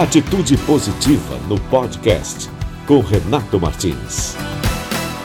Atitude 0.00 0.56
Positiva 0.56 1.36
no 1.46 1.60
podcast 1.68 2.48
com 2.86 3.00
Renato 3.00 3.60
Martins. 3.60 4.34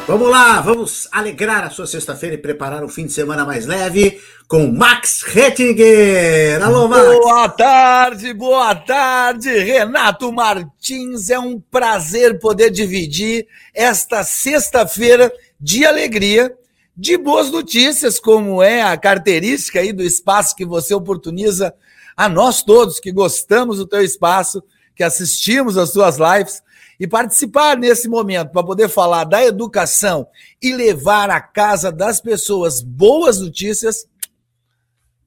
Vamos 0.05 0.29
lá, 0.29 0.59
vamos 0.59 1.07
alegrar 1.13 1.63
a 1.63 1.69
sua 1.69 1.87
sexta-feira 1.87 2.35
e 2.35 2.37
preparar 2.37 2.83
um 2.83 2.89
fim 2.89 3.05
de 3.05 3.13
semana 3.13 3.45
mais 3.45 3.65
leve 3.65 4.19
com 4.49 4.67
Max 4.67 5.21
Rettinger. 5.21 6.61
Alô, 6.61 6.89
Max. 6.89 7.05
Boa 7.05 7.47
tarde, 7.47 8.33
boa 8.33 8.75
tarde, 8.75 9.47
Renato 9.59 10.29
Martins. 10.33 11.29
É 11.29 11.39
um 11.39 11.57
prazer 11.57 12.37
poder 12.39 12.69
dividir 12.69 13.47
esta 13.73 14.25
sexta-feira 14.25 15.31
de 15.57 15.85
alegria, 15.85 16.53
de 16.97 17.17
boas 17.17 17.49
notícias, 17.49 18.19
como 18.19 18.61
é 18.61 18.81
a 18.81 18.97
característica 18.97 19.79
aí 19.79 19.93
do 19.93 20.03
espaço 20.03 20.53
que 20.53 20.65
você 20.65 20.93
oportuniza 20.93 21.73
a 22.15 22.29
nós 22.29 22.63
todos 22.63 22.99
que 22.99 23.11
gostamos 23.11 23.77
do 23.77 23.87
teu 23.87 24.01
espaço, 24.01 24.63
que 24.95 25.03
assistimos 25.03 25.77
às 25.77 25.91
suas 25.91 26.17
lives 26.17 26.61
e 26.99 27.05
participar 27.05 27.77
nesse 27.77 28.07
momento 28.07 28.51
para 28.51 28.63
poder 28.63 28.87
falar 28.87 29.25
da 29.25 29.43
educação 29.43 30.27
e 30.61 30.73
levar 30.73 31.29
à 31.29 31.41
casa 31.41 31.91
das 31.91 32.21
pessoas 32.21 32.81
boas 32.81 33.39
notícias, 33.39 34.07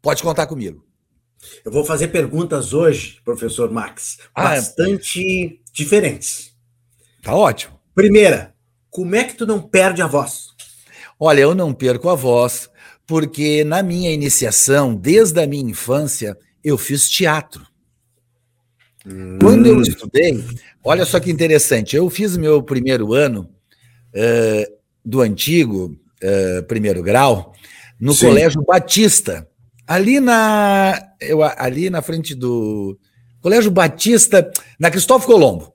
pode 0.01 0.23
contar 0.23 0.47
comigo. 0.47 0.85
Eu 1.65 1.71
vou 1.71 1.85
fazer 1.85 2.09
perguntas 2.09 2.73
hoje, 2.73 3.21
professor 3.25 3.71
Max, 3.71 4.19
ah, 4.35 4.45
bastante 4.45 5.47
é. 5.47 5.73
diferentes. 5.73 6.53
Tá 7.23 7.35
ótimo. 7.35 7.79
Primeira, 7.95 8.55
como 8.91 9.15
é 9.15 9.25
que 9.25 9.35
tu 9.35 9.47
não 9.47 9.61
perde 9.61 10.03
a 10.03 10.07
voz? 10.07 10.49
Olha, 11.21 11.41
eu 11.41 11.55
não 11.55 11.75
perco 11.75 12.09
a 12.09 12.15
voz 12.15 12.71
porque 13.07 13.65
na 13.65 13.83
minha 13.83 14.11
iniciação, 14.11 14.95
desde 14.95 15.41
a 15.41 15.47
minha 15.47 15.71
infância, 15.71 16.37
eu 16.69 16.79
fiz 16.79 17.09
teatro. 17.09 17.67
Hum. 19.07 19.39
Quando 19.41 19.67
eu 19.67 19.81
estudei, 19.81 20.45
olha 20.85 21.05
só 21.05 21.19
que 21.19 21.31
interessante, 21.31 21.97
eu 21.97 22.09
fiz 22.11 22.37
meu 22.37 22.63
primeiro 22.63 23.15
ano 23.15 23.49
uh, 24.15 24.79
do 25.05 25.21
antigo 25.21 25.99
uh, 26.23 26.63
primeiro 26.65 27.03
grau 27.03 27.53
no 28.01 28.13
Sim. 28.13 28.27
Colégio 28.27 28.63
Batista, 28.63 29.49
ali 29.87 30.21
na, 30.21 31.01
eu, 31.21 31.43
ali 31.43 31.91
na 31.91 32.03
frente 32.03 32.35
do 32.35 32.99
Colégio 33.41 33.71
Batista, 33.71 34.51
na 34.79 34.91
Cristóvão 34.91 35.27
Colombo. 35.27 35.73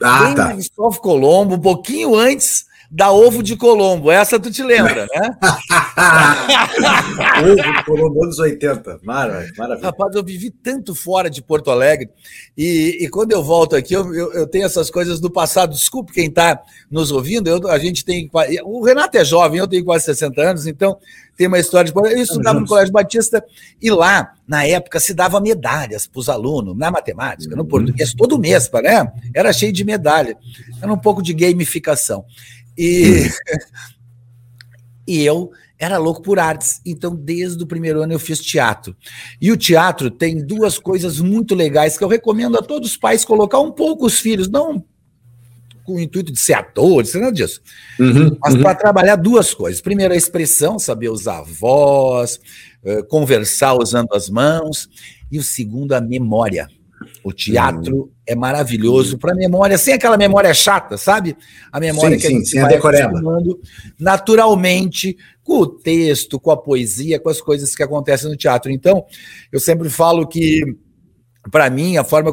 Ah, 0.00 0.26
Bem 0.26 0.34
tá. 0.34 0.52
Cristóvão 0.52 1.00
Colombo, 1.00 1.54
um 1.56 1.60
pouquinho 1.60 2.14
antes 2.14 2.67
da 2.90 3.12
Ovo 3.12 3.42
de 3.42 3.54
Colombo. 3.54 4.10
Essa 4.10 4.40
tu 4.40 4.50
te 4.50 4.62
lembra, 4.62 5.06
né? 5.06 5.36
ovo 7.44 7.56
de 7.56 7.84
Colombo, 7.84 8.24
anos 8.24 8.38
80. 8.38 9.00
Maravilha, 9.02 9.52
maravilha. 9.58 9.86
Rapaz, 9.86 10.14
eu 10.14 10.24
vivi 10.24 10.50
tanto 10.50 10.94
fora 10.94 11.28
de 11.28 11.42
Porto 11.42 11.70
Alegre 11.70 12.08
e, 12.56 12.98
e 13.00 13.08
quando 13.10 13.32
eu 13.32 13.44
volto 13.44 13.76
aqui, 13.76 13.92
eu, 13.92 14.14
eu, 14.14 14.32
eu, 14.32 14.46
tenho 14.46 14.64
essas 14.64 14.90
coisas 14.90 15.20
do 15.20 15.30
passado. 15.30 15.74
Desculpe 15.74 16.12
quem 16.12 16.28
está 16.28 16.60
nos 16.90 17.10
ouvindo, 17.10 17.48
eu, 17.48 17.68
a 17.68 17.78
gente 17.78 18.04
tem. 18.04 18.30
O 18.64 18.82
Renato 18.82 19.18
é 19.18 19.24
jovem, 19.24 19.58
eu 19.58 19.68
tenho 19.68 19.84
quase 19.84 20.06
60 20.06 20.40
anos, 20.40 20.66
então 20.66 20.96
tem 21.36 21.46
uma 21.46 21.58
história 21.58 21.92
de. 21.92 21.96
Eu 21.96 22.22
estudava 22.22 22.58
no 22.58 22.66
Colégio 22.66 22.92
Batista 22.92 23.44
e 23.80 23.90
lá, 23.90 24.32
na 24.46 24.64
época, 24.64 24.98
se 24.98 25.12
dava 25.12 25.40
medalhas 25.40 26.06
para 26.06 26.18
os 26.18 26.28
alunos, 26.28 26.76
na 26.76 26.90
matemática, 26.90 27.54
no 27.54 27.66
português, 27.66 28.14
todo 28.14 28.38
mês, 28.38 28.70
né? 28.82 29.12
Era 29.34 29.52
cheio 29.52 29.72
de 29.72 29.84
medalha. 29.84 30.36
Era 30.82 30.92
um 30.92 30.98
pouco 30.98 31.22
de 31.22 31.34
gamificação. 31.34 32.24
E, 32.78 33.28
e 35.06 35.24
eu 35.24 35.50
era 35.78 35.98
louco 35.98 36.22
por 36.22 36.38
artes, 36.38 36.80
então 36.86 37.14
desde 37.14 37.62
o 37.62 37.66
primeiro 37.66 38.02
ano 38.02 38.12
eu 38.12 38.18
fiz 38.18 38.40
teatro. 38.40 38.96
E 39.40 39.50
o 39.50 39.56
teatro 39.56 40.10
tem 40.10 40.44
duas 40.44 40.78
coisas 40.78 41.20
muito 41.20 41.54
legais 41.54 41.98
que 41.98 42.04
eu 42.04 42.08
recomendo 42.08 42.56
a 42.56 42.62
todos 42.62 42.92
os 42.92 42.96
pais 42.96 43.24
colocar 43.24 43.58
um 43.60 43.72
pouco 43.72 44.06
os 44.06 44.18
filhos, 44.18 44.48
não 44.48 44.84
com 45.88 45.94
o 45.94 46.00
intuito 46.00 46.30
de 46.30 46.38
ser 46.38 46.52
ator, 46.52 47.02
de 47.02 47.08
ser 47.08 47.18
nada 47.18 47.32
disso, 47.32 47.62
uhum, 47.98 48.36
mas 48.42 48.52
uhum. 48.52 48.60
para 48.60 48.74
trabalhar 48.74 49.16
duas 49.16 49.54
coisas. 49.54 49.80
Primeiro, 49.80 50.12
a 50.12 50.16
expressão, 50.18 50.78
saber 50.78 51.08
usar 51.08 51.38
a 51.38 51.42
voz, 51.42 52.38
eh, 52.84 53.02
conversar 53.04 53.72
usando 53.72 54.12
as 54.12 54.28
mãos, 54.28 54.86
e 55.32 55.38
o 55.38 55.42
segundo, 55.42 55.94
a 55.94 56.00
memória. 56.00 56.68
O 57.22 57.32
teatro 57.32 58.04
hum. 58.04 58.10
é 58.26 58.34
maravilhoso 58.34 59.18
para 59.18 59.34
memória, 59.34 59.76
sem 59.76 59.94
aquela 59.94 60.16
memória 60.16 60.54
chata, 60.54 60.96
sabe? 60.96 61.36
A 61.70 61.80
memória 61.80 62.16
sim, 62.16 62.20
que 62.20 62.26
a 62.26 62.30
gente 62.30 62.48
sim, 62.48 62.60
vai 62.60 62.74
acostumando 62.74 63.60
naturalmente 63.98 65.16
com 65.42 65.58
o 65.58 65.66
texto, 65.66 66.38
com 66.38 66.50
a 66.50 66.56
poesia, 66.56 67.18
com 67.18 67.28
as 67.28 67.40
coisas 67.40 67.74
que 67.74 67.82
acontecem 67.82 68.30
no 68.30 68.36
teatro. 68.36 68.70
Então, 68.70 69.04
eu 69.50 69.58
sempre 69.58 69.88
falo 69.90 70.26
que 70.26 70.62
para 71.50 71.70
mim, 71.70 71.96
a 71.96 72.04
forma 72.04 72.32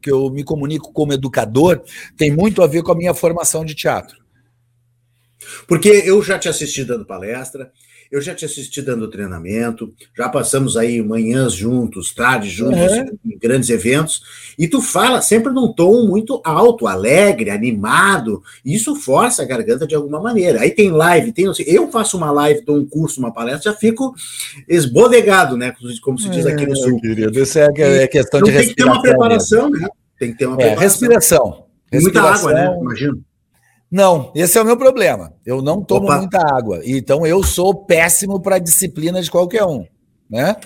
que 0.00 0.10
eu 0.10 0.30
me 0.30 0.44
comunico 0.44 0.92
como 0.92 1.12
educador 1.12 1.82
tem 2.16 2.30
muito 2.30 2.62
a 2.62 2.66
ver 2.66 2.82
com 2.82 2.92
a 2.92 2.96
minha 2.96 3.14
formação 3.14 3.64
de 3.64 3.74
teatro. 3.74 4.18
Porque 5.66 5.88
eu 5.88 6.22
já 6.22 6.38
te 6.38 6.48
assisti 6.48 6.84
dando 6.84 7.06
palestra, 7.06 7.72
eu 8.10 8.20
já 8.20 8.34
te 8.34 8.44
assisti 8.44 8.82
dando 8.82 9.08
treinamento, 9.08 9.94
já 10.16 10.28
passamos 10.28 10.76
aí 10.76 11.00
manhãs 11.00 11.52
juntos, 11.52 12.12
tardes 12.12 12.50
juntos, 12.50 12.80
uhum. 12.80 13.18
em 13.24 13.38
grandes 13.38 13.70
eventos, 13.70 14.20
e 14.58 14.66
tu 14.66 14.82
fala 14.82 15.22
sempre 15.22 15.52
num 15.52 15.72
tom 15.72 16.06
muito 16.06 16.40
alto, 16.44 16.88
alegre, 16.88 17.50
animado, 17.50 18.42
e 18.64 18.74
isso 18.74 18.96
força 18.96 19.42
a 19.42 19.46
garganta 19.46 19.86
de 19.86 19.94
alguma 19.94 20.20
maneira. 20.20 20.60
Aí 20.60 20.72
tem 20.72 20.90
live, 20.90 21.32
tem. 21.32 21.46
Eu 21.66 21.90
faço 21.90 22.16
uma 22.16 22.32
live, 22.32 22.64
dou 22.64 22.76
um 22.76 22.84
curso, 22.84 23.20
uma 23.20 23.32
palestra, 23.32 23.70
já 23.70 23.78
fico 23.78 24.12
esbodegado, 24.68 25.56
né? 25.56 25.72
Como 26.02 26.18
se 26.18 26.28
diz 26.30 26.46
aqui 26.46 26.66
no 26.66 26.72
é, 26.72 26.76
sul. 26.76 27.00
Querido, 27.00 27.38
isso 27.38 27.58
é, 27.58 27.68
é 27.76 28.08
questão 28.08 28.42
de 28.42 28.50
respiração. 28.50 28.64
Tem 28.64 28.74
que 28.74 28.74
ter 28.74 28.84
uma 28.84 29.02
preparação, 29.02 29.70
mesmo. 29.70 29.86
né? 29.86 29.88
Tem 30.18 30.32
que 30.32 30.38
ter 30.38 30.46
uma 30.46 30.54
é, 30.54 30.66
preparação. 30.66 30.80
Respiração. 30.82 31.64
Muita 31.92 32.22
água, 32.22 32.52
né? 32.52 32.76
Imagino. 32.80 33.29
Não, 33.90 34.30
esse 34.34 34.56
é 34.56 34.62
o 34.62 34.64
meu 34.64 34.76
problema. 34.76 35.32
Eu 35.44 35.60
não 35.60 35.82
tomo 35.82 36.06
Opa. 36.06 36.18
muita 36.18 36.38
água. 36.38 36.80
Então 36.84 37.26
eu 37.26 37.42
sou 37.42 37.74
péssimo 37.74 38.40
para 38.40 38.58
disciplina 38.58 39.20
de 39.20 39.30
qualquer 39.30 39.64
um, 39.64 39.84
né? 40.28 40.56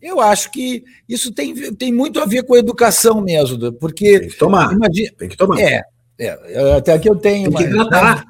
Eu 0.00 0.20
acho 0.20 0.50
que 0.50 0.84
isso 1.08 1.32
tem, 1.32 1.54
tem 1.74 1.92
muito 1.92 2.20
a 2.20 2.26
ver 2.26 2.42
com 2.44 2.54
a 2.54 2.58
educação 2.58 3.20
mesmo, 3.20 3.72
porque 3.74 4.20
tem 4.20 4.28
que 4.28 4.36
tomar. 4.36 4.72
Imagina, 4.72 5.12
tem 5.18 5.28
que 5.28 5.36
tomar. 5.36 5.58
É, 5.60 5.82
é, 6.18 6.72
até 6.76 6.92
aqui 6.92 7.08
eu 7.08 7.16
tenho. 7.16 7.50
Tem 7.50 7.58
que 7.58 7.70
hidratar. 7.70 8.16
Né? 8.16 8.24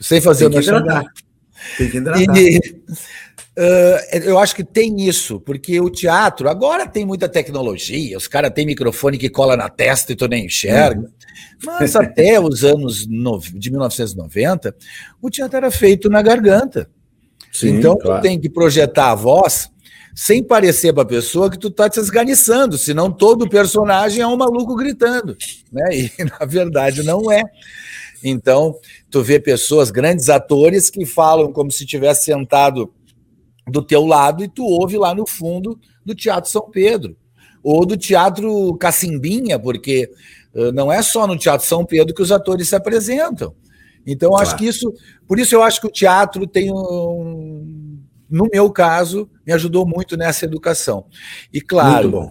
Sei 0.00 0.20
fazer 0.20 0.48
tem 0.50 0.58
o 0.58 0.62
hidratar. 0.62 1.04
Tem 1.78 1.90
que 1.90 1.96
hidratar. 1.96 2.36
E, 2.36 2.60
uh, 3.58 4.16
eu 4.24 4.38
acho 4.38 4.54
que 4.54 4.64
tem 4.64 5.06
isso, 5.06 5.40
porque 5.40 5.80
o 5.80 5.90
teatro 5.90 6.48
agora 6.48 6.86
tem 6.86 7.04
muita 7.04 7.28
tecnologia, 7.28 8.16
os 8.16 8.28
caras 8.28 8.52
têm 8.52 8.66
microfone 8.66 9.18
que 9.18 9.28
cola 9.28 9.56
na 9.56 9.68
testa 9.68 10.12
e 10.12 10.16
tu 10.16 10.28
nem 10.28 10.46
enxerga. 10.46 11.00
Uhum. 11.00 11.08
Mas 11.64 11.96
até 11.96 12.38
os 12.40 12.64
anos 12.64 13.06
no, 13.06 13.38
de 13.38 13.70
1990, 13.70 14.74
o 15.20 15.30
teatro 15.30 15.56
era 15.56 15.70
feito 15.70 16.08
na 16.08 16.22
garganta. 16.22 16.88
Sim, 17.52 17.76
então 17.76 17.96
claro. 17.96 18.20
tu 18.20 18.22
tem 18.22 18.38
que 18.38 18.50
projetar 18.50 19.12
a 19.12 19.14
voz 19.14 19.70
sem 20.14 20.42
parecer 20.42 20.94
para 20.94 21.02
a 21.02 21.06
pessoa 21.06 21.50
que 21.50 21.58
tu 21.58 21.70
tá 21.70 21.90
te 21.90 22.00
esganiçando, 22.00 22.78
senão 22.78 23.12
todo 23.12 23.48
personagem 23.48 24.22
é 24.22 24.26
um 24.26 24.36
maluco 24.36 24.74
gritando, 24.74 25.36
né? 25.70 25.84
E 25.92 26.10
na 26.24 26.46
verdade 26.46 27.02
não 27.02 27.30
é. 27.30 27.42
Então, 28.24 28.74
tu 29.10 29.22
vê 29.22 29.38
pessoas, 29.38 29.90
grandes 29.90 30.30
atores 30.30 30.88
que 30.88 31.04
falam 31.04 31.52
como 31.52 31.70
se 31.70 31.84
tivesse 31.84 32.24
sentado 32.24 32.92
do 33.68 33.82
teu 33.82 34.04
lado 34.04 34.44
e 34.44 34.48
tu 34.48 34.64
ouve 34.64 34.96
lá 34.96 35.14
no 35.14 35.26
fundo 35.26 35.78
do 36.04 36.14
Teatro 36.14 36.50
São 36.50 36.70
Pedro 36.70 37.16
ou 37.62 37.84
do 37.84 37.96
Teatro 37.96 38.76
Cacimbinha, 38.76 39.58
porque 39.58 40.08
eh, 40.54 40.70
não 40.70 40.92
é 40.92 41.02
só 41.02 41.26
no 41.26 41.36
Teatro 41.36 41.66
São 41.66 41.84
Pedro 41.84 42.14
que 42.14 42.22
os 42.22 42.30
atores 42.30 42.68
se 42.68 42.76
apresentam. 42.76 43.54
Então, 44.06 44.30
claro. 44.30 44.46
acho 44.46 44.56
que 44.56 44.66
isso. 44.66 44.94
Por 45.26 45.40
isso, 45.40 45.52
eu 45.54 45.64
acho 45.64 45.80
que 45.80 45.86
o 45.88 45.90
teatro 45.90 46.46
tem 46.46 46.72
um. 46.72 47.98
No 48.30 48.48
meu 48.52 48.70
caso, 48.70 49.28
me 49.44 49.52
ajudou 49.52 49.84
muito 49.84 50.16
nessa 50.16 50.44
educação. 50.44 51.06
E, 51.52 51.60
claro, 51.60 52.30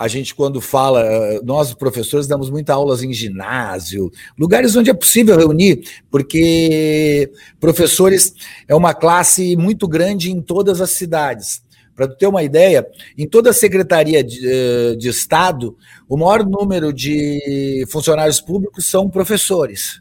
a 0.00 0.08
gente, 0.08 0.34
quando 0.34 0.62
fala, 0.62 1.02
eh, 1.04 1.40
nós, 1.44 1.74
professores, 1.74 2.26
damos 2.26 2.48
muitas 2.48 2.74
aulas 2.74 3.02
em 3.02 3.12
ginásio, 3.12 4.10
lugares 4.38 4.74
onde 4.74 4.88
é 4.88 4.94
possível 4.94 5.36
reunir, 5.36 5.82
porque 6.10 7.30
professores 7.60 8.32
é 8.66 8.74
uma 8.74 8.94
classe 8.94 9.54
muito 9.56 9.86
grande 9.86 10.30
em 10.30 10.40
todas 10.40 10.80
as 10.80 10.92
cidades. 10.92 11.62
Para 11.94 12.08
ter 12.08 12.26
uma 12.26 12.42
ideia, 12.42 12.86
em 13.18 13.28
toda 13.28 13.50
a 13.50 13.52
Secretaria 13.52 14.24
de, 14.24 14.40
eh, 14.42 14.96
de 14.96 15.10
Estado, 15.10 15.76
o 16.08 16.16
maior 16.16 16.46
número 16.46 16.94
de 16.94 17.84
funcionários 17.90 18.40
públicos 18.40 18.86
são 18.86 19.06
professores. 19.10 20.00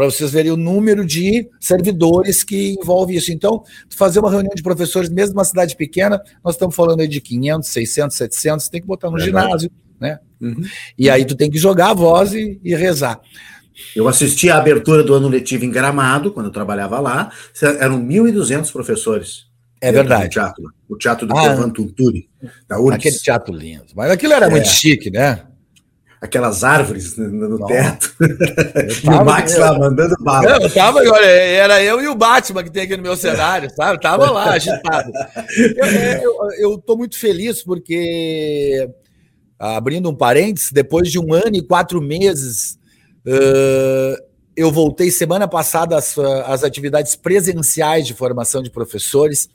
Para 0.00 0.10
vocês 0.10 0.30
verem 0.30 0.50
o 0.50 0.56
número 0.56 1.04
de 1.04 1.46
servidores 1.60 2.42
que 2.42 2.74
envolve 2.80 3.14
isso. 3.14 3.30
Então, 3.30 3.62
fazer 3.90 4.18
uma 4.18 4.30
reunião 4.30 4.54
de 4.54 4.62
professores, 4.62 5.10
mesmo 5.10 5.34
numa 5.34 5.44
cidade 5.44 5.76
pequena, 5.76 6.22
nós 6.42 6.54
estamos 6.54 6.74
falando 6.74 7.00
aí 7.00 7.06
de 7.06 7.20
500, 7.20 7.68
600, 7.68 8.16
700, 8.16 8.68
tem 8.70 8.80
que 8.80 8.86
botar 8.86 9.10
no 9.10 9.18
é 9.18 9.20
ginásio, 9.20 9.70
né? 10.00 10.18
Uhum. 10.40 10.62
E 10.96 11.10
aí 11.10 11.26
tu 11.26 11.36
tem 11.36 11.50
que 11.50 11.58
jogar 11.58 11.90
a 11.90 11.92
voz 11.92 12.32
e, 12.32 12.58
e 12.64 12.74
rezar. 12.74 13.20
Eu 13.94 14.08
assisti 14.08 14.48
a 14.48 14.56
abertura 14.56 15.04
do 15.04 15.12
ano 15.12 15.28
letivo 15.28 15.66
em 15.66 15.70
Gramado, 15.70 16.32
quando 16.32 16.46
eu 16.46 16.52
trabalhava 16.52 16.98
lá, 16.98 17.30
eram 17.78 18.02
1.200 18.02 18.72
professores. 18.72 19.50
É 19.82 19.92
verdade. 19.92 20.28
O 20.28 20.30
teatro, 20.30 20.64
o 20.88 20.96
teatro 20.96 21.26
do 21.26 21.36
ah, 21.36 21.70
Tunturi, 21.70 22.26
da 22.66 22.80
URGS. 22.80 22.94
Aquele 22.94 23.18
teatro 23.18 23.54
lindo. 23.54 23.84
Mas 23.94 24.10
aquilo 24.10 24.32
era 24.32 24.46
é. 24.46 24.48
muito 24.48 24.68
chique, 24.68 25.10
né? 25.10 25.44
Aquelas 26.20 26.62
árvores 26.62 27.16
no, 27.16 27.66
teto. 27.66 28.14
e 28.20 29.08
o 29.08 29.24
Max 29.24 29.56
lá 29.56 29.78
mandando 29.78 30.14
bala. 30.20 30.58
Eu 30.62 30.70
tava, 30.70 30.98
olha, 30.98 31.24
era 31.24 31.82
eu 31.82 32.00
e 32.00 32.08
o 32.08 32.14
Batman 32.14 32.62
que 32.62 32.70
tem 32.70 32.82
aqui 32.82 32.96
no 32.96 33.02
meu 33.02 33.16
cenário, 33.16 33.70
sabe? 33.74 34.00
Tava 34.00 34.30
lá, 34.30 34.52
agitado. 34.52 35.10
Eu, 35.76 35.86
eu, 35.86 36.48
eu 36.58 36.78
tô 36.78 36.96
muito 36.96 37.18
feliz 37.18 37.62
porque, 37.64 38.88
abrindo 39.58 40.10
um 40.10 40.14
parênteses, 40.14 40.70
depois 40.70 41.10
de 41.10 41.18
um 41.18 41.32
ano 41.32 41.56
e 41.56 41.62
quatro 41.62 42.02
meses, 42.02 42.78
uh, 43.26 44.22
eu 44.54 44.70
voltei 44.70 45.10
semana 45.10 45.48
passada 45.48 45.96
às, 45.96 46.18
às 46.18 46.62
atividades 46.62 47.16
presenciais 47.16 48.06
de 48.06 48.12
formação 48.12 48.62
de 48.62 48.70
professores. 48.70 49.48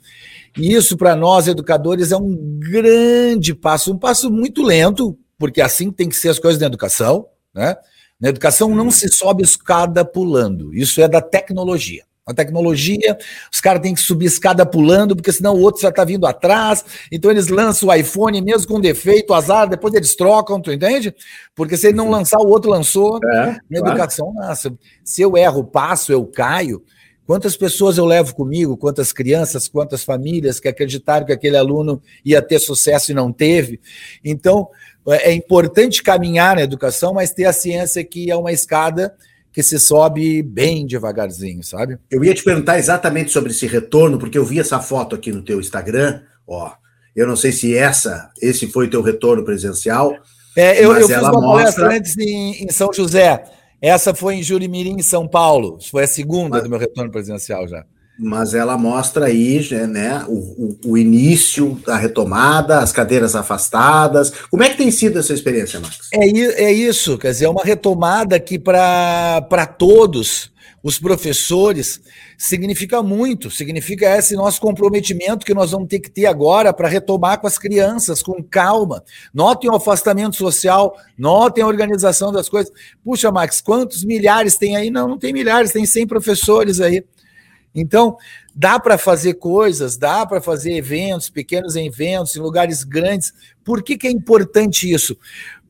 E 0.58 0.72
isso, 0.72 0.96
para 0.96 1.14
nós, 1.14 1.46
educadores, 1.46 2.10
é 2.10 2.16
um 2.16 2.58
grande 2.58 3.54
passo, 3.54 3.92
um 3.92 3.98
passo 3.98 4.30
muito 4.32 4.62
lento, 4.62 5.16
porque 5.38 5.60
assim 5.60 5.90
tem 5.90 6.08
que 6.08 6.16
ser 6.16 6.28
as 6.28 6.38
coisas 6.38 6.60
na 6.60 6.66
educação. 6.66 7.26
Né? 7.54 7.76
Na 8.20 8.28
educação 8.28 8.74
não 8.74 8.90
se 8.90 9.08
sobe 9.08 9.42
escada 9.42 10.04
pulando, 10.04 10.74
isso 10.74 11.00
é 11.00 11.08
da 11.08 11.20
tecnologia. 11.20 12.04
A 12.26 12.34
tecnologia, 12.34 13.16
os 13.52 13.60
caras 13.60 13.80
têm 13.80 13.94
que 13.94 14.00
subir 14.00 14.26
escada 14.26 14.66
pulando, 14.66 15.14
porque 15.14 15.30
senão 15.30 15.54
o 15.54 15.60
outro 15.60 15.80
já 15.80 15.90
está 15.90 16.04
vindo 16.04 16.26
atrás. 16.26 16.84
Então 17.12 17.30
eles 17.30 17.46
lançam 17.46 17.88
o 17.88 17.94
iPhone 17.94 18.42
mesmo 18.42 18.66
com 18.66 18.80
defeito, 18.80 19.32
azar, 19.32 19.68
depois 19.68 19.94
eles 19.94 20.16
trocam, 20.16 20.60
tu 20.60 20.72
entende? 20.72 21.14
Porque 21.54 21.76
se 21.76 21.86
ele 21.86 21.96
não 21.96 22.10
lançar, 22.10 22.40
o 22.40 22.48
outro 22.48 22.68
lançou. 22.68 23.20
É, 23.22 23.46
na 23.46 23.78
claro. 23.78 23.88
educação, 23.90 24.34
nossa, 24.34 24.76
se 25.04 25.22
eu 25.22 25.36
erro, 25.36 25.62
passo, 25.62 26.10
eu 26.10 26.26
caio. 26.26 26.82
Quantas 27.24 27.56
pessoas 27.56 27.96
eu 27.96 28.04
levo 28.04 28.34
comigo, 28.34 28.76
quantas 28.76 29.12
crianças, 29.12 29.68
quantas 29.68 30.02
famílias 30.02 30.58
que 30.58 30.68
acreditaram 30.68 31.26
que 31.26 31.32
aquele 31.32 31.56
aluno 31.56 32.02
ia 32.24 32.42
ter 32.42 32.58
sucesso 32.58 33.12
e 33.12 33.14
não 33.14 33.32
teve. 33.32 33.80
Então, 34.24 34.68
é 35.14 35.32
importante 35.32 36.02
caminhar 36.02 36.56
na 36.56 36.62
educação, 36.62 37.14
mas 37.14 37.32
ter 37.32 37.44
a 37.44 37.52
ciência 37.52 38.02
que 38.04 38.30
é 38.30 38.36
uma 38.36 38.52
escada 38.52 39.14
que 39.52 39.62
se 39.62 39.78
sobe 39.78 40.42
bem 40.42 40.86
devagarzinho, 40.86 41.62
sabe? 41.62 41.98
Eu 42.10 42.22
ia 42.22 42.34
te 42.34 42.44
perguntar 42.44 42.78
exatamente 42.78 43.30
sobre 43.30 43.52
esse 43.52 43.66
retorno, 43.66 44.18
porque 44.18 44.36
eu 44.36 44.44
vi 44.44 44.60
essa 44.60 44.80
foto 44.80 45.14
aqui 45.14 45.32
no 45.32 45.42
teu 45.42 45.60
Instagram, 45.60 46.22
ó. 46.46 46.72
Eu 47.14 47.26
não 47.26 47.36
sei 47.36 47.52
se 47.52 47.74
essa, 47.74 48.30
esse 48.42 48.66
foi 48.66 48.86
o 48.86 48.90
teu 48.90 49.00
retorno 49.00 49.42
presencial. 49.44 50.14
É, 50.54 50.84
eu, 50.84 50.94
eu 50.94 51.08
fiz 51.08 51.16
uma 51.18 51.40
mostra... 51.40 51.96
antes 51.96 52.18
em, 52.18 52.64
em, 52.64 52.70
São 52.70 52.92
José. 52.92 53.44
Essa 53.80 54.14
foi 54.14 54.34
em 54.34 54.42
Jurimirim, 54.42 54.96
em 54.98 55.02
São 55.02 55.26
Paulo. 55.26 55.78
Foi 55.90 56.04
a 56.04 56.06
segunda 56.08 56.56
mas... 56.56 56.62
do 56.62 56.68
meu 56.68 56.78
retorno 56.78 57.10
presencial 57.10 57.66
já 57.66 57.84
mas 58.18 58.54
ela 58.54 58.78
mostra 58.78 59.26
aí 59.26 59.68
né, 59.88 60.24
o, 60.26 60.32
o, 60.32 60.78
o, 60.92 60.98
início 60.98 61.80
da 61.86 61.96
retomada, 61.96 62.78
as 62.78 62.92
cadeiras 62.92 63.36
afastadas. 63.36 64.32
Como 64.50 64.62
é 64.62 64.70
que 64.70 64.78
tem 64.78 64.90
sido 64.90 65.18
essa 65.18 65.34
experiência, 65.34 65.80
Max? 65.80 66.08
É, 66.12 66.26
é 66.64 66.72
isso, 66.72 67.18
quer 67.18 67.30
dizer, 67.30 67.44
é 67.44 67.48
uma 67.48 67.64
retomada 67.64 68.40
que 68.40 68.58
para 68.58 69.66
todos 69.78 70.50
os 70.86 71.00
professores 71.00 72.00
significa 72.38 73.02
muito, 73.02 73.50
significa 73.50 74.16
esse 74.16 74.36
nosso 74.36 74.60
comprometimento 74.60 75.44
que 75.44 75.52
nós 75.52 75.72
vamos 75.72 75.88
ter 75.88 75.98
que 75.98 76.08
ter 76.08 76.26
agora 76.26 76.72
para 76.72 76.86
retomar 76.86 77.40
com 77.40 77.46
as 77.48 77.58
crianças, 77.58 78.22
com 78.22 78.40
calma. 78.40 79.02
Notem 79.34 79.68
o 79.68 79.74
afastamento 79.74 80.36
social, 80.36 80.96
notem 81.18 81.64
a 81.64 81.66
organização 81.66 82.30
das 82.30 82.48
coisas. 82.48 82.72
Puxa, 83.04 83.32
Max, 83.32 83.60
quantos 83.60 84.04
milhares 84.04 84.56
tem 84.56 84.76
aí? 84.76 84.88
Não, 84.88 85.08
não 85.08 85.18
tem 85.18 85.32
milhares, 85.32 85.72
tem 85.72 85.84
100 85.84 86.06
professores 86.06 86.80
aí. 86.80 87.04
Então, 87.76 88.16
dá 88.54 88.80
para 88.80 88.96
fazer 88.96 89.34
coisas, 89.34 89.98
dá 89.98 90.24
para 90.24 90.40
fazer 90.40 90.72
eventos, 90.72 91.28
pequenos 91.28 91.76
eventos, 91.76 92.34
em 92.34 92.40
lugares 92.40 92.82
grandes. 92.82 93.32
Por 93.62 93.82
que, 93.82 93.98
que 93.98 94.06
é 94.06 94.10
importante 94.10 94.90
isso? 94.90 95.16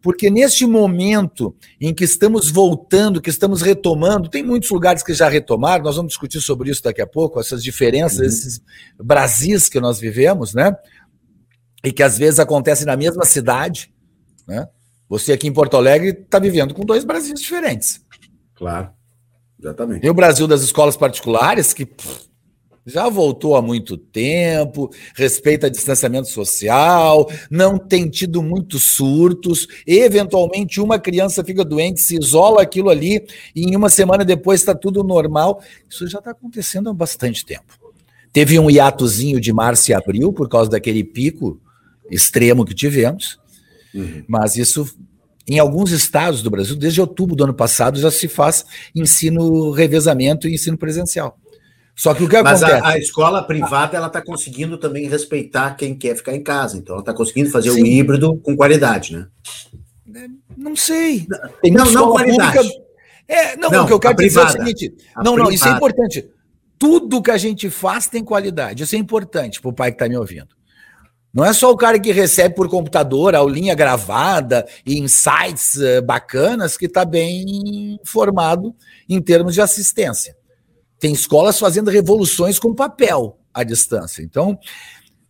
Porque 0.01 0.31
neste 0.31 0.65
momento 0.65 1.53
em 1.81 1.93
que 1.93 2.05
estamos 2.05 2.49
voltando, 2.49 3.21
que 3.21 3.29
estamos 3.29 3.61
retomando, 3.61 4.29
tem 4.29 4.41
muitos 4.41 4.71
lugares 4.71 5.03
que 5.03 5.13
já 5.13 5.29
retomaram, 5.29 5.83
nós 5.83 5.97
vamos 5.97 6.11
discutir 6.11 6.41
sobre 6.41 6.71
isso 6.71 6.81
daqui 6.81 7.03
a 7.03 7.07
pouco, 7.09 7.41
essas 7.41 7.61
diferenças, 7.61 8.19
uhum. 8.21 8.27
esses 8.27 8.63
Brasis 9.03 9.69
que 9.69 9.81
nós 9.81 9.99
vivemos, 9.99 10.55
né? 10.55 10.77
E 11.83 11.91
que 11.91 12.05
às 12.05 12.17
vezes 12.17 12.39
acontecem 12.39 12.87
na 12.87 12.97
mesma 12.97 13.25
cidade, 13.25 13.93
né? 14.47 14.69
Você 15.09 15.33
aqui 15.33 15.49
em 15.49 15.53
Porto 15.53 15.77
Alegre 15.77 16.11
está 16.11 16.39
vivendo 16.39 16.73
com 16.73 16.85
dois 16.85 17.05
Brasis 17.05 17.41
diferentes. 17.41 18.01
Claro. 18.55 18.91
Exatamente. 19.59 20.01
Tem 20.03 20.11
o 20.11 20.15
Brasil 20.15 20.47
das 20.47 20.63
escolas 20.63 20.97
particulares, 20.97 21.73
que 21.73 21.87
pff, 21.87 22.27
já 22.87 23.09
voltou 23.09 23.57
há 23.57 23.63
muito 23.63 23.97
tempo, 23.97 24.89
respeita 25.17 25.69
distanciamento 25.69 26.29
social, 26.29 27.29
não 27.51 27.77
tem 27.79 28.09
tido 28.09 28.41
muitos 28.41 28.85
surtos. 28.85 29.67
Eventualmente, 29.85 30.81
uma 30.81 30.99
criança 30.99 31.43
fica 31.43 31.65
doente, 31.65 32.01
se 32.01 32.17
isola 32.17 32.63
aquilo 32.63 32.89
ali, 32.89 33.27
e 33.55 33.65
em 33.65 33.75
uma 33.75 33.89
semana 33.89 34.25
depois 34.25 34.61
está 34.61 34.75
tudo 34.75 35.03
normal. 35.03 35.61
Isso 35.91 36.07
já 36.07 36.19
está 36.19 36.31
acontecendo 36.31 36.89
há 36.89 36.95
bastante 36.95 37.45
tempo. 37.45 37.77
Teve 38.33 38.59
um 38.59 38.71
hiatozinho 38.71 39.41
de 39.41 39.53
março 39.53 39.91
e 39.91 39.95
abril, 39.95 40.33
por 40.33 40.49
causa 40.49 40.71
daquele 40.71 41.03
pico 41.03 41.61
extremo 42.09 42.65
que 42.65 42.75
tivemos, 42.75 43.37
uhum. 43.93 44.23
mas 44.29 44.57
isso 44.57 44.87
em 45.49 45.59
alguns 45.59 45.93
estados 45.93 46.43
do 46.43 46.51
Brasil, 46.51 46.77
desde 46.77 47.01
outubro 47.01 47.37
do 47.37 47.45
ano 47.45 47.55
passado, 47.55 47.99
já 47.99 48.11
se 48.11 48.29
faz 48.29 48.65
ensino 48.95 49.71
revezamento 49.71 50.49
e 50.49 50.55
ensino 50.55 50.77
presencial. 50.77 51.39
Só 51.95 52.13
que 52.13 52.25
o 52.25 52.29
que 52.29 52.41
Mas 52.43 52.63
acontece? 52.63 52.87
A, 52.87 52.91
a 52.91 52.99
escola 52.99 53.43
privada 53.43 53.97
ela 53.97 54.09
está 54.09 54.21
conseguindo 54.21 54.77
também 54.77 55.09
respeitar 55.09 55.75
quem 55.77 55.95
quer 55.95 56.15
ficar 56.15 56.35
em 56.35 56.43
casa. 56.43 56.77
Então 56.77 56.97
ela 56.97 57.03
está 57.03 57.15
conseguindo 57.15 57.49
fazer 57.49 57.71
Sim. 57.71 57.83
o 57.83 57.87
híbrido 57.87 58.37
com 58.43 58.55
qualidade, 58.55 59.17
né? 59.17 59.27
É, 60.15 60.27
não 60.57 60.77
sei. 60.77 61.27
Tem 61.63 61.73
não, 61.73 61.91
não 61.91 62.13
qualidade. 62.13 62.59
Pública... 62.59 62.87
É, 63.29 63.57
não, 63.57 63.71
não, 63.71 63.85
o 63.85 63.87
que 63.87 63.93
eu 63.93 63.99
quero 63.99 64.17
dizer 64.17 64.41
é 64.41 64.45
o 64.45 64.49
seguinte: 64.49 64.95
não, 65.17 65.35
privada. 65.35 65.43
não, 65.43 65.51
isso 65.51 65.69
é 65.69 65.71
importante. 65.71 66.29
Tudo 66.79 67.23
que 67.23 67.31
a 67.31 67.39
gente 67.39 67.71
faz 67.71 68.07
tem 68.07 68.23
qualidade. 68.23 68.83
Isso 68.83 68.95
é 68.95 68.99
importante 68.99 69.61
para 69.61 69.71
o 69.71 69.73
pai 69.73 69.91
que 69.91 69.95
está 69.95 70.09
me 70.09 70.17
ouvindo. 70.17 70.56
Não 71.37 71.45
é 71.45 71.53
só 71.53 71.71
o 71.71 71.77
cara 71.77 72.01
que 72.01 72.13
recebe 72.13 72.55
por 72.55 72.67
computador, 72.67 73.35
aulinha 73.35 73.75
gravada 73.75 74.67
e 74.87 74.99
insights 74.99 75.75
uh, 75.75 76.01
bacanas 76.03 76.79
que 76.79 76.87
está 76.87 77.05
bem 77.05 78.01
formado 78.03 78.75
em 79.07 79.21
termos 79.21 79.53
de 79.53 79.61
assistência. 79.61 80.35
Tem 80.99 81.13
escolas 81.13 81.59
fazendo 81.59 81.91
revoluções 81.91 82.59
com 82.59 82.75
papel 82.75 83.39
à 83.53 83.63
distância. 83.63 84.23
Então, 84.23 84.59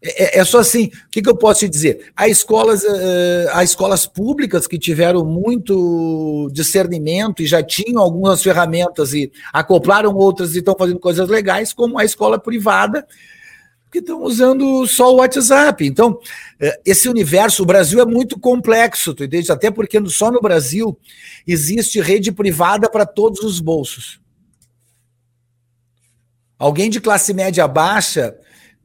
é, 0.01 0.39
é, 0.39 0.39
é 0.39 0.45
só 0.45 0.61
assim. 0.61 0.85
O 0.85 1.11
que, 1.11 1.21
que, 1.21 1.29
eu 1.29 1.37
posso 1.37 1.61
te 1.61 1.69
dizer? 1.69 2.13
Há 2.15 2.29
escolas, 2.29 2.85
uh, 2.85 3.49
há 3.51 3.65
escolas 3.65 4.07
públicas 4.07 4.69
que 4.69 4.79
tiveram 4.79 5.25
muito 5.25 6.49
discernimento 6.53 7.43
e 7.43 7.49
já 7.49 7.65
tinham 7.65 8.01
algumas 8.01 8.45
ferramentas 8.45 9.13
e 9.13 9.33
acoplaram 9.53 10.15
outras 10.15 10.55
e 10.55 10.59
estão 10.59 10.77
fazendo 10.79 11.01
coisas 11.01 11.29
legais, 11.29 11.73
como 11.73 11.99
a 11.99 12.05
escola 12.05 12.39
privada 12.39 13.05
que 13.91 13.99
estão 13.99 14.23
usando 14.23 14.87
só 14.87 15.13
o 15.13 15.17
WhatsApp. 15.17 15.87
Então, 15.87 16.19
é, 16.61 16.81
esse 16.85 17.09
universo, 17.09 17.63
o 17.63 17.67
Brasil 17.67 18.01
é 18.01 18.05
muito 18.05 18.39
complexo, 18.39 19.15
tu 19.15 19.25
entende? 19.25 19.51
Até 19.51 19.71
porque 19.71 19.99
só 20.09 20.31
no 20.31 20.41
Brasil 20.41 20.99
existe 21.47 22.01
rede 22.01 22.33
privada 22.33 22.91
para 22.91 23.07
todos 23.07 23.41
os 23.41 23.61
bolsos. 23.61 24.21
Alguém 26.59 26.89
de 26.89 27.01
classe 27.01 27.35
média 27.35 27.69
baixa, 27.69 28.35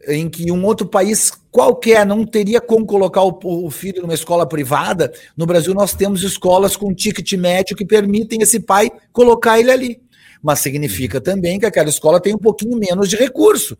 em 0.07 0.29
que 0.29 0.51
um 0.51 0.65
outro 0.65 0.87
país 0.87 1.31
qualquer 1.51 2.05
não 2.05 2.25
teria 2.25 2.59
como 2.59 2.85
colocar 2.85 3.21
o, 3.23 3.69
filho 3.69 4.01
numa 4.01 4.13
escola 4.13 4.47
privada, 4.47 5.11
no 5.37 5.45
Brasil 5.45 5.73
nós 5.73 5.93
temos 5.93 6.23
escolas 6.23 6.75
com 6.75 6.93
ticket 6.93 7.33
médio 7.33 7.75
que 7.75 7.85
permitem 7.85 8.41
esse 8.41 8.59
pai 8.59 8.91
colocar 9.11 9.59
ele 9.59 9.71
ali. 9.71 10.01
Mas 10.41 10.59
significa 10.59 11.21
também 11.21 11.59
que 11.59 11.65
aquela 11.65 11.89
escola 11.89 12.19
tem 12.19 12.33
um 12.33 12.39
pouquinho 12.39 12.77
menos 12.77 13.07
de 13.07 13.15
recurso, 13.15 13.77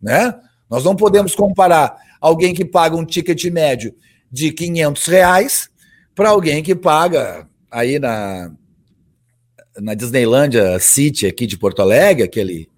né? 0.00 0.34
Nós 0.72 0.84
não 0.84 0.96
podemos 0.96 1.34
comparar 1.34 1.98
alguém 2.18 2.54
que 2.54 2.64
paga 2.64 2.96
um 2.96 3.04
ticket 3.04 3.44
médio 3.52 3.94
de 4.30 4.50
500 4.50 5.06
reais 5.06 5.68
para 6.14 6.30
alguém 6.30 6.62
que 6.62 6.74
paga 6.74 7.46
aí 7.70 7.98
na, 7.98 8.50
na 9.78 9.92
Disneylandia 9.92 10.78
City 10.78 11.26
aqui 11.26 11.46
de 11.46 11.58
Porto 11.58 11.82
Alegre, 11.82 12.22
aquele 12.22 12.70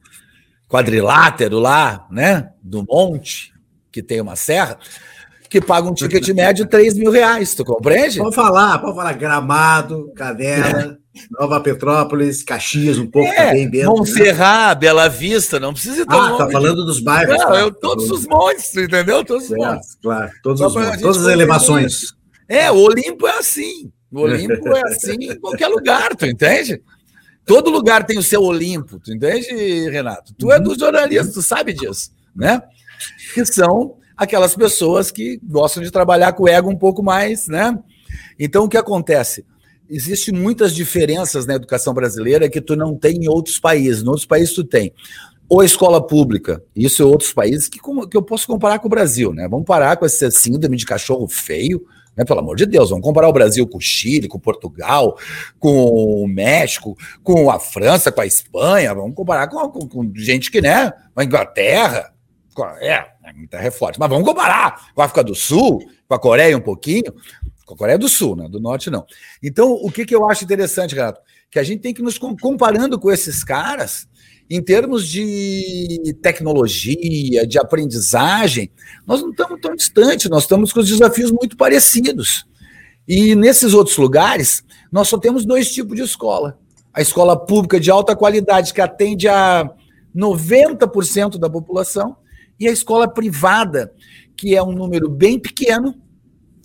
quadrilátero 0.68 1.60
lá, 1.60 2.04
né, 2.10 2.50
do 2.60 2.84
monte, 2.84 3.54
que 3.92 4.02
tem 4.02 4.20
uma 4.20 4.34
serra, 4.34 4.76
que 5.48 5.60
paga 5.60 5.88
um 5.88 5.94
ticket 5.94 6.28
médio 6.30 6.64
de 6.64 6.70
3 6.72 6.94
mil 6.94 7.12
reais, 7.12 7.54
tu 7.54 7.64
compreende? 7.64 8.18
Pode 8.18 8.34
falar, 8.34 8.80
pode 8.80 8.96
falar 8.96 9.12
Gramado, 9.12 10.12
Canela, 10.16 10.98
Nova 11.30 11.60
Petrópolis, 11.60 12.42
Caxias, 12.42 12.98
um 12.98 13.06
pouco 13.06 13.28
é, 13.28 13.46
também 13.46 13.70
dentro. 13.70 13.90
Montserrat, 13.90 14.74
né? 14.74 14.74
Bela 14.74 15.08
Vista, 15.08 15.60
não 15.60 15.72
precisa 15.72 16.02
ir 16.02 16.06
Ah, 16.08 16.36
tá 16.36 16.50
falando 16.50 16.84
dos 16.84 17.00
bairros. 17.00 17.36
Não, 17.38 17.46
tá, 17.46 17.60
eu, 17.60 17.72
todos 17.72 18.10
os 18.10 18.26
montes, 18.26 18.76
entendeu? 18.76 19.24
Todos 19.24 19.50
os 19.50 19.56
montes. 19.56 19.96
Claro, 20.02 20.32
todos 20.42 20.60
os 20.60 20.74
montes, 20.74 21.00
todas 21.00 21.24
as 21.24 21.32
elevações. 21.32 22.14
É, 22.48 22.70
o 22.70 22.76
Olimpo 22.76 23.26
é 23.26 23.38
assim. 23.38 23.92
O 24.10 24.20
Olimpo 24.20 24.68
é 24.76 24.82
assim 24.88 25.16
em 25.20 25.38
qualquer 25.38 25.68
lugar, 25.68 26.14
tu 26.16 26.26
entende? 26.26 26.82
Todo 27.46 27.70
lugar 27.70 28.04
tem 28.04 28.18
o 28.18 28.22
seu 28.22 28.42
Olimpo, 28.42 28.98
tu 28.98 29.12
entende, 29.12 29.90
Renato? 29.90 30.34
Tu 30.34 30.50
é 30.50 30.58
dos 30.58 30.78
jornalistas, 30.78 31.32
tu 31.32 31.42
sabe 31.42 31.72
disso, 31.72 32.10
né? 32.34 32.62
Que 33.34 33.44
são 33.44 33.98
aquelas 34.16 34.54
pessoas 34.54 35.10
que 35.10 35.38
gostam 35.42 35.82
de 35.82 35.90
trabalhar 35.90 36.32
com 36.32 36.44
o 36.44 36.48
ego 36.48 36.70
um 36.70 36.76
pouco 36.76 37.02
mais, 37.02 37.46
né? 37.46 37.78
Então, 38.38 38.64
o 38.64 38.68
que 38.68 38.76
acontece? 38.76 39.44
Existem 39.88 40.34
muitas 40.34 40.74
diferenças 40.74 41.46
na 41.46 41.54
educação 41.54 41.92
brasileira 41.92 42.48
que 42.48 42.60
tu 42.60 42.76
não 42.76 42.96
tem 42.96 43.24
em 43.24 43.28
outros 43.28 43.58
países. 43.58 44.02
Em 44.02 44.08
outros 44.08 44.26
países 44.26 44.54
tu 44.54 44.64
tem 44.64 44.92
ou 45.48 45.62
escola 45.62 46.04
pública, 46.04 46.62
isso 46.74 47.02
em 47.02 47.06
outros 47.06 47.32
países 47.32 47.68
que, 47.68 47.78
que 47.78 48.16
eu 48.16 48.22
posso 48.22 48.46
comparar 48.46 48.78
com 48.78 48.86
o 48.86 48.90
Brasil, 48.90 49.32
né? 49.32 49.46
Vamos 49.48 49.66
parar 49.66 49.96
com 49.96 50.06
esse 50.06 50.30
síndrome 50.30 50.76
de 50.76 50.86
cachorro 50.86 51.28
feio, 51.28 51.84
né? 52.16 52.24
Pelo 52.24 52.40
amor 52.40 52.56
de 52.56 52.66
Deus, 52.66 52.90
vamos 52.90 53.04
comparar 53.04 53.28
o 53.28 53.32
Brasil 53.32 53.66
com 53.66 53.78
o 53.78 53.80
Chile, 53.80 54.28
com 54.28 54.38
Portugal, 54.38 55.18
com 55.58 56.22
o 56.22 56.26
México, 56.26 56.96
com 57.22 57.50
a 57.50 57.60
França, 57.60 58.10
com 58.10 58.20
a 58.20 58.26
Espanha, 58.26 58.94
vamos 58.94 59.14
comparar 59.14 59.48
com, 59.48 59.68
com, 59.68 59.86
com 59.86 60.12
gente 60.14 60.50
que, 60.50 60.60
né? 60.60 60.92
A 61.14 61.24
Inglaterra, 61.24 62.12
é, 62.80 62.94
a 63.22 63.30
Inglaterra 63.30 63.66
é 63.66 63.70
forte, 63.70 63.98
mas 63.98 64.08
vamos 64.08 64.26
comparar 64.26 64.92
com 64.94 65.02
a 65.02 65.04
África 65.04 65.22
do 65.22 65.34
Sul, 65.34 65.84
com 66.08 66.14
a 66.14 66.18
Coreia 66.18 66.56
um 66.56 66.60
pouquinho, 66.60 67.12
com 67.64 67.74
a 67.74 67.76
Coreia 67.76 67.98
do 67.98 68.08
Sul, 68.08 68.36
né? 68.36 68.48
Do 68.48 68.60
Norte 68.60 68.90
não. 68.90 69.04
Então, 69.42 69.72
o 69.72 69.90
que, 69.90 70.04
que 70.04 70.14
eu 70.14 70.28
acho 70.28 70.44
interessante, 70.44 70.94
Renato? 70.94 71.20
Que 71.50 71.58
a 71.58 71.62
gente 71.62 71.80
tem 71.80 71.94
que 71.94 72.02
nos 72.02 72.18
comparando 72.18 72.98
com 72.98 73.10
esses 73.10 73.42
caras 73.42 74.08
em 74.48 74.62
termos 74.62 75.08
de 75.08 76.14
tecnologia, 76.20 77.46
de 77.46 77.58
aprendizagem, 77.58 78.70
nós 79.06 79.22
não 79.22 79.30
estamos 79.30 79.60
tão 79.60 79.74
distantes, 79.74 80.28
nós 80.28 80.42
estamos 80.42 80.72
com 80.72 80.80
os 80.80 80.88
desafios 80.88 81.30
muito 81.30 81.56
parecidos. 81.56 82.44
E 83.08 83.34
nesses 83.34 83.72
outros 83.72 83.96
lugares, 83.96 84.62
nós 84.92 85.08
só 85.08 85.18
temos 85.18 85.44
dois 85.44 85.72
tipos 85.72 85.96
de 85.96 86.02
escola. 86.02 86.58
A 86.92 87.00
escola 87.00 87.38
pública 87.38 87.80
de 87.80 87.90
alta 87.90 88.14
qualidade, 88.14 88.72
que 88.72 88.80
atende 88.80 89.28
a 89.28 89.68
90% 90.14 91.38
da 91.38 91.48
população, 91.48 92.16
e 92.60 92.68
a 92.68 92.72
escola 92.72 93.08
privada, 93.08 93.92
que 94.36 94.54
é 94.54 94.62
um 94.62 94.72
número 94.72 95.08
bem 95.08 95.38
pequeno, 95.38 95.94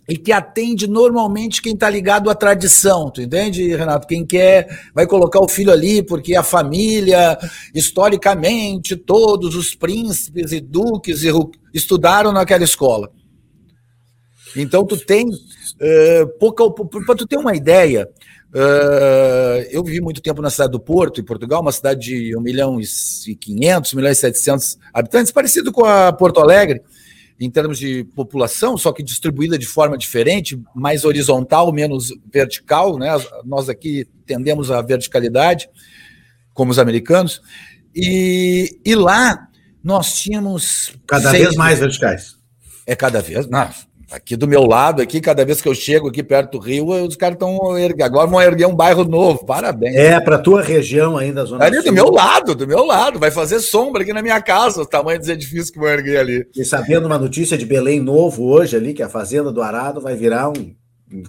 e 0.10 0.18
que 0.18 0.32
atende 0.32 0.88
normalmente 0.88 1.62
quem 1.62 1.74
está 1.74 1.88
ligado 1.88 2.32
à 2.32 2.36
tradição, 2.36 3.12
tu 3.12 3.22
entende, 3.22 3.76
Renato? 3.76 4.08
Quem 4.08 4.26
quer 4.26 4.90
vai 4.92 5.06
colocar 5.06 5.40
o 5.40 5.48
filho 5.48 5.72
ali 5.72 6.02
porque 6.02 6.36
a 6.36 6.42
família, 6.42 7.38
historicamente, 7.76 8.96
todos 8.96 9.56
os 9.56 9.76
príncipes 9.76 10.52
e 10.52 10.60
duques 10.60 11.22
estudaram 11.72 12.32
naquela 12.32 12.64
escola. 12.64 13.12
Então 14.56 14.84
tu 14.84 14.98
tem 14.98 15.30
uh, 15.30 16.28
pouca 16.40 16.68
para 16.72 17.16
tu 17.16 17.28
ter 17.28 17.38
uma 17.38 17.56
ideia. 17.56 18.10
Uh, 18.52 19.62
eu 19.70 19.84
vivi 19.84 20.02
muito 20.02 20.22
tempo 20.22 20.42
na 20.42 20.50
cidade 20.50 20.72
do 20.72 20.80
Porto, 20.80 21.22
em 21.22 21.24
Portugal, 21.24 21.62
uma 21.62 21.72
cidade 21.72 22.02
de 22.02 22.36
1 22.36 22.42
milhão 22.42 22.82
e 22.82 23.36
500, 23.36 23.94
1 23.94 23.96
milhão 23.96 24.12
e 24.12 24.16
700 24.16 24.80
habitantes, 24.92 25.32
parecido 25.32 25.72
com 25.72 25.86
a 25.86 26.12
Porto 26.12 26.40
Alegre 26.40 26.82
em 27.40 27.50
termos 27.50 27.80
de 27.80 28.04
população, 28.04 28.78
só 28.78 28.92
que 28.92 29.02
distribuída 29.02 29.58
de 29.58 29.66
forma 29.66 29.98
diferente, 29.98 30.62
mais 30.76 31.06
horizontal, 31.06 31.72
menos 31.72 32.14
vertical, 32.32 32.98
né? 32.98 33.10
Nós 33.46 33.70
aqui 33.70 34.06
tendemos 34.26 34.70
à 34.70 34.82
verticalidade, 34.82 35.70
como 36.54 36.72
os 36.72 36.80
americanos, 36.80 37.42
e, 37.96 38.80
e 38.86 38.94
lá 38.94 39.48
nós 39.84 40.20
tínhamos. 40.20 40.94
Cada 41.08 41.32
seis, 41.32 41.44
vez 41.44 41.56
mais 41.56 41.80
verticais. 41.80 42.38
É 42.86 42.96
cada 42.96 43.22
vez. 43.22 43.48
Não, 43.48 43.70
Aqui 44.12 44.36
do 44.36 44.48
meu 44.48 44.66
lado, 44.66 45.04
aqui, 45.04 45.22
cada 45.22 45.46
vez 45.46 45.62
que 45.62 45.68
eu 45.68 45.76
chego 45.76 46.08
aqui 46.08 46.24
perto 46.24 46.58
do 46.58 46.60
Rio, 46.60 46.88
os 47.06 47.16
caras 47.16 47.36
estão 47.36 47.78
erguendo. 47.78 48.06
Agora 48.06 48.28
vão 48.28 48.42
erguer 48.42 48.66
um 48.66 48.76
bairro 48.76 49.04
novo. 49.04 49.46
Parabéns. 49.46 49.96
É, 49.96 50.20
para 50.20 50.40
tua 50.40 50.64
região 50.64 51.16
ainda, 51.16 51.46
Zona 51.46 51.66
Ali 51.66 51.84
do 51.84 51.94
meu 51.94 52.10
lado, 52.10 52.56
do 52.56 52.68
meu 52.68 52.84
lado. 52.86 53.20
Vai 53.20 53.30
fazer 53.30 53.60
sombra 53.60 54.02
aqui 54.02 54.12
na 54.12 54.24
minha 54.24 54.42
casa, 54.42 54.82
o 54.82 54.86
tamanho 54.86 55.20
dos 55.20 55.30
edifícios 55.30 55.70
que 55.70 55.78
vão 55.78 55.90
erguer 55.90 56.18
ali. 56.18 56.48
E 56.56 56.66
sabendo 56.66 57.06
uma 57.06 57.20
notícia 57.20 57.56
de 57.56 57.66
Belém 57.66 58.00
novo 58.00 58.46
hoje 58.46 58.76
ali, 58.76 58.96
que 58.96 59.04
a 59.04 59.10
Fazenda 59.10 59.52
do 59.52 59.62
Arado 59.62 60.02
vai 60.02 60.16
virar 60.16 60.50
um 60.50 60.74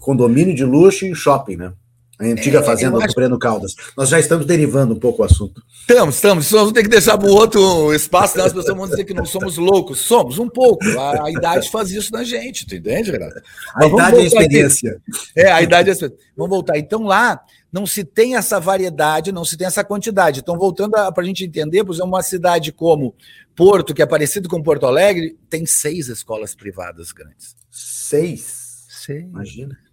condomínio 0.00 0.54
de 0.54 0.64
luxo 0.64 1.04
e 1.04 1.14
shopping, 1.14 1.56
né? 1.56 1.72
A 2.20 2.24
antiga 2.26 2.58
é, 2.58 2.62
fazenda 2.62 2.98
do 2.98 3.02
acho... 3.02 3.14
Breno 3.14 3.38
Caldas. 3.38 3.74
Nós 3.96 4.10
já 4.10 4.20
estamos 4.20 4.44
derivando 4.44 4.92
um 4.92 4.98
pouco 4.98 5.22
o 5.22 5.24
assunto. 5.24 5.62
Estamos, 5.80 6.16
estamos. 6.16 6.52
Nós 6.52 6.60
vamos 6.60 6.74
ter 6.74 6.82
que 6.82 6.88
deixar 6.90 7.16
para 7.16 7.26
o 7.26 7.32
outro 7.32 7.94
espaço, 7.94 8.36
né? 8.36 8.44
as 8.44 8.52
pessoas 8.52 8.76
vão 8.76 8.86
dizer 8.86 9.04
que 9.04 9.14
não 9.14 9.24
somos 9.24 9.56
loucos. 9.56 10.00
Somos 10.00 10.38
um 10.38 10.48
pouco. 10.48 10.84
A, 10.98 11.24
a 11.24 11.30
idade 11.30 11.70
faz 11.70 11.90
isso 11.90 12.12
na 12.12 12.22
gente, 12.22 12.66
tu 12.66 12.74
entende, 12.74 13.10
Renato? 13.10 13.40
A 13.74 13.86
idade 13.86 14.16
é 14.16 14.20
a 14.20 14.24
experiência. 14.24 14.90
Aqui. 14.90 15.30
É, 15.34 15.50
a 15.50 15.62
idade 15.62 15.88
é 15.88 15.92
a 15.92 15.94
experiência. 15.94 16.26
Vamos 16.36 16.50
voltar. 16.50 16.76
Então 16.76 17.04
lá 17.04 17.40
não 17.72 17.86
se 17.86 18.04
tem 18.04 18.36
essa 18.36 18.60
variedade, 18.60 19.32
não 19.32 19.44
se 19.44 19.56
tem 19.56 19.66
essa 19.66 19.82
quantidade. 19.82 20.40
Então, 20.40 20.58
voltando 20.58 20.90
para 20.90 21.22
a 21.22 21.24
gente 21.24 21.44
entender, 21.44 21.84
por 21.84 21.94
exemplo, 21.94 22.08
uma 22.08 22.22
cidade 22.22 22.70
como 22.70 23.14
Porto, 23.56 23.94
que 23.94 24.02
é 24.02 24.06
parecido 24.06 24.48
com 24.48 24.62
Porto 24.62 24.86
Alegre, 24.86 25.38
tem 25.48 25.64
seis 25.64 26.08
escolas 26.08 26.54
privadas 26.54 27.12
grandes. 27.12 27.56
Seis? 27.70 28.86
Seis. 28.88 29.24
Imagina. 29.24 29.89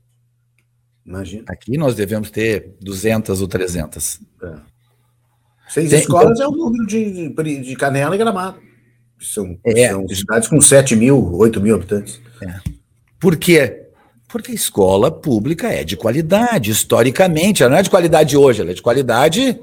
Imagina. 1.07 1.45
Aqui 1.47 1.77
nós 1.77 1.95
devemos 1.95 2.29
ter 2.29 2.75
200 2.81 3.41
ou 3.41 3.47
300. 3.47 4.19
É. 4.43 4.53
Seis 5.69 5.89
Tem, 5.89 5.99
escolas 5.99 6.37
então, 6.37 6.45
é 6.45 6.47
o 6.49 6.57
número 6.57 6.85
de, 6.85 7.29
de 7.59 7.75
Canela 7.75 8.13
e 8.13 8.17
Gramado. 8.17 8.59
São, 9.19 9.57
é, 9.65 9.89
são 9.89 10.07
cidades 10.09 10.47
com 10.47 10.59
7 10.59 10.95
mil, 10.95 11.33
8 11.33 11.61
mil 11.61 11.75
habitantes. 11.75 12.21
É. 12.41 12.59
Por 13.19 13.37
quê? 13.37 13.87
Porque 14.27 14.51
a 14.51 14.55
escola 14.55 15.09
pública 15.09 15.69
é 15.69 15.83
de 15.83 15.95
qualidade, 15.95 16.71
historicamente. 16.71 17.63
Ela 17.63 17.71
não 17.71 17.77
é 17.77 17.83
de 17.83 17.89
qualidade 17.89 18.35
hoje, 18.37 18.61
ela 18.61 18.71
é 18.71 18.73
de 18.73 18.81
qualidade 18.81 19.59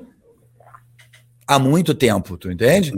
há 1.47 1.59
muito 1.59 1.95
tempo, 1.95 2.37
tu 2.37 2.51
entende? 2.51 2.93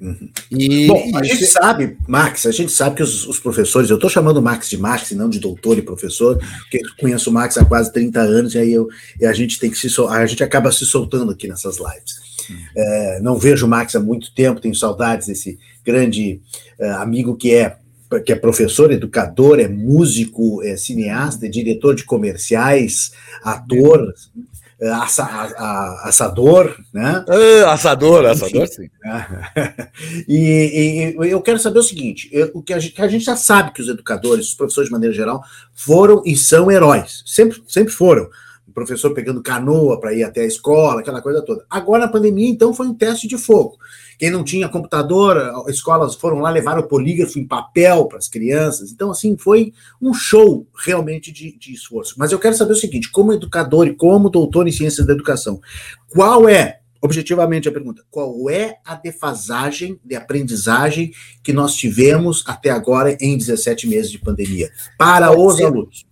Uhum. 0.00 0.28
E, 0.50 0.86
Bom, 0.86 1.10
a 1.14 1.22
gente 1.22 1.46
sabe, 1.46 1.96
Max, 2.06 2.46
a 2.46 2.50
gente 2.50 2.72
sabe 2.72 2.96
que 2.96 3.02
os, 3.02 3.26
os 3.26 3.38
professores, 3.38 3.90
eu 3.90 3.96
estou 3.96 4.10
chamando 4.10 4.38
o 4.38 4.42
Max 4.42 4.68
de 4.68 4.76
Max 4.76 5.10
e 5.10 5.14
não 5.14 5.28
de 5.28 5.38
doutor 5.38 5.78
e 5.78 5.82
professor, 5.82 6.38
porque 6.38 6.78
eu 6.78 6.90
conheço 7.00 7.30
o 7.30 7.32
Max 7.32 7.56
há 7.56 7.64
quase 7.64 7.92
30 7.92 8.20
anos 8.20 8.54
e 8.54 8.58
aí 8.58 8.72
eu, 8.72 8.88
e 9.20 9.24
a 9.24 9.32
gente 9.32 9.58
tem 9.58 9.70
que 9.70 9.78
se 9.78 9.88
a 10.08 10.26
gente 10.26 10.42
acaba 10.42 10.70
se 10.72 10.84
soltando 10.84 11.32
aqui 11.32 11.48
nessas 11.48 11.76
lives. 11.78 12.24
Uhum. 12.50 12.56
É, 12.76 13.20
não 13.20 13.38
vejo 13.38 13.66
o 13.66 13.68
Max 13.68 13.94
há 13.94 14.00
muito 14.00 14.34
tempo, 14.34 14.60
tenho 14.60 14.74
saudades 14.74 15.28
desse 15.28 15.58
grande 15.84 16.40
é, 16.78 16.90
amigo 16.90 17.36
que 17.36 17.54
é 17.54 17.76
que 18.24 18.32
é 18.32 18.36
professor, 18.36 18.92
educador, 18.92 19.58
é 19.58 19.66
músico, 19.66 20.62
é 20.62 20.76
cineasta, 20.76 21.46
é 21.46 21.48
diretor 21.48 21.96
de 21.96 22.04
comerciais, 22.04 23.10
ator, 23.42 24.14
é, 24.36 24.53
assa, 24.82 25.24
a, 25.24 26.08
assador, 26.08 26.76
né? 26.92 27.24
Uh, 27.28 27.66
assador, 27.68 28.26
assador, 28.26 28.66
sim. 28.66 28.88
e, 30.28 31.14
e, 31.18 31.30
eu 31.30 31.40
quero 31.40 31.58
saber 31.58 31.78
o 31.78 31.82
seguinte: 31.82 32.28
eu, 32.32 32.50
o 32.54 32.62
que 32.62 32.72
a, 32.72 32.78
gente, 32.78 32.94
que 32.94 33.02
a, 33.02 33.08
gente, 33.08 33.24
já 33.24 33.36
sabe 33.36 33.72
que 33.72 33.80
os 33.80 33.88
educadores, 33.88 34.48
os 34.48 34.54
professores 34.54 34.88
de 34.88 34.92
maneira 34.92 35.14
geral, 35.14 35.42
foram 35.72 36.22
e 36.24 36.36
são 36.36 36.70
heróis, 36.70 37.22
sempre, 37.26 37.62
sempre 37.66 37.92
foram 37.92 38.28
professor 38.74 39.14
pegando 39.14 39.42
canoa 39.42 40.00
para 40.00 40.12
ir 40.12 40.24
até 40.24 40.40
a 40.42 40.46
escola, 40.46 41.00
aquela 41.00 41.22
coisa 41.22 41.40
toda. 41.40 41.64
Agora, 41.70 42.06
na 42.06 42.12
pandemia, 42.12 42.50
então, 42.50 42.74
foi 42.74 42.88
um 42.88 42.94
teste 42.94 43.28
de 43.28 43.38
fogo. 43.38 43.78
Quem 44.18 44.30
não 44.30 44.44
tinha 44.44 44.68
computador, 44.68 45.64
escolas 45.68 46.14
foram 46.14 46.38
lá 46.38 46.50
levar 46.50 46.78
o 46.78 46.88
polígrafo 46.88 47.38
em 47.38 47.46
papel 47.46 48.06
para 48.06 48.18
as 48.18 48.28
crianças. 48.28 48.90
Então, 48.90 49.10
assim, 49.10 49.36
foi 49.36 49.72
um 50.00 50.12
show 50.12 50.66
realmente 50.84 51.32
de, 51.32 51.56
de 51.58 51.72
esforço. 51.72 52.14
Mas 52.18 52.32
eu 52.32 52.38
quero 52.38 52.54
saber 52.54 52.72
o 52.72 52.76
seguinte: 52.76 53.10
como 53.10 53.32
educador 53.32 53.86
e 53.86 53.94
como 53.94 54.30
doutor 54.30 54.68
em 54.68 54.72
ciências 54.72 55.06
da 55.06 55.12
educação, 55.12 55.60
qual 56.08 56.48
é 56.48 56.80
objetivamente 57.04 57.68
a 57.68 57.72
pergunta: 57.72 58.02
qual 58.10 58.48
é 58.48 58.78
a 58.84 58.94
defasagem 58.94 60.00
de 60.02 60.16
aprendizagem 60.16 61.12
que 61.42 61.52
nós 61.52 61.74
tivemos 61.74 62.42
até 62.46 62.70
agora 62.70 63.16
em 63.20 63.36
17 63.36 63.86
meses 63.86 64.10
de 64.10 64.18
pandemia 64.18 64.70
para 64.98 65.28
pode 65.28 65.40
os 65.40 65.56
ser, 65.56 65.64
alunos? 65.64 66.06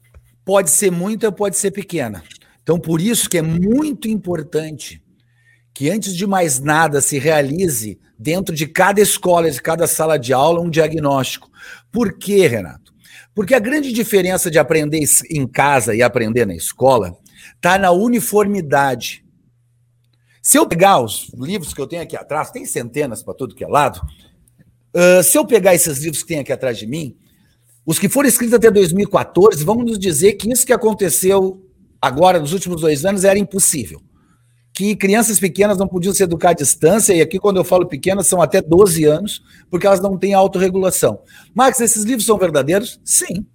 Pode 0.44 0.70
ser 0.70 0.90
muita, 0.90 1.32
pode 1.32 1.56
ser 1.56 1.70
pequena. 1.70 2.22
Então, 2.62 2.78
por 2.78 3.00
isso 3.00 3.28
que 3.28 3.38
é 3.38 3.42
muito 3.42 4.08
importante 4.08 5.02
que, 5.74 5.90
antes 5.90 6.14
de 6.14 6.26
mais 6.26 6.60
nada, 6.60 7.00
se 7.00 7.18
realize 7.18 7.98
dentro 8.18 8.54
de 8.54 8.66
cada 8.66 9.00
escola, 9.00 9.50
de 9.50 9.60
cada 9.60 9.86
sala 9.86 10.18
de 10.18 10.32
aula, 10.32 10.60
um 10.60 10.70
diagnóstico. 10.70 11.50
Por 11.90 12.18
quê, 12.18 12.46
Renato? 12.46 12.92
Porque 13.34 13.54
a 13.54 13.58
grande 13.58 13.92
diferença 13.92 14.50
de 14.50 14.58
aprender 14.58 15.02
em 15.30 15.46
casa 15.46 15.94
e 15.94 16.02
aprender 16.02 16.46
na 16.46 16.54
escola 16.54 17.16
está 17.56 17.78
na 17.78 17.90
uniformidade. 17.90 19.24
Se 20.42 20.58
eu 20.58 20.66
pegar 20.66 21.00
os 21.00 21.30
livros 21.34 21.72
que 21.72 21.80
eu 21.80 21.86
tenho 21.86 22.02
aqui 22.02 22.16
atrás, 22.16 22.50
tem 22.50 22.66
centenas 22.66 23.22
para 23.22 23.34
todo 23.34 23.54
que 23.54 23.64
é 23.64 23.68
lado. 23.68 24.00
Uh, 24.94 25.22
se 25.22 25.38
eu 25.38 25.46
pegar 25.46 25.74
esses 25.74 25.98
livros 25.98 26.22
que 26.22 26.28
tem 26.28 26.40
aqui 26.40 26.52
atrás 26.52 26.76
de 26.76 26.86
mim, 26.86 27.16
os 27.86 27.98
que 27.98 28.08
foram 28.08 28.28
escritos 28.28 28.54
até 28.54 28.70
2014 28.70 29.64
vão 29.64 29.76
nos 29.76 29.98
dizer 29.98 30.34
que 30.34 30.52
isso 30.52 30.66
que 30.66 30.72
aconteceu 30.72 31.64
agora, 32.00 32.38
nos 32.38 32.52
últimos 32.52 32.80
dois 32.80 33.04
anos, 33.04 33.24
era 33.24 33.38
impossível. 33.38 34.02
Que 34.72 34.96
crianças 34.96 35.38
pequenas 35.38 35.76
não 35.76 35.86
podiam 35.86 36.14
se 36.14 36.22
educar 36.22 36.50
à 36.50 36.54
distância, 36.54 37.12
e 37.12 37.20
aqui, 37.20 37.38
quando 37.38 37.58
eu 37.58 37.64
falo 37.64 37.86
pequenas, 37.86 38.26
são 38.26 38.40
até 38.40 38.62
12 38.62 39.04
anos, 39.04 39.42
porque 39.70 39.86
elas 39.86 40.00
não 40.00 40.16
têm 40.16 40.32
autorregulação. 40.32 41.20
Max, 41.54 41.80
esses 41.80 42.04
livros 42.04 42.24
são 42.24 42.38
verdadeiros? 42.38 43.00
Sim. 43.04 43.46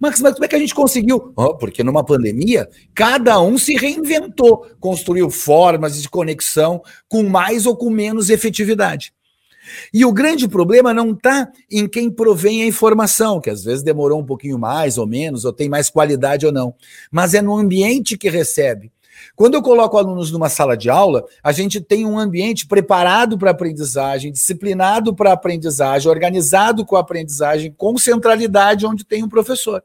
Max, 0.00 0.20
mas 0.20 0.34
como 0.34 0.44
é 0.44 0.48
que 0.48 0.54
a 0.54 0.58
gente 0.60 0.74
conseguiu? 0.74 1.32
Oh, 1.36 1.56
porque 1.56 1.82
numa 1.82 2.04
pandemia, 2.04 2.68
cada 2.94 3.40
um 3.40 3.58
se 3.58 3.74
reinventou, 3.74 4.64
construiu 4.78 5.28
formas 5.28 6.00
de 6.00 6.08
conexão 6.08 6.80
com 7.08 7.24
mais 7.24 7.66
ou 7.66 7.76
com 7.76 7.90
menos 7.90 8.30
efetividade. 8.30 9.12
E 9.92 10.04
o 10.04 10.12
grande 10.12 10.48
problema 10.48 10.94
não 10.94 11.10
está 11.10 11.50
em 11.70 11.88
quem 11.88 12.10
provém 12.10 12.62
a 12.62 12.66
informação, 12.66 13.40
que 13.40 13.50
às 13.50 13.64
vezes 13.64 13.82
demorou 13.82 14.20
um 14.20 14.24
pouquinho 14.24 14.58
mais 14.58 14.98
ou 14.98 15.06
menos, 15.06 15.44
ou 15.44 15.52
tem 15.52 15.68
mais 15.68 15.90
qualidade 15.90 16.46
ou 16.46 16.52
não, 16.52 16.74
mas 17.10 17.34
é 17.34 17.42
no 17.42 17.56
ambiente 17.56 18.16
que 18.16 18.30
recebe. 18.30 18.90
Quando 19.34 19.54
eu 19.54 19.62
coloco 19.62 19.96
alunos 19.96 20.30
numa 20.30 20.48
sala 20.48 20.76
de 20.76 20.90
aula, 20.90 21.24
a 21.42 21.52
gente 21.52 21.80
tem 21.80 22.06
um 22.06 22.18
ambiente 22.18 22.66
preparado 22.66 23.38
para 23.38 23.50
aprendizagem, 23.50 24.32
disciplinado 24.32 25.14
para 25.14 25.32
aprendizagem, 25.32 26.10
organizado 26.10 26.84
com 26.84 26.96
a 26.96 27.00
aprendizagem, 27.00 27.74
com 27.76 27.96
centralidade 27.98 28.86
onde 28.86 29.04
tem 29.04 29.22
um 29.22 29.28
professor. 29.28 29.82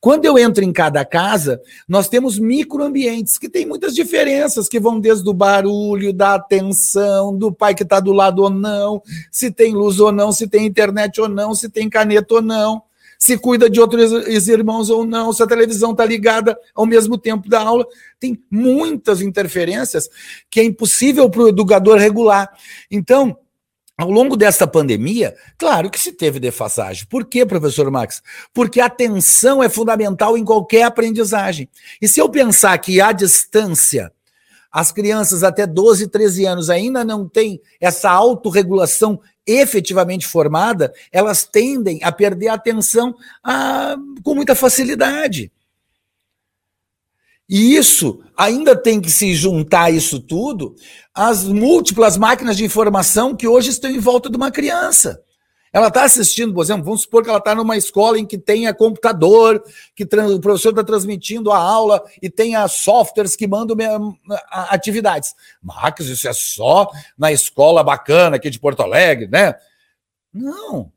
Quando 0.00 0.24
eu 0.24 0.38
entro 0.38 0.62
em 0.62 0.72
cada 0.72 1.04
casa, 1.04 1.60
nós 1.88 2.08
temos 2.08 2.38
microambientes 2.38 3.36
que 3.36 3.48
têm 3.48 3.66
muitas 3.66 3.94
diferenças, 3.94 4.68
que 4.68 4.78
vão 4.78 5.00
desde 5.00 5.28
o 5.28 5.34
barulho, 5.34 6.12
da 6.12 6.34
atenção, 6.34 7.36
do 7.36 7.52
pai 7.52 7.74
que 7.74 7.82
está 7.82 7.98
do 7.98 8.12
lado 8.12 8.42
ou 8.42 8.50
não, 8.50 9.02
se 9.30 9.50
tem 9.50 9.74
luz 9.74 9.98
ou 9.98 10.12
não, 10.12 10.30
se 10.30 10.46
tem 10.46 10.66
internet 10.66 11.20
ou 11.20 11.28
não, 11.28 11.52
se 11.52 11.68
tem 11.68 11.90
caneta 11.90 12.34
ou 12.34 12.42
não, 12.42 12.82
se 13.18 13.36
cuida 13.36 13.68
de 13.68 13.80
outros 13.80 14.46
irmãos 14.46 14.88
ou 14.88 15.04
não, 15.04 15.32
se 15.32 15.42
a 15.42 15.46
televisão 15.46 15.90
está 15.90 16.04
ligada 16.04 16.56
ao 16.72 16.86
mesmo 16.86 17.18
tempo 17.18 17.48
da 17.48 17.60
aula. 17.60 17.84
Tem 18.20 18.40
muitas 18.48 19.20
interferências 19.20 20.08
que 20.48 20.60
é 20.60 20.64
impossível 20.64 21.28
para 21.28 21.42
o 21.42 21.48
educador 21.48 21.98
regular. 21.98 22.48
Então, 22.88 23.36
ao 23.98 24.08
longo 24.08 24.36
desta 24.36 24.64
pandemia, 24.64 25.34
claro 25.58 25.90
que 25.90 25.98
se 25.98 26.12
teve 26.12 26.38
defasagem. 26.38 27.04
Por 27.10 27.24
quê, 27.24 27.44
professor 27.44 27.90
Max? 27.90 28.22
Porque 28.54 28.80
a 28.80 28.86
atenção 28.86 29.60
é 29.60 29.68
fundamental 29.68 30.38
em 30.38 30.44
qualquer 30.44 30.84
aprendizagem. 30.84 31.68
E 32.00 32.06
se 32.06 32.20
eu 32.20 32.28
pensar 32.28 32.78
que 32.78 33.00
à 33.00 33.10
distância 33.10 34.12
as 34.70 34.92
crianças 34.92 35.42
até 35.42 35.66
12, 35.66 36.06
13 36.08 36.46
anos 36.46 36.70
ainda 36.70 37.02
não 37.02 37.28
têm 37.28 37.60
essa 37.80 38.10
autorregulação 38.10 39.20
efetivamente 39.48 40.26
formada, 40.26 40.92
elas 41.10 41.44
tendem 41.44 42.04
a 42.04 42.12
perder 42.12 42.48
a 42.48 42.54
atenção 42.54 43.16
a, 43.42 43.92
ah, 43.92 43.96
com 44.22 44.34
muita 44.34 44.54
facilidade. 44.54 45.50
E 47.48 47.74
isso 47.74 48.22
ainda 48.36 48.76
tem 48.76 49.00
que 49.00 49.10
se 49.10 49.34
juntar 49.34 49.90
isso 49.90 50.20
tudo 50.20 50.76
às 51.14 51.44
múltiplas 51.44 52.18
máquinas 52.18 52.58
de 52.58 52.64
informação 52.64 53.34
que 53.34 53.48
hoje 53.48 53.70
estão 53.70 53.90
em 53.90 53.98
volta 53.98 54.28
de 54.28 54.36
uma 54.36 54.50
criança. 54.50 55.22
Ela 55.72 55.88
está 55.88 56.04
assistindo, 56.04 56.54
por 56.54 56.62
exemplo, 56.62 56.84
vamos 56.84 57.02
supor 57.02 57.22
que 57.22 57.28
ela 57.28 57.38
está 57.38 57.54
numa 57.54 57.76
escola 57.76 58.18
em 58.18 58.26
que 58.26 58.38
tenha 58.38 58.72
computador, 58.72 59.62
que 59.94 60.04
o 60.04 60.40
professor 60.40 60.70
está 60.70 60.82
transmitindo 60.82 61.52
a 61.52 61.58
aula 61.58 62.02
e 62.22 62.30
tenha 62.30 62.66
softwares 62.68 63.36
que 63.36 63.46
mandam 63.46 63.76
atividades. 64.50 65.34
Max, 65.62 66.06
isso 66.06 66.28
é 66.28 66.32
só 66.32 66.90
na 67.16 67.30
escola 67.32 67.84
bacana 67.84 68.36
aqui 68.36 68.48
de 68.50 68.58
Porto 68.58 68.82
Alegre, 68.82 69.28
né? 69.28 69.54
Não. 70.32 70.92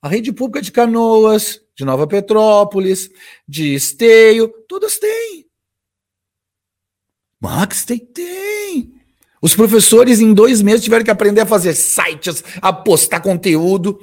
A 0.00 0.08
rede 0.08 0.32
pública 0.32 0.62
de 0.62 0.72
Canoas, 0.72 1.60
de 1.74 1.84
Nova 1.84 2.06
Petrópolis, 2.06 3.10
de 3.46 3.74
Esteio, 3.74 4.48
todas 4.68 4.98
têm. 4.98 5.46
Max, 7.40 7.84
tem, 7.84 7.98
tem. 7.98 9.01
Os 9.42 9.56
professores, 9.56 10.20
em 10.20 10.32
dois 10.32 10.62
meses, 10.62 10.84
tiveram 10.84 11.04
que 11.04 11.10
aprender 11.10 11.40
a 11.40 11.46
fazer 11.46 11.74
sites, 11.74 12.44
a 12.62 12.72
postar 12.72 13.18
conteúdo. 13.20 13.98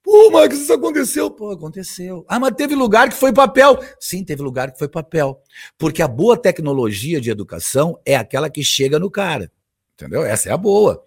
Pô, 0.00 0.30
Max, 0.30 0.56
isso 0.56 0.72
aconteceu? 0.72 1.28
Pô, 1.28 1.50
aconteceu. 1.50 2.24
Ah, 2.28 2.38
mas 2.38 2.54
teve 2.54 2.76
lugar 2.76 3.08
que 3.08 3.16
foi 3.16 3.32
papel. 3.32 3.82
Sim, 3.98 4.22
teve 4.22 4.42
lugar 4.42 4.70
que 4.70 4.78
foi 4.78 4.86
papel. 4.86 5.42
Porque 5.76 6.00
a 6.00 6.06
boa 6.06 6.36
tecnologia 6.36 7.20
de 7.20 7.30
educação 7.30 7.98
é 8.06 8.14
aquela 8.14 8.48
que 8.48 8.62
chega 8.62 8.96
no 8.96 9.10
cara. 9.10 9.50
Entendeu? 9.94 10.24
Essa 10.24 10.50
é 10.50 10.52
a 10.52 10.56
boa. 10.56 11.04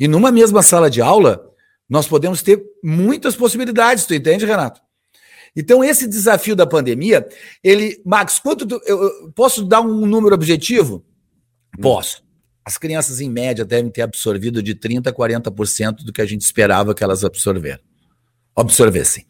E 0.00 0.08
numa 0.08 0.32
mesma 0.32 0.62
sala 0.62 0.88
de 0.88 1.02
aula, 1.02 1.50
nós 1.86 2.08
podemos 2.08 2.40
ter 2.40 2.64
muitas 2.82 3.36
possibilidades, 3.36 4.06
tu 4.06 4.14
entende, 4.14 4.46
Renato? 4.46 4.80
Então, 5.54 5.84
esse 5.84 6.06
desafio 6.06 6.56
da 6.56 6.66
pandemia, 6.66 7.26
ele. 7.62 8.00
Max, 8.06 8.38
quanto 8.38 8.66
tu, 8.66 8.80
eu, 8.86 9.02
eu, 9.02 9.32
posso 9.32 9.64
dar 9.64 9.80
um 9.80 10.06
número 10.06 10.34
objetivo? 10.34 11.04
Hum. 11.78 11.82
Posso. 11.82 12.24
As 12.64 12.76
crianças, 12.76 13.20
em 13.20 13.30
média, 13.30 13.64
devem 13.64 13.90
ter 13.90 14.02
absorvido 14.02 14.62
de 14.62 14.74
30% 14.74 15.06
a 15.06 15.12
40% 15.12 16.04
do 16.04 16.12
que 16.12 16.20
a 16.20 16.26
gente 16.26 16.42
esperava 16.42 16.94
que 16.94 17.04
elas 17.04 17.22
absorver, 17.22 17.80
absorvessem. 18.56 19.24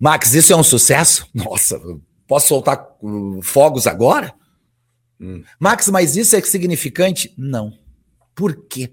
Max, 0.00 0.32
isso 0.34 0.52
é 0.52 0.56
um 0.56 0.62
sucesso? 0.62 1.28
Nossa, 1.34 1.80
posso 2.26 2.48
soltar 2.48 2.96
uh, 3.02 3.42
fogos 3.42 3.86
agora? 3.86 4.32
Hum. 5.20 5.42
Max, 5.60 5.88
mas 5.88 6.16
isso 6.16 6.34
é 6.34 6.40
significante? 6.40 7.32
Não. 7.36 7.72
Por 8.34 8.66
quê? 8.66 8.90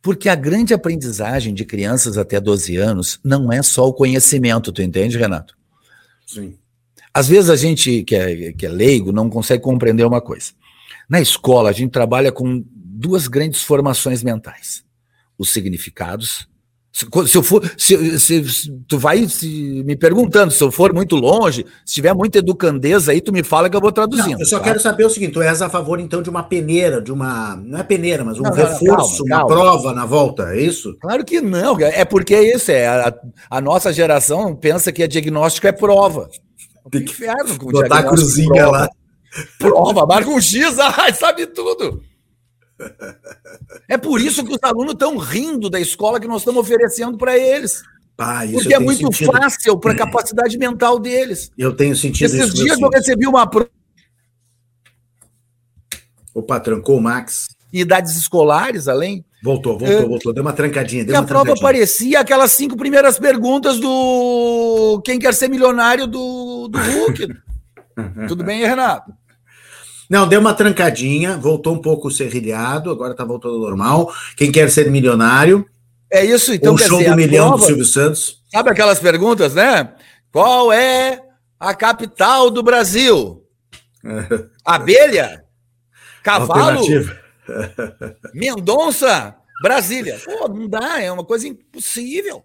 Porque 0.00 0.28
a 0.28 0.34
grande 0.34 0.72
aprendizagem 0.72 1.52
de 1.52 1.64
crianças 1.64 2.16
até 2.16 2.40
12 2.40 2.76
anos 2.76 3.20
não 3.22 3.52
é 3.52 3.62
só 3.62 3.86
o 3.86 3.92
conhecimento, 3.92 4.72
tu 4.72 4.82
entende, 4.82 5.18
Renato? 5.18 5.56
Sim. 6.26 6.56
Às 7.12 7.28
vezes 7.28 7.50
a 7.50 7.56
gente 7.56 8.02
que 8.04 8.14
é, 8.14 8.52
que 8.52 8.64
é 8.64 8.70
leigo 8.70 9.12
não 9.12 9.28
consegue 9.28 9.62
compreender 9.62 10.04
uma 10.04 10.20
coisa. 10.20 10.52
Na 11.08 11.20
escola, 11.20 11.70
a 11.70 11.72
gente 11.72 11.90
trabalha 11.90 12.32
com 12.32 12.64
duas 12.66 13.26
grandes 13.26 13.62
formações 13.62 14.22
mentais: 14.22 14.84
os 15.38 15.52
significados. 15.52 16.50
Se, 16.92 17.06
se 17.26 17.38
eu 17.38 17.42
for, 17.42 17.62
se, 17.78 18.20
se, 18.20 18.70
tu 18.86 18.98
vai 18.98 19.26
se, 19.26 19.82
me 19.82 19.96
perguntando, 19.96 20.52
se 20.52 20.62
eu 20.62 20.70
for 20.70 20.92
muito 20.92 21.16
longe, 21.16 21.64
se 21.86 21.94
tiver 21.94 22.12
muita 22.12 22.38
educandeza 22.38 23.12
aí, 23.12 23.20
tu 23.22 23.32
me 23.32 23.42
fala 23.42 23.70
que 23.70 23.74
eu 23.74 23.80
vou 23.80 23.90
traduzindo. 23.90 24.32
Não, 24.32 24.40
eu 24.40 24.44
só 24.44 24.58
tá? 24.58 24.64
quero 24.64 24.78
saber 24.78 25.06
o 25.06 25.10
seguinte: 25.10 25.32
tu 25.32 25.40
és 25.40 25.62
a 25.62 25.70
favor, 25.70 25.98
então, 25.98 26.20
de 26.20 26.28
uma 26.28 26.42
peneira, 26.42 27.00
de 27.00 27.10
uma. 27.10 27.56
Não 27.56 27.78
é 27.78 27.82
peneira, 27.82 28.22
mas 28.24 28.38
um 28.38 28.42
não, 28.42 28.52
reforço, 28.52 29.24
calma, 29.24 29.46
calma. 29.48 29.54
uma 29.54 29.62
prova 29.62 29.94
na 29.94 30.04
volta, 30.04 30.54
é 30.54 30.60
isso? 30.60 30.94
Claro 31.00 31.24
que 31.24 31.40
não, 31.40 31.80
é 31.80 32.04
porque 32.04 32.34
é 32.34 32.54
isso, 32.54 32.70
é. 32.70 32.86
A, 32.86 33.14
a 33.50 33.60
nossa 33.60 33.90
geração 33.90 34.54
pensa 34.54 34.92
que 34.92 35.02
a 35.02 35.08
diagnóstico 35.08 35.66
é 35.66 35.72
prova. 35.72 36.28
Tem 36.90 37.04
que 37.04 37.12
inferno, 37.12 37.56
botar 37.58 38.00
a 38.00 38.02
cruzinha 38.02 38.52
prova. 38.52 38.70
lá. 38.70 38.88
Prova, 39.58 40.06
marca 40.06 40.30
um 40.30 40.40
X, 40.40 40.76
sabe 41.18 41.46
tudo. 41.46 42.02
É 43.88 43.96
por 43.96 44.20
isso 44.20 44.44
que 44.44 44.52
os 44.52 44.58
alunos 44.62 44.92
estão 44.92 45.16
rindo 45.16 45.70
da 45.70 45.80
escola 45.80 46.20
que 46.20 46.26
nós 46.26 46.42
estamos 46.42 46.60
oferecendo 46.60 47.16
para 47.16 47.36
eles. 47.38 47.82
Ah, 48.18 48.42
porque 48.52 48.74
é 48.74 48.78
muito 48.78 49.12
sentido. 49.12 49.32
fácil 49.32 49.78
para 49.78 49.92
a 49.92 49.96
capacidade 50.06 50.56
mental 50.58 50.98
deles. 50.98 51.50
Eu 51.56 51.74
tenho 51.74 51.96
sentido 51.96 52.26
Esses 52.26 52.38
isso. 52.38 52.48
Esses 52.54 52.64
dias 52.64 52.80
eu 52.80 52.88
recebi 52.88 53.26
uma. 53.26 53.50
Opa, 56.34 56.60
trancou 56.60 56.98
o 56.98 57.00
Max. 57.00 57.48
Idades 57.72 58.16
escolares, 58.16 58.86
além. 58.86 59.24
Voltou, 59.42 59.78
voltou, 59.78 59.98
é, 59.98 60.06
voltou. 60.06 60.32
Deu 60.32 60.42
uma 60.42 60.52
trancadinha. 60.52 61.04
Deu 61.04 61.14
e 61.14 61.18
uma 61.18 61.24
a 61.24 61.26
prova 61.26 61.54
parecia 61.60 62.20
aquelas 62.20 62.52
cinco 62.52 62.76
primeiras 62.76 63.18
perguntas 63.18 63.80
do 63.80 65.00
Quem 65.04 65.18
Quer 65.18 65.34
Ser 65.34 65.48
Milionário 65.48 66.06
do, 66.06 66.68
do 66.68 66.78
Hulk. 66.78 67.28
Tudo 68.28 68.44
bem, 68.44 68.60
Renato? 68.60 69.12
Não, 70.12 70.28
deu 70.28 70.40
uma 70.40 70.52
trancadinha, 70.52 71.38
voltou 71.38 71.72
um 71.74 71.78
pouco 71.78 72.10
serrilhado, 72.10 72.90
agora 72.90 73.14
tá 73.14 73.24
voltando 73.24 73.54
ao 73.54 73.60
normal. 73.62 74.12
Quem 74.36 74.52
quer 74.52 74.70
ser 74.70 74.90
milionário? 74.90 75.64
É 76.12 76.22
isso, 76.22 76.52
então. 76.52 76.74
O 76.74 76.78
show 76.78 76.98
dizer, 76.98 77.08
do 77.08 77.16
milhão 77.16 77.48
prova, 77.48 77.62
do 77.62 77.66
Silvio 77.66 77.84
Santos. 77.86 78.42
Sabe 78.52 78.68
aquelas 78.68 78.98
perguntas, 78.98 79.54
né? 79.54 79.94
Qual 80.30 80.70
é 80.70 81.18
a 81.58 81.74
capital 81.74 82.50
do 82.50 82.62
Brasil? 82.62 83.42
Abelha? 84.62 85.44
Cavalo? 86.22 86.84
Mendonça? 88.34 89.34
Brasília? 89.62 90.20
Pô, 90.22 90.46
não 90.46 90.68
dá, 90.68 91.00
é 91.00 91.10
uma 91.10 91.24
coisa 91.24 91.48
impossível. 91.48 92.44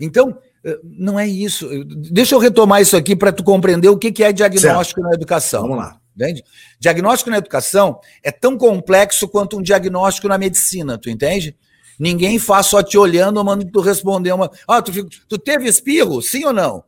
Então, 0.00 0.38
eh, 0.64 0.78
não 0.82 1.20
é 1.20 1.28
isso. 1.28 1.68
Deixa 2.10 2.34
eu 2.34 2.38
retomar 2.38 2.80
isso 2.80 2.96
aqui 2.96 3.14
para 3.14 3.32
tu 3.32 3.44
compreender 3.44 3.90
o 3.90 3.98
que 3.98 4.24
é 4.24 4.32
diagnóstico 4.32 5.00
certo. 5.02 5.10
na 5.10 5.14
educação. 5.14 5.60
Vamos 5.60 5.76
lá. 5.76 6.01
Entende? 6.14 6.44
Diagnóstico 6.78 7.30
na 7.30 7.38
educação 7.38 7.98
é 8.22 8.30
tão 8.30 8.56
complexo 8.56 9.26
quanto 9.28 9.58
um 9.58 9.62
diagnóstico 9.62 10.28
na 10.28 10.38
medicina, 10.38 10.98
tu 10.98 11.08
entende? 11.08 11.56
Ninguém 11.98 12.38
faz 12.38 12.66
só 12.66 12.82
te 12.82 12.98
olhando 12.98 13.38
ou 13.38 13.44
manda 13.44 13.64
tu 13.70 13.80
responder 13.80 14.32
uma. 14.32 14.50
Ah, 14.66 14.82
tu, 14.82 14.92
tu 15.28 15.38
teve 15.38 15.68
espirro? 15.68 16.20
Sim 16.20 16.44
ou 16.46 16.52
não? 16.52 16.84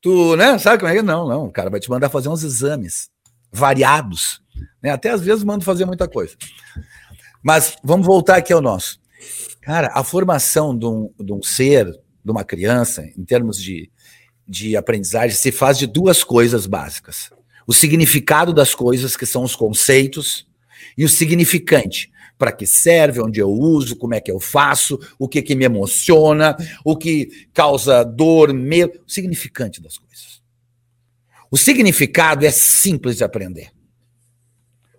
Tu, 0.00 0.36
né? 0.36 0.58
Sabe 0.58 0.78
como 0.78 0.92
é 0.92 0.96
que 0.96 1.02
Não, 1.02 1.28
não. 1.28 1.46
O 1.46 1.52
cara 1.52 1.70
vai 1.70 1.80
te 1.80 1.90
mandar 1.90 2.08
fazer 2.08 2.28
uns 2.28 2.42
exames 2.42 3.08
variados. 3.50 4.42
Né? 4.82 4.90
Até 4.90 5.10
às 5.10 5.20
vezes 5.20 5.42
manda 5.42 5.64
fazer 5.64 5.84
muita 5.84 6.08
coisa. 6.08 6.36
Mas 7.42 7.76
vamos 7.82 8.06
voltar 8.06 8.36
aqui 8.36 8.52
ao 8.52 8.60
nosso. 8.60 9.00
Cara, 9.62 9.90
a 9.94 10.04
formação 10.04 10.76
de 10.76 10.86
um, 10.86 11.12
de 11.18 11.32
um 11.32 11.42
ser, 11.42 11.86
de 11.86 12.30
uma 12.30 12.44
criança, 12.44 13.04
em 13.16 13.24
termos 13.24 13.60
de, 13.60 13.90
de 14.46 14.76
aprendizagem, 14.76 15.36
se 15.36 15.50
faz 15.50 15.78
de 15.78 15.86
duas 15.86 16.22
coisas 16.22 16.66
básicas 16.66 17.30
o 17.68 17.74
significado 17.74 18.54
das 18.54 18.74
coisas, 18.74 19.14
que 19.14 19.26
são 19.26 19.44
os 19.44 19.54
conceitos, 19.54 20.48
e 20.96 21.04
o 21.04 21.08
significante. 21.08 22.10
Para 22.38 22.50
que 22.50 22.66
serve, 22.66 23.20
onde 23.20 23.40
eu 23.40 23.50
uso, 23.50 23.96
como 23.96 24.14
é 24.14 24.20
que 24.20 24.30
eu 24.30 24.40
faço, 24.40 24.98
o 25.18 25.28
que, 25.28 25.42
que 25.42 25.54
me 25.54 25.66
emociona, 25.66 26.56
o 26.82 26.96
que 26.96 27.46
causa 27.52 28.02
dor, 28.04 28.54
medo, 28.54 28.98
o 29.06 29.10
significante 29.10 29.82
das 29.82 29.98
coisas. 29.98 30.40
O 31.50 31.58
significado 31.58 32.46
é 32.46 32.50
simples 32.50 33.18
de 33.18 33.24
aprender. 33.24 33.70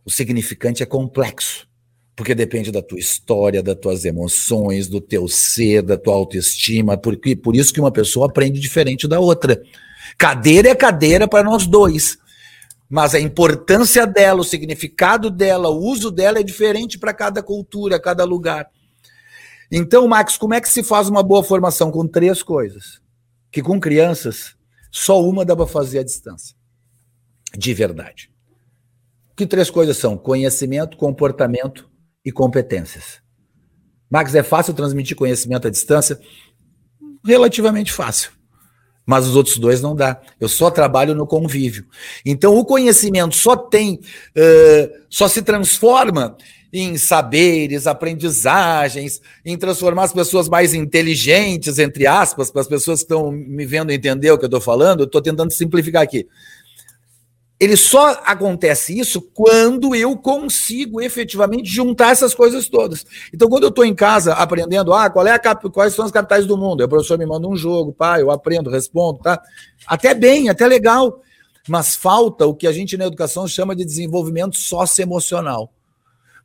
O 0.05 0.11
significante 0.11 0.83
é 0.83 0.85
complexo. 0.85 1.67
porque 2.15 2.35
depende 2.35 2.69
da 2.69 2.81
tua 2.81 2.99
história, 2.99 3.63
das 3.63 3.77
tuas 3.77 4.03
emoções, 4.03 4.89
do 4.89 4.99
teu 4.99 5.25
ser, 5.29 5.81
da 5.81 5.97
tua 5.97 6.13
autoestima, 6.13 6.97
porque 6.97 7.33
por 7.33 7.55
isso 7.55 7.73
que 7.73 7.79
uma 7.79 7.93
pessoa 7.93 8.25
aprende 8.25 8.59
diferente 8.59 9.07
da 9.07 9.21
outra. 9.21 9.63
Cadeira 10.17 10.67
é 10.67 10.75
cadeira 10.75 11.29
para 11.29 11.43
nós 11.43 11.65
dois, 11.65 12.17
mas 12.89 13.13
a 13.13 13.19
importância 13.19 14.07
dela, 14.07 14.41
o 14.41 14.43
significado 14.43 15.29
dela, 15.29 15.69
o 15.69 15.77
uso 15.77 16.09
dela 16.09 16.39
é 16.39 16.43
diferente 16.43 16.97
para 16.97 17.13
cada 17.13 17.43
cultura, 17.43 18.01
cada 18.01 18.23
lugar. 18.23 18.67
Então, 19.71 20.07
Max, 20.07 20.35
como 20.35 20.55
é 20.55 20.61
que 20.61 20.67
se 20.67 20.81
faz 20.81 21.07
uma 21.07 21.21
boa 21.21 21.43
formação 21.43 21.91
com 21.91 22.07
três 22.07 22.41
coisas? 22.41 22.99
Que 23.51 23.61
com 23.61 23.79
crianças 23.79 24.55
só 24.91 25.23
uma 25.23 25.45
dá 25.45 25.55
para 25.55 25.67
fazer 25.67 25.99
à 25.99 26.03
distância. 26.03 26.55
De 27.55 27.73
verdade. 27.75 28.31
Que 29.35 29.45
três 29.45 29.69
coisas 29.69 29.95
são? 29.97 30.17
Conhecimento, 30.17 30.97
comportamento 30.97 31.87
e 32.25 32.31
competências. 32.31 33.21
Max, 34.09 34.33
é 34.33 34.41
fácil 34.41 34.73
transmitir 34.73 35.15
conhecimento 35.15 35.67
à 35.67 35.71
distância? 35.71 36.19
Relativamente 37.23 37.93
fácil. 37.93 38.31
Mas 39.09 39.25
os 39.25 39.35
outros 39.35 39.57
dois 39.57 39.81
não 39.81 39.95
dá. 39.95 40.21
Eu 40.39 40.47
só 40.47 40.69
trabalho 40.69 41.15
no 41.15 41.25
convívio. 41.25 41.83
Então, 42.23 42.55
o 42.55 42.63
conhecimento 42.63 43.35
só 43.35 43.57
tem, 43.57 43.95
uh, 43.95 44.93
só 45.09 45.27
se 45.27 45.41
transforma 45.41 46.37
em 46.71 46.95
saberes, 46.95 47.87
aprendizagens, 47.87 49.19
em 49.43 49.57
transformar 49.57 50.03
as 50.03 50.13
pessoas 50.13 50.47
mais 50.47 50.75
inteligentes, 50.75 51.79
entre 51.79 52.05
aspas, 52.05 52.51
para 52.51 52.61
as 52.61 52.67
pessoas 52.67 52.99
que 52.99 53.05
estão 53.05 53.31
me 53.31 53.65
vendo 53.65 53.91
entender 53.91 54.29
o 54.29 54.37
que 54.37 54.45
eu 54.45 54.47
estou 54.47 54.61
falando, 54.61 54.99
eu 54.99 55.05
estou 55.07 55.23
tentando 55.23 55.51
simplificar 55.51 56.03
aqui 56.03 56.27
ele 57.59 57.75
só 57.75 58.21
acontece 58.25 58.97
isso 58.97 59.21
quando 59.21 59.93
eu 59.93 60.15
consigo 60.15 61.01
efetivamente 61.01 61.69
juntar 61.69 62.11
essas 62.11 62.33
coisas 62.33 62.69
todas. 62.69 63.05
Então, 63.33 63.49
quando 63.49 63.63
eu 63.63 63.69
estou 63.69 63.83
em 63.83 63.93
casa 63.93 64.33
aprendendo, 64.33 64.93
ah, 64.93 65.09
qual 65.09 65.27
é 65.27 65.31
a 65.31 65.39
cap... 65.39 65.69
quais 65.69 65.93
são 65.93 66.05
as 66.05 66.11
capitais 66.11 66.45
do 66.45 66.57
mundo? 66.57 66.79
Aí 66.79 66.85
o 66.85 66.89
professor 66.89 67.19
me 67.19 67.25
manda 67.25 67.47
um 67.47 67.57
jogo, 67.57 67.91
pá, 67.91 68.17
eu 68.17 68.31
aprendo, 68.31 68.69
respondo, 68.69 69.19
tá? 69.19 69.41
Até 69.85 70.13
bem, 70.13 70.47
até 70.47 70.65
legal. 70.65 71.21
Mas 71.67 71.97
falta 71.97 72.45
o 72.45 72.55
que 72.55 72.65
a 72.65 72.71
gente 72.71 72.95
na 72.95 73.05
educação 73.05 73.45
chama 73.45 73.75
de 73.75 73.83
desenvolvimento 73.83 74.55
socioemocional. 74.55 75.73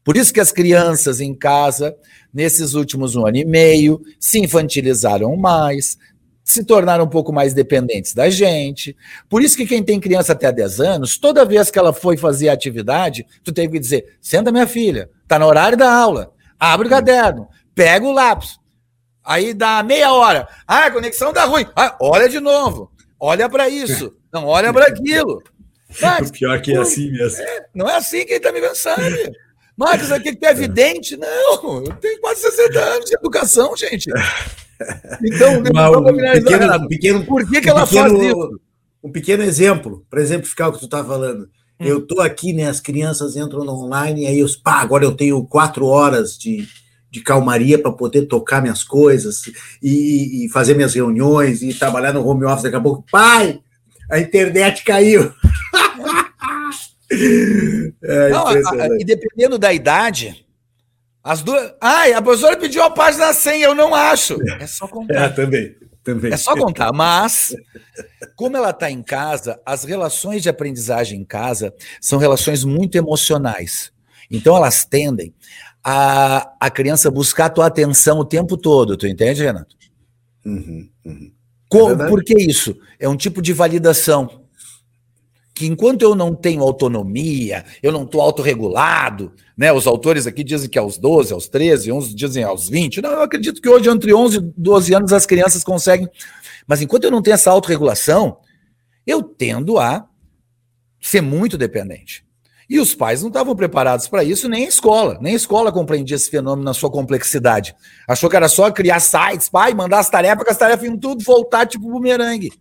Por 0.02 0.16
isso 0.16 0.34
que 0.34 0.40
as 0.40 0.50
crianças 0.50 1.20
em 1.20 1.32
casa, 1.32 1.96
nesses 2.32 2.74
últimos 2.74 3.14
um 3.14 3.24
ano 3.24 3.36
e 3.36 3.44
meio, 3.44 4.02
se 4.18 4.40
infantilizaram 4.40 5.34
mais, 5.36 5.96
se 6.44 6.62
tornaram 6.62 7.04
um 7.04 7.08
pouco 7.08 7.32
mais 7.32 7.54
dependentes 7.54 8.12
da 8.12 8.28
gente. 8.28 8.94
Por 9.28 9.42
isso 9.42 9.56
que 9.56 9.66
quem 9.66 9.82
tem 9.82 9.98
criança 9.98 10.32
até 10.32 10.52
10 10.52 10.80
anos, 10.80 11.16
toda 11.16 11.44
vez 11.44 11.70
que 11.70 11.78
ela 11.78 11.92
foi 11.92 12.18
fazer 12.18 12.50
atividade, 12.50 13.26
tu 13.42 13.50
teve 13.50 13.72
que 13.72 13.80
dizer: 13.80 14.16
"Senta 14.20 14.52
minha 14.52 14.66
filha, 14.66 15.10
tá 15.26 15.38
no 15.38 15.46
horário 15.46 15.78
da 15.78 15.90
aula. 15.90 16.32
Abre 16.60 16.86
o 16.86 16.90
caderno, 16.90 17.48
pega 17.74 18.06
o 18.06 18.12
lápis". 18.12 18.58
Aí 19.24 19.54
dá 19.54 19.82
meia 19.82 20.12
hora. 20.12 20.46
Ah, 20.68 20.84
a 20.84 20.90
conexão 20.90 21.32
dá 21.32 21.46
ruim. 21.46 21.66
Ah, 21.74 21.96
olha 21.98 22.28
de 22.28 22.38
novo. 22.38 22.92
Olha 23.18 23.48
para 23.48 23.70
isso. 23.70 24.14
Não 24.30 24.46
olha 24.46 24.70
para 24.72 24.86
aquilo. 24.86 25.42
Mas, 26.00 26.28
o 26.30 26.32
pior 26.32 26.60
que 26.60 26.72
é 26.72 26.78
assim 26.78 27.10
mesmo. 27.10 27.40
É, 27.40 27.66
não 27.74 27.88
é 27.88 27.96
assim 27.96 28.26
que 28.26 28.32
ele 28.32 28.40
tá 28.40 28.52
me 28.52 28.60
pensando. 28.60 29.16
Marcos, 29.76 30.10
aqui 30.10 30.34
que 30.34 30.44
é 30.44 30.50
evidente? 30.52 31.16
Não, 31.16 31.84
eu 31.84 31.94
tenho 32.00 32.20
quase 32.20 32.40
60 32.42 32.80
anos 32.80 33.04
de 33.06 33.14
educação, 33.14 33.76
gente. 33.76 34.10
Então, 35.22 35.58
um 35.58 35.62
pequeno, 35.62 36.88
pequeno, 36.88 37.24
por 37.24 37.48
que, 37.48 37.60
que 37.60 37.68
ela 37.68 37.86
pequeno, 37.86 38.16
faz 38.16 38.22
isso? 38.22 38.60
Um 39.02 39.12
pequeno 39.12 39.42
exemplo, 39.42 40.04
para 40.08 40.22
exemplificar 40.22 40.68
o 40.68 40.72
que 40.72 40.78
tu 40.78 40.86
está 40.86 41.04
falando. 41.04 41.48
Hum. 41.80 41.86
Eu 41.86 41.98
estou 41.98 42.20
aqui, 42.20 42.52
né? 42.52 42.68
As 42.68 42.80
crianças 42.80 43.36
entram 43.36 43.64
no 43.64 43.72
online, 43.72 44.22
e 44.22 44.26
aí 44.26 44.38
eu, 44.38 44.46
pá, 44.62 44.80
agora 44.80 45.04
eu 45.04 45.12
tenho 45.12 45.44
quatro 45.44 45.86
horas 45.86 46.38
de, 46.38 46.66
de 47.10 47.20
calmaria 47.20 47.78
para 47.78 47.92
poder 47.92 48.22
tocar 48.22 48.62
minhas 48.62 48.82
coisas 48.82 49.42
e, 49.82 50.46
e, 50.46 50.48
fazer 50.50 50.74
minhas 50.74 50.94
reuniões 50.94 51.62
e 51.62 51.74
trabalhar 51.74 52.12
no 52.12 52.26
home 52.26 52.44
office. 52.44 52.64
Daqui 52.64 52.76
a 52.76 52.80
pouco, 52.80 53.04
pai, 53.10 53.60
a 54.10 54.18
internet 54.18 54.84
caiu. 54.84 55.32
é, 58.02 58.28
Não, 58.30 58.46
a, 58.46 58.52
a, 58.52 58.88
e 58.98 59.04
dependendo 59.04 59.58
da 59.58 59.72
idade, 59.72 60.43
as 61.24 61.42
duas. 61.42 61.72
Ai, 61.80 62.12
a 62.12 62.20
professora 62.20 62.54
pediu 62.54 62.82
a 62.82 62.90
página 62.90 63.32
100, 63.32 63.62
eu 63.62 63.74
não 63.74 63.94
acho. 63.94 64.36
É 64.60 64.66
só 64.66 64.86
contar. 64.86 65.14
É, 65.14 65.28
também. 65.30 65.74
Também. 66.04 66.30
É 66.30 66.36
só 66.36 66.54
contar, 66.54 66.92
mas 66.92 67.56
como 68.36 68.58
ela 68.58 68.70
está 68.70 68.90
em 68.90 69.02
casa, 69.02 69.58
as 69.64 69.84
relações 69.84 70.42
de 70.42 70.50
aprendizagem 70.50 71.18
em 71.18 71.24
casa 71.24 71.72
são 71.98 72.18
relações 72.18 72.62
muito 72.62 72.96
emocionais. 72.96 73.90
Então 74.30 74.54
elas 74.54 74.84
tendem 74.84 75.34
a, 75.82 76.52
a 76.60 76.70
criança 76.70 77.10
buscar 77.10 77.46
a 77.46 77.50
tua 77.50 77.66
atenção 77.66 78.18
o 78.18 78.24
tempo 78.24 78.58
todo, 78.58 78.98
tu 78.98 79.06
entende, 79.06 79.42
Renato? 79.42 79.74
Uhum, 80.44 80.90
uhum. 81.06 81.32
É 81.90 82.08
por 82.08 82.22
que 82.22 82.34
isso? 82.38 82.76
É 83.00 83.08
um 83.08 83.16
tipo 83.16 83.40
de 83.40 83.54
validação 83.54 84.43
que 85.54 85.66
enquanto 85.66 86.02
eu 86.02 86.16
não 86.16 86.34
tenho 86.34 86.62
autonomia, 86.62 87.64
eu 87.80 87.92
não 87.92 88.02
estou 88.02 88.20
autorregulado, 88.20 89.32
né? 89.56 89.72
Os 89.72 89.86
autores 89.86 90.26
aqui 90.26 90.42
dizem 90.42 90.68
que 90.68 90.78
aos 90.78 90.98
12, 90.98 91.32
aos 91.32 91.46
13, 91.46 91.92
uns 91.92 92.12
dizem 92.12 92.42
aos 92.42 92.68
20. 92.68 93.00
Não, 93.00 93.12
eu 93.12 93.22
acredito 93.22 93.62
que 93.62 93.68
hoje, 93.68 93.88
entre 93.88 94.12
11 94.12 94.38
e 94.38 94.40
12 94.40 94.94
anos, 94.94 95.12
as 95.12 95.24
crianças 95.24 95.62
conseguem. 95.62 96.08
Mas 96.66 96.82
enquanto 96.82 97.04
eu 97.04 97.10
não 97.10 97.22
tenho 97.22 97.34
essa 97.34 97.52
autorregulação, 97.52 98.38
eu 99.06 99.22
tendo 99.22 99.78
a 99.78 100.08
ser 101.00 101.20
muito 101.20 101.56
dependente. 101.56 102.24
E 102.68 102.80
os 102.80 102.94
pais 102.94 103.20
não 103.20 103.28
estavam 103.28 103.54
preparados 103.54 104.08
para 104.08 104.24
isso, 104.24 104.48
nem 104.48 104.64
a 104.64 104.68
escola. 104.68 105.18
Nem 105.20 105.34
a 105.34 105.36
escola 105.36 105.70
compreendia 105.70 106.16
esse 106.16 106.30
fenômeno 106.30 106.64
na 106.64 106.74
sua 106.74 106.90
complexidade. 106.90 107.76
Achou 108.08 108.28
que 108.28 108.36
era 108.36 108.48
só 108.48 108.70
criar 108.72 108.98
sites, 108.98 109.48
pai, 109.48 109.74
mandar 109.74 110.00
as 110.00 110.10
tarefas, 110.10 110.42
que 110.42 110.50
as 110.50 110.56
tarefas 110.56 110.84
iam 110.84 110.98
tudo 110.98 111.22
voltar 111.22 111.66
tipo 111.66 111.88
bumerangue. 111.88 112.52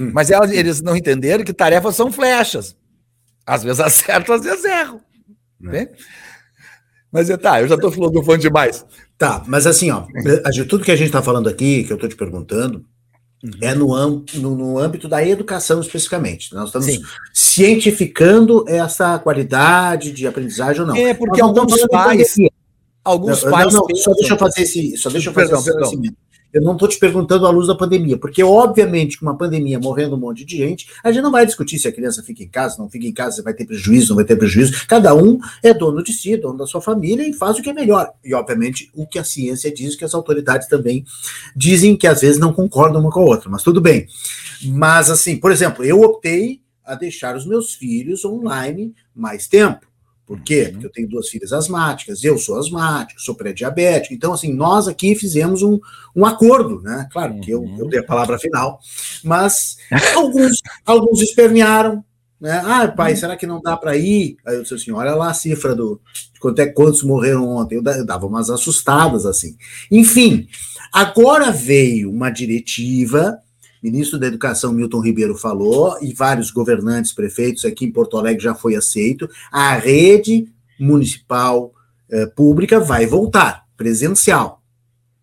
Hum. 0.00 0.10
Mas 0.12 0.30
eles 0.30 0.80
não 0.80 0.96
entenderam 0.96 1.44
que 1.44 1.52
tarefas 1.52 1.96
são 1.96 2.10
flechas. 2.10 2.76
Às 3.46 3.62
vezes 3.62 3.78
acertam, 3.80 4.34
às 4.34 4.42
vezes 4.42 4.64
erram. 4.64 5.00
Né? 5.60 5.88
Mas 7.10 7.28
tá, 7.38 7.60
eu 7.60 7.68
já 7.68 7.74
estou 7.74 7.92
filosofando 7.92 8.38
demais. 8.38 8.86
Tá, 9.18 9.44
mas 9.46 9.66
assim, 9.66 9.90
ó, 9.90 10.06
tudo 10.68 10.84
que 10.84 10.90
a 10.90 10.96
gente 10.96 11.08
está 11.08 11.22
falando 11.22 11.48
aqui, 11.48 11.84
que 11.84 11.92
eu 11.92 11.96
estou 11.96 12.08
te 12.08 12.16
perguntando, 12.16 12.84
uhum. 13.44 13.50
é 13.60 13.74
no, 13.74 14.24
no, 14.34 14.56
no, 14.56 14.78
âmbito 14.78 15.08
da 15.08 15.24
educação 15.24 15.80
especificamente. 15.80 16.54
Nós 16.54 16.68
estamos 16.68 16.86
Sim. 16.86 17.02
cientificando 17.32 18.64
essa 18.66 19.18
qualidade 19.18 20.10
de 20.10 20.26
aprendizagem 20.26 20.80
ou 20.80 20.88
não. 20.88 20.96
É, 20.96 21.12
porque 21.12 21.40
alguns 21.40 21.86
pais. 21.86 22.34
Alguns 23.04 23.42
não, 23.44 23.50
pais. 23.50 23.74
Não, 23.74 23.86
não, 23.88 23.96
só 23.96 24.12
deixa 24.14 24.34
eu 24.34 24.38
fazer 24.38 24.62
esse. 24.62 24.96
Só 24.96 25.10
deixa 25.10 25.28
eu 25.28 25.34
fazer 25.34 25.50
perdão, 25.50 25.82
esse 25.82 25.96
perdão. 25.96 26.14
Eu 26.52 26.62
não 26.62 26.72
estou 26.72 26.88
te 26.88 26.98
perguntando 26.98 27.46
à 27.46 27.50
luz 27.50 27.66
da 27.66 27.74
pandemia, 27.74 28.18
porque 28.18 28.42
obviamente 28.42 29.18
com 29.18 29.26
uma 29.26 29.36
pandemia 29.36 29.78
morrendo 29.78 30.16
um 30.16 30.18
monte 30.18 30.44
de 30.44 30.56
gente, 30.56 30.86
a 31.02 31.10
gente 31.10 31.22
não 31.22 31.30
vai 31.30 31.46
discutir 31.46 31.78
se 31.78 31.88
a 31.88 31.92
criança 31.92 32.22
fica 32.22 32.42
em 32.42 32.48
casa, 32.48 32.76
não 32.78 32.90
fica 32.90 33.06
em 33.06 33.12
casa, 33.12 33.36
se 33.36 33.42
vai 33.42 33.54
ter 33.54 33.64
prejuízo, 33.64 34.10
não 34.10 34.16
vai 34.16 34.24
ter 34.24 34.36
prejuízo. 34.36 34.86
Cada 34.86 35.14
um 35.14 35.38
é 35.62 35.72
dono 35.72 36.02
de 36.02 36.12
si, 36.12 36.36
dono 36.36 36.58
da 36.58 36.66
sua 36.66 36.80
família 36.80 37.26
e 37.26 37.32
faz 37.32 37.58
o 37.58 37.62
que 37.62 37.70
é 37.70 37.72
melhor. 37.72 38.12
E 38.24 38.34
obviamente 38.34 38.90
o 38.94 39.06
que 39.06 39.18
a 39.18 39.24
ciência 39.24 39.72
diz, 39.72 39.96
que 39.96 40.04
as 40.04 40.14
autoridades 40.14 40.68
também 40.68 41.04
dizem 41.56 41.96
que 41.96 42.06
às 42.06 42.20
vezes 42.20 42.38
não 42.38 42.52
concordam 42.52 43.00
uma 43.00 43.10
com 43.10 43.20
a 43.20 43.24
outra, 43.24 43.48
mas 43.48 43.62
tudo 43.62 43.80
bem. 43.80 44.06
Mas 44.64 45.10
assim, 45.10 45.36
por 45.36 45.50
exemplo, 45.50 45.84
eu 45.84 46.00
optei 46.02 46.60
a 46.84 46.94
deixar 46.94 47.36
os 47.36 47.46
meus 47.46 47.74
filhos 47.74 48.24
online 48.24 48.94
mais 49.14 49.46
tempo. 49.46 49.91
Por 50.32 50.40
quê? 50.40 50.62
Uhum. 50.62 50.70
Porque 50.72 50.86
eu 50.86 50.92
tenho 50.92 51.08
duas 51.10 51.28
filhas 51.28 51.52
asmáticas, 51.52 52.24
eu 52.24 52.38
sou 52.38 52.58
asmático, 52.58 53.20
sou 53.20 53.34
pré-diabético. 53.34 54.14
Então, 54.14 54.32
assim, 54.32 54.50
nós 54.50 54.88
aqui 54.88 55.14
fizemos 55.14 55.62
um, 55.62 55.78
um 56.16 56.24
acordo, 56.24 56.80
né? 56.80 57.06
Claro 57.12 57.38
que 57.40 57.50
eu, 57.50 57.62
eu 57.78 57.86
dei 57.86 58.00
a 58.00 58.02
palavra 58.02 58.38
final, 58.38 58.80
mas 59.22 59.76
alguns, 60.16 60.62
alguns 60.86 61.20
espernearam, 61.20 62.02
né? 62.40 62.62
Ah, 62.64 62.88
pai, 62.88 63.14
será 63.14 63.36
que 63.36 63.46
não 63.46 63.60
dá 63.60 63.76
para 63.76 63.94
ir? 63.94 64.38
Aí 64.46 64.54
eu 64.54 64.62
disse 64.62 64.72
assim: 64.72 64.90
olha 64.90 65.14
lá 65.14 65.28
a 65.28 65.34
cifra 65.34 65.74
do 65.74 66.00
de 66.32 66.40
quanto 66.40 66.60
é 66.60 66.66
quantos 66.66 67.02
morreram 67.02 67.46
ontem. 67.46 67.76
Eu 67.76 68.06
dava 68.06 68.26
umas 68.26 68.48
assustadas 68.48 69.26
assim. 69.26 69.54
Enfim, 69.90 70.48
agora 70.90 71.50
veio 71.50 72.10
uma 72.10 72.30
diretiva 72.30 73.38
ministro 73.82 74.18
da 74.18 74.26
Educação 74.28 74.72
Milton 74.72 75.00
Ribeiro 75.00 75.36
falou, 75.36 75.96
e 76.00 76.14
vários 76.14 76.50
governantes, 76.50 77.12
prefeitos 77.12 77.64
aqui 77.64 77.84
em 77.84 77.92
Porto 77.92 78.16
Alegre 78.16 78.44
já 78.44 78.54
foi 78.54 78.76
aceito, 78.76 79.28
a 79.50 79.74
rede 79.74 80.46
municipal 80.78 81.72
eh, 82.10 82.26
pública 82.26 82.78
vai 82.78 83.06
voltar, 83.06 83.66
presencial. 83.76 84.62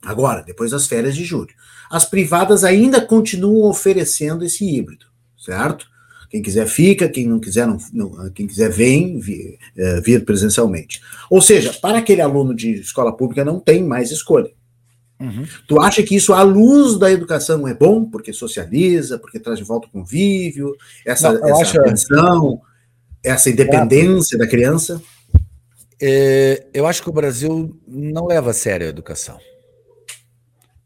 Agora, 0.02 0.42
depois 0.42 0.72
das 0.72 0.88
férias 0.88 1.16
de 1.16 1.24
julho. 1.24 1.54
As 1.90 2.06
privadas 2.06 2.64
ainda 2.64 3.02
continuam 3.02 3.70
oferecendo 3.70 4.44
esse 4.44 4.64
híbrido, 4.64 5.06
certo? 5.38 5.88
Quem 6.30 6.42
quiser 6.42 6.68
fica, 6.68 7.10
quem 7.10 7.28
não 7.28 7.40
quiser, 7.40 7.66
não, 7.66 7.78
não 7.92 8.30
quem 8.30 8.46
quiser 8.46 8.70
vem 8.70 9.20
vir, 9.20 9.58
eh, 9.76 10.02
vir 10.02 10.24
presencialmente. 10.24 11.02
Ou 11.30 11.42
seja, 11.42 11.74
para 11.74 11.98
aquele 11.98 12.22
aluno 12.22 12.54
de 12.54 12.74
escola 12.74 13.16
pública 13.16 13.44
não 13.44 13.60
tem 13.60 13.84
mais 13.84 14.12
escolha. 14.12 14.52
Uhum. 15.20 15.46
Tu 15.68 15.80
acha 15.82 16.02
que 16.02 16.16
isso, 16.16 16.34
à 16.34 16.42
luz 16.42 16.98
da 16.98 17.12
educação, 17.12 17.68
é 17.68 17.74
bom, 17.74 18.06
porque 18.06 18.32
socializa, 18.32 19.20
porque 19.20 19.40
traz 19.40 19.60
de 19.60 19.66
volta 19.66 19.88
o 19.88 19.92
convívio, 19.92 20.74
essa, 21.06 21.34
Não, 21.34 21.48
essa 21.48 21.62
acho... 21.62 21.82
atenção, 21.82 22.62
essa 23.24 23.50
independência 23.50 24.36
é. 24.36 24.40
da 24.40 24.48
criança? 24.48 25.02
É, 26.02 26.66
eu 26.74 26.88
acho 26.88 27.04
que 27.04 27.10
o 27.10 27.14
Brasil 27.14 27.78
não 27.86 28.28
leva 28.28 28.52
a 28.52 28.54
sério 28.54 28.88
a 28.88 28.90
educação. 28.90 29.38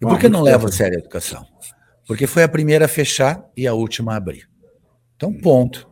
E 0.01 0.05
por 0.05 0.19
que 0.19 0.27
não 0.27 0.41
leva 0.41 0.67
a 0.67 0.71
sério 0.71 0.97
a 0.97 0.99
educação? 0.99 1.45
Porque 2.07 2.25
foi 2.25 2.43
a 2.43 2.49
primeira 2.49 2.85
a 2.85 2.89
fechar 2.89 3.47
e 3.55 3.67
a 3.67 3.73
última 3.73 4.13
a 4.13 4.17
abrir. 4.17 4.49
Então, 5.15 5.31
ponto. 5.31 5.87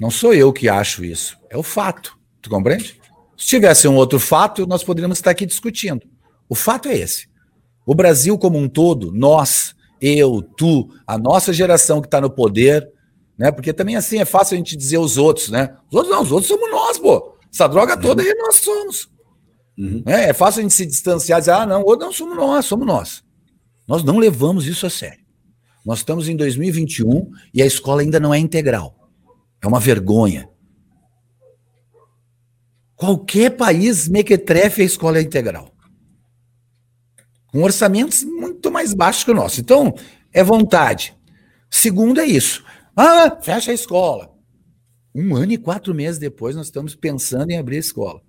Não 0.00 0.10
sou 0.10 0.32
eu 0.32 0.52
que 0.52 0.68
acho 0.68 1.04
isso, 1.04 1.36
é 1.50 1.56
o 1.56 1.62
fato. 1.62 2.16
Tu 2.40 2.48
compreende? 2.48 3.00
Se 3.36 3.46
tivesse 3.46 3.86
um 3.86 3.96
outro 3.96 4.18
fato, 4.18 4.66
nós 4.66 4.82
poderíamos 4.82 5.18
estar 5.18 5.32
aqui 5.32 5.44
discutindo. 5.44 6.06
O 6.48 6.54
fato 6.54 6.88
é 6.88 6.96
esse. 6.96 7.28
O 7.88 7.94
Brasil 7.94 8.36
como 8.36 8.58
um 8.58 8.68
todo, 8.68 9.10
nós, 9.14 9.74
eu, 9.98 10.42
tu, 10.42 10.90
a 11.06 11.16
nossa 11.16 11.54
geração 11.54 12.02
que 12.02 12.06
está 12.06 12.20
no 12.20 12.28
poder, 12.28 12.86
né? 13.38 13.50
Porque 13.50 13.72
também 13.72 13.96
assim 13.96 14.18
é 14.18 14.26
fácil 14.26 14.56
a 14.56 14.58
gente 14.58 14.76
dizer 14.76 14.98
os 14.98 15.16
outros, 15.16 15.48
né? 15.48 15.74
Os 15.90 15.96
outros 15.96 16.14
não, 16.14 16.22
os 16.22 16.30
outros 16.30 16.48
somos 16.48 16.70
nós, 16.70 16.98
pô. 16.98 17.34
Essa 17.50 17.66
droga 17.66 17.96
toda 17.96 18.22
aí 18.22 18.34
nós 18.34 18.56
somos. 18.56 19.08
Uhum. 19.78 20.02
É, 20.04 20.28
é, 20.28 20.32
fácil 20.34 20.58
a 20.58 20.62
gente 20.64 20.74
se 20.74 20.84
distanciar 20.84 21.38
e 21.38 21.40
dizer, 21.40 21.52
ah, 21.52 21.64
não, 21.64 21.82
ou 21.82 21.96
não 21.96 22.12
somos 22.12 22.36
nós, 22.36 22.66
somos 22.66 22.86
nós. 22.86 23.24
Nós 23.88 24.04
não 24.04 24.18
levamos 24.18 24.66
isso 24.66 24.84
a 24.84 24.90
sério. 24.90 25.24
Nós 25.82 26.00
estamos 26.00 26.28
em 26.28 26.36
2021 26.36 27.30
e 27.54 27.62
a 27.62 27.66
escola 27.66 28.02
ainda 28.02 28.20
não 28.20 28.34
é 28.34 28.38
integral. 28.38 28.94
É 29.62 29.66
uma 29.66 29.80
vergonha. 29.80 30.46
Qualquer 32.94 33.56
país 33.56 34.08
mequetrefe 34.08 34.82
a 34.82 34.84
escola 34.84 35.16
é 35.16 35.22
integral. 35.22 35.72
Com 37.52 37.62
orçamentos 37.62 38.24
muito 38.24 38.70
mais 38.70 38.92
baixos 38.92 39.24
que 39.24 39.30
o 39.30 39.34
nosso. 39.34 39.60
Então, 39.60 39.94
é 40.32 40.42
vontade. 40.42 41.16
Segundo 41.70 42.20
é 42.20 42.26
isso. 42.26 42.64
Ah, 42.94 43.38
fecha 43.40 43.70
a 43.70 43.74
escola. 43.74 44.34
Um 45.14 45.34
ano 45.34 45.52
e 45.52 45.58
quatro 45.58 45.94
meses 45.94 46.18
depois, 46.18 46.54
nós 46.54 46.66
estamos 46.66 46.94
pensando 46.94 47.50
em 47.50 47.58
abrir 47.58 47.76
a 47.76 47.80
escola. 47.80 48.20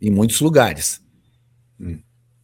Em 0.00 0.10
muitos 0.10 0.40
lugares. 0.40 1.00
Hum. 1.80 1.98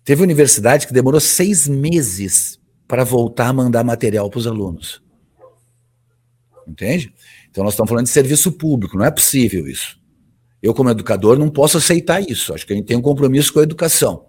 Teve 0.05 0.23
universidade 0.23 0.87
que 0.87 0.93
demorou 0.93 1.21
seis 1.21 1.69
meses 1.69 2.59
para 2.89 3.05
voltar 3.05 3.49
a 3.49 3.53
mandar 3.53 3.85
material 3.85 4.29
para 4.29 4.39
os 4.39 4.47
alunos. 4.47 5.03
Entende? 6.67 7.13
Então, 7.51 7.63
nós 7.63 7.75
estamos 7.75 7.89
falando 7.89 8.07
de 8.07 8.13
serviço 8.13 8.53
público, 8.53 8.97
não 8.97 9.05
é 9.05 9.11
possível 9.11 9.67
isso. 9.67 10.01
Eu, 10.63 10.73
como 10.73 10.91
educador, 10.91 11.39
não 11.39 11.51
posso 11.51 11.77
aceitar 11.79 12.21
isso. 12.21 12.55
Acho 12.55 12.67
que 12.67 12.73
a 12.73 12.77
gente 12.77 12.87
tem 12.87 12.97
um 12.97 13.03
compromisso 13.03 13.53
com 13.53 13.61
a 13.61 13.65
educação. 13.65 14.27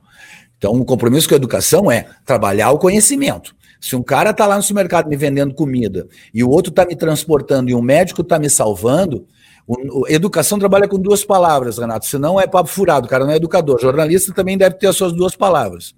Então, 0.58 0.74
o 0.74 0.86
compromisso 0.86 1.28
com 1.28 1.36
a 1.36 1.38
educação 1.38 1.92
é 1.92 2.08
trabalhar 2.26 2.72
o 2.72 2.80
conhecimento. 2.80 3.56
Se 3.82 3.96
um 3.96 4.04
cara 4.04 4.30
está 4.30 4.46
lá 4.48 4.56
no 4.56 4.64
supermercado 4.64 5.10
me 5.10 5.18
vendendo 5.18 5.54
comida 5.54 6.08
e 6.34 6.44
o 6.44 6.50
outro 6.50 6.70
está 6.70 6.86
me 6.86 6.96
transportando 6.96 7.70
e 7.70 7.76
um 7.76 7.82
médico 7.82 8.22
está 8.22 8.40
me 8.40 8.50
salvando, 8.50 9.28
o, 9.68 10.08
educação 10.08 10.58
trabalha 10.58 10.88
com 10.88 10.98
duas 10.98 11.26
palavras, 11.26 11.78
Renato. 11.78 12.06
Senão 12.06 12.40
é 12.40 12.48
papo 12.48 12.70
furado, 12.70 13.08
o 13.08 13.10
cara 13.10 13.26
não 13.26 13.34
é 13.34 13.36
educador. 13.36 13.82
Jornalista 13.82 14.34
também 14.34 14.58
deve 14.58 14.78
ter 14.78 14.88
as 14.88 14.96
suas 14.96 15.12
duas 15.12 15.36
palavras. 15.36 15.94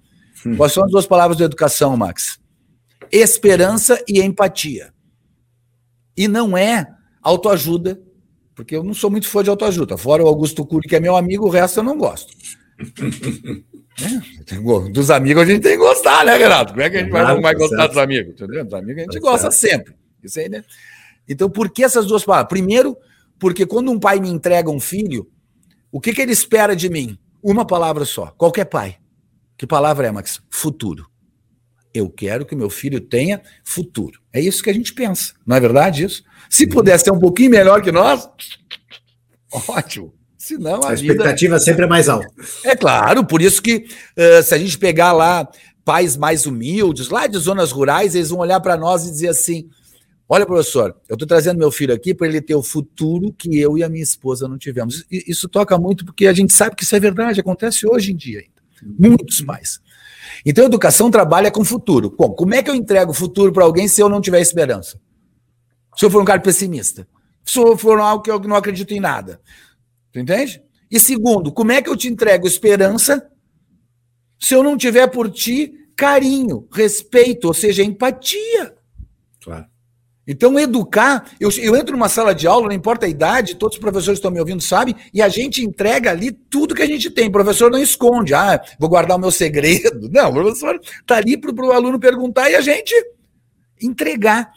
Hum. 0.45 0.57
Quais 0.57 0.73
são 0.73 0.83
as 0.83 0.91
duas 0.91 1.05
palavras 1.05 1.37
da 1.37 1.45
educação, 1.45 1.95
Max? 1.95 2.39
Esperança 3.11 4.03
e 4.07 4.19
empatia. 4.19 4.91
E 6.17 6.27
não 6.27 6.57
é 6.57 6.87
autoajuda 7.21 7.99
porque 8.55 8.75
eu 8.75 8.83
não 8.83 8.93
sou 8.93 9.11
muito 9.11 9.27
fã 9.27 9.43
de 9.43 9.49
autoajuda. 9.49 9.97
Fora 9.97 10.23
o 10.23 10.27
Augusto 10.27 10.65
Cury, 10.65 10.87
que 10.87 10.95
é 10.95 10.99
meu 10.99 11.17
amigo, 11.17 11.45
o 11.45 11.49
resto 11.49 11.81
eu 11.81 11.83
não 11.83 11.97
gosto. 11.97 12.33
é, 14.01 14.89
dos 14.89 15.09
amigos 15.09 15.43
a 15.43 15.45
gente 15.45 15.61
tem 15.61 15.73
que 15.73 15.77
gostar, 15.77 16.25
né, 16.25 16.35
Renato? 16.35 16.73
Como 16.73 16.81
é 16.81 16.89
que 16.89 16.97
a 16.97 16.99
gente 16.99 17.11
vai, 17.11 17.33
não 17.33 17.41
vai 17.41 17.55
gostar 17.55 17.87
dos 17.87 17.97
amigos? 17.97 18.33
Entendeu? 18.33 18.65
Dos 18.65 18.73
amigos 18.73 18.97
a 18.97 19.03
gente 19.03 19.13
tá 19.13 19.19
gosta 19.19 19.51
sempre. 19.51 19.95
Isso 20.23 20.39
aí, 20.39 20.49
né? 20.49 20.63
Então, 21.27 21.49
por 21.49 21.69
que 21.69 21.83
essas 21.83 22.05
duas 22.05 22.23
palavras? 22.23 22.49
Primeiro, 22.49 22.97
porque 23.39 23.65
quando 23.65 23.91
um 23.91 23.99
pai 23.99 24.19
me 24.19 24.29
entrega 24.29 24.69
um 24.69 24.79
filho, 24.79 25.29
o 25.91 26.01
que, 26.01 26.13
que 26.13 26.21
ele 26.21 26.33
espera 26.33 26.75
de 26.75 26.89
mim? 26.89 27.17
Uma 27.41 27.65
palavra 27.65 28.05
só. 28.05 28.27
Qualquer 28.37 28.65
pai. 28.65 28.97
Que 29.57 29.65
palavra 29.65 30.07
é, 30.07 30.11
Max? 30.11 30.41
Futuro. 30.49 31.07
Eu 31.93 32.09
quero 32.09 32.45
que 32.45 32.55
meu 32.55 32.69
filho 32.69 32.99
tenha 32.99 33.41
futuro. 33.63 34.19
É 34.33 34.41
isso 34.41 34.61
que 34.61 34.69
a 34.69 34.73
gente 34.73 34.93
pensa. 34.93 35.33
Não 35.45 35.55
é 35.55 35.59
verdade 35.59 36.03
isso? 36.03 36.23
Se 36.49 36.67
puder 36.67 36.99
ser 36.99 37.11
um 37.11 37.19
pouquinho 37.19 37.51
melhor 37.51 37.81
que 37.81 37.91
nós, 37.91 38.29
ótimo. 39.69 40.13
Senão 40.45 40.83
a, 40.83 40.91
a 40.91 40.93
expectativa 40.93 41.55
vida... 41.55 41.65
sempre 41.65 41.85
é 41.85 41.87
mais 41.87 42.07
alta. 42.07 42.27
É 42.63 42.75
claro, 42.75 43.25
por 43.25 43.41
isso 43.41 43.59
que 43.61 43.87
uh, 44.15 44.43
se 44.43 44.53
a 44.53 44.57
gente 44.59 44.77
pegar 44.77 45.11
lá 45.11 45.49
pais 45.83 46.15
mais 46.15 46.45
humildes, 46.45 47.09
lá 47.09 47.25
de 47.25 47.35
zonas 47.39 47.71
rurais, 47.71 48.13
eles 48.13 48.29
vão 48.29 48.39
olhar 48.39 48.59
para 48.59 48.77
nós 48.77 49.07
e 49.07 49.11
dizer 49.11 49.29
assim: 49.29 49.67
Olha, 50.29 50.45
professor, 50.45 50.95
eu 51.09 51.15
estou 51.15 51.27
trazendo 51.27 51.57
meu 51.57 51.71
filho 51.71 51.95
aqui 51.95 52.13
para 52.13 52.27
ele 52.27 52.41
ter 52.41 52.53
o 52.53 52.61
futuro 52.61 53.33
que 53.33 53.59
eu 53.59 53.75
e 53.75 53.83
a 53.83 53.89
minha 53.89 54.03
esposa 54.03 54.47
não 54.47 54.55
tivemos. 54.55 55.03
Isso 55.09 55.49
toca 55.49 55.79
muito 55.79 56.05
porque 56.05 56.27
a 56.27 56.33
gente 56.33 56.53
sabe 56.53 56.75
que 56.75 56.83
isso 56.83 56.95
é 56.95 56.99
verdade, 56.99 57.39
acontece 57.39 57.87
hoje 57.87 58.11
em 58.11 58.15
dia 58.15 58.41
ainda. 58.41 58.99
Muitos 58.99 59.41
mais. 59.41 59.79
Então, 60.45 60.63
a 60.63 60.67
educação 60.67 61.09
trabalha 61.09 61.49
com 61.49 61.65
futuro. 61.65 62.13
Bom, 62.15 62.29
como 62.29 62.53
é 62.53 62.61
que 62.61 62.69
eu 62.69 62.75
entrego 62.75 63.13
futuro 63.13 63.51
para 63.51 63.63
alguém 63.63 63.87
se 63.87 63.99
eu 63.99 64.07
não 64.07 64.21
tiver 64.21 64.39
esperança? 64.39 64.99
Se 65.95 66.05
eu 66.05 66.11
for 66.11 66.21
um 66.21 66.25
cara 66.25 66.39
pessimista. 66.39 67.07
Se 67.43 67.57
eu 67.57 67.75
for 67.75 67.99
algo 67.99 68.21
que 68.21 68.29
eu 68.29 68.39
não 68.39 68.55
acredito 68.55 68.93
em 68.93 68.99
nada. 68.99 69.39
Tu 70.15 70.19
entende? 70.19 70.63
E 70.89 70.97
segundo, 70.97 71.51
como 71.51 71.73
é 71.73 71.81
que 71.81 71.89
eu 71.89 71.97
te 71.97 72.07
entrego 72.07 72.47
esperança 72.47 73.29
se 74.39 74.53
eu 74.53 74.63
não 74.63 74.77
tiver 74.77 75.07
por 75.07 75.29
ti 75.29 75.73
carinho, 75.93 76.69
respeito, 76.71 77.49
ou 77.49 77.53
seja, 77.53 77.83
empatia? 77.83 78.73
Claro. 79.43 79.65
Então, 80.25 80.57
educar, 80.57 81.29
eu, 81.37 81.49
eu 81.57 81.75
entro 81.75 81.91
numa 81.97 82.07
sala 82.07 82.33
de 82.33 82.47
aula, 82.47 82.67
não 82.67 82.73
importa 82.73 83.05
a 83.05 83.09
idade, 83.09 83.55
todos 83.55 83.75
os 83.75 83.81
professores 83.81 84.17
estão 84.17 84.31
me 84.31 84.39
ouvindo, 84.39 84.61
sabem, 84.61 84.95
e 85.13 85.21
a 85.21 85.27
gente 85.27 85.61
entrega 85.61 86.11
ali 86.11 86.31
tudo 86.31 86.73
que 86.73 86.81
a 86.81 86.87
gente 86.87 87.11
tem. 87.11 87.27
O 87.27 87.33
professor 87.33 87.69
não 87.69 87.79
esconde, 87.79 88.33
ah, 88.33 88.63
vou 88.79 88.87
guardar 88.87 89.17
o 89.17 89.19
meu 89.19 89.31
segredo. 89.31 90.07
Não, 90.09 90.29
o 90.29 90.33
professor 90.33 90.79
está 90.81 91.17
ali 91.17 91.35
para 91.35 91.51
o 91.51 91.71
aluno 91.73 91.99
perguntar 91.99 92.49
e 92.49 92.55
a 92.55 92.61
gente 92.61 92.95
entregar. 93.81 94.49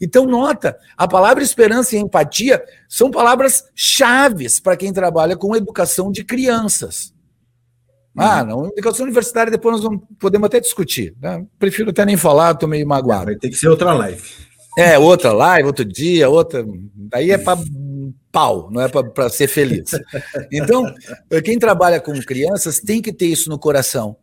Então, 0.00 0.26
nota, 0.26 0.76
a 0.96 1.06
palavra 1.06 1.42
esperança 1.42 1.96
e 1.96 1.98
empatia 1.98 2.62
são 2.88 3.10
palavras 3.10 3.64
chaves 3.74 4.60
para 4.60 4.76
quem 4.76 4.92
trabalha 4.92 5.36
com 5.36 5.56
educação 5.56 6.10
de 6.10 6.24
crianças. 6.24 7.12
Ah, 8.16 8.44
não, 8.44 8.66
educação 8.66 9.04
universitária 9.04 9.50
depois 9.50 9.76
nós 9.76 9.84
vamos, 9.84 10.02
podemos 10.18 10.46
até 10.46 10.60
discutir. 10.60 11.14
Né? 11.20 11.44
Prefiro 11.58 11.90
até 11.90 12.04
nem 12.04 12.16
falar, 12.16 12.52
estou 12.52 12.68
meio 12.68 12.86
magoado. 12.86 13.26
Vai 13.26 13.36
ter 13.36 13.48
que 13.48 13.56
ser 13.56 13.68
outra 13.68 13.92
live. 13.94 14.22
É, 14.76 14.98
outra 14.98 15.32
live, 15.32 15.66
outro 15.66 15.84
dia, 15.84 16.28
outra. 16.28 16.64
Aí 17.12 17.30
é 17.30 17.38
para 17.38 17.58
pau, 18.30 18.70
não 18.70 18.80
é 18.80 18.88
para 18.88 19.28
ser 19.28 19.48
feliz. 19.48 19.90
Então, 20.50 20.84
quem 21.44 21.58
trabalha 21.58 22.00
com 22.00 22.12
crianças 22.20 22.80
tem 22.80 23.00
que 23.00 23.12
ter 23.12 23.26
isso 23.26 23.48
no 23.48 23.58
coração. 23.58 24.16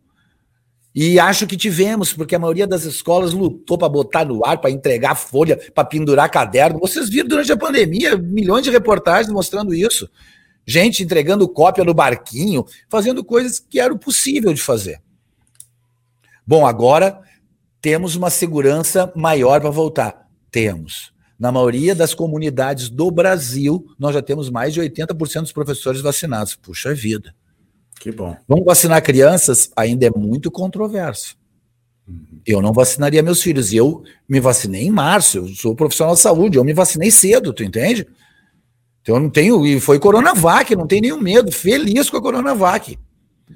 E 0.94 1.20
acho 1.20 1.46
que 1.46 1.56
tivemos, 1.56 2.12
porque 2.12 2.34
a 2.34 2.38
maioria 2.38 2.66
das 2.66 2.84
escolas 2.84 3.32
lutou 3.32 3.78
para 3.78 3.88
botar 3.88 4.24
no 4.24 4.44
ar, 4.44 4.58
para 4.58 4.70
entregar 4.70 5.14
folha, 5.14 5.56
para 5.72 5.84
pendurar 5.84 6.28
caderno. 6.30 6.80
Vocês 6.80 7.08
viram 7.08 7.28
durante 7.28 7.52
a 7.52 7.56
pandemia 7.56 8.16
milhões 8.16 8.64
de 8.64 8.70
reportagens 8.70 9.32
mostrando 9.32 9.72
isso. 9.72 10.10
Gente 10.66 11.02
entregando 11.02 11.48
cópia 11.48 11.84
no 11.84 11.94
barquinho, 11.94 12.64
fazendo 12.88 13.24
coisas 13.24 13.60
que 13.60 13.78
era 13.78 13.96
possível 13.96 14.52
de 14.52 14.60
fazer. 14.60 15.00
Bom, 16.44 16.66
agora 16.66 17.20
temos 17.80 18.16
uma 18.16 18.28
segurança 18.28 19.12
maior 19.14 19.60
para 19.60 19.70
voltar. 19.70 20.28
Temos. 20.50 21.12
Na 21.38 21.52
maioria 21.52 21.94
das 21.94 22.12
comunidades 22.12 22.90
do 22.90 23.10
Brasil, 23.10 23.86
nós 23.98 24.12
já 24.12 24.20
temos 24.20 24.50
mais 24.50 24.74
de 24.74 24.80
80% 24.80 25.42
dos 25.42 25.52
professores 25.52 26.00
vacinados. 26.00 26.54
Puxa 26.56 26.92
vida. 26.92 27.34
Que 28.00 28.10
bom. 28.10 28.34
Vamos 28.48 28.64
vacinar 28.64 29.02
crianças? 29.02 29.70
Ainda 29.76 30.06
é 30.06 30.10
muito 30.10 30.50
controverso. 30.50 31.36
Uhum. 32.08 32.40
Eu 32.46 32.62
não 32.62 32.72
vacinaria 32.72 33.22
meus 33.22 33.42
filhos. 33.42 33.72
E 33.72 33.76
eu 33.76 34.02
me 34.26 34.40
vacinei 34.40 34.84
em 34.84 34.90
março. 34.90 35.36
Eu 35.36 35.48
sou 35.48 35.76
profissional 35.76 36.14
de 36.14 36.20
saúde. 36.20 36.56
Eu 36.56 36.64
me 36.64 36.72
vacinei 36.72 37.10
cedo, 37.10 37.52
tu 37.52 37.62
entende? 37.62 38.06
Então 39.02 39.16
eu 39.16 39.20
não 39.20 39.28
tenho. 39.28 39.66
E 39.66 39.78
foi 39.78 39.98
Coronavac, 39.98 40.74
não 40.74 40.86
tenho 40.86 41.02
nenhum 41.02 41.20
medo. 41.20 41.52
Feliz 41.52 42.08
com 42.08 42.16
a 42.16 42.22
Coronavac. 42.22 42.98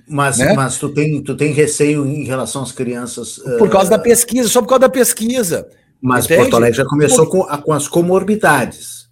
Mas, 0.06 0.36
né? 0.36 0.52
mas 0.52 0.76
tu, 0.76 0.90
tem, 0.90 1.22
tu 1.22 1.34
tem 1.34 1.54
receio 1.54 2.04
em 2.04 2.24
relação 2.24 2.62
às 2.62 2.70
crianças. 2.70 3.40
Por 3.58 3.70
causa 3.70 3.86
uh... 3.86 3.90
da 3.96 3.98
pesquisa, 3.98 4.46
só 4.50 4.60
por 4.60 4.68
causa 4.68 4.80
da 4.80 4.88
pesquisa. 4.90 5.66
Mas 6.02 6.26
entende? 6.26 6.42
Porto 6.42 6.56
Alegre 6.56 6.76
já 6.76 6.84
começou 6.84 7.26
com, 7.26 7.42
com 7.44 7.72
as 7.72 7.88
comorbidades. 7.88 9.08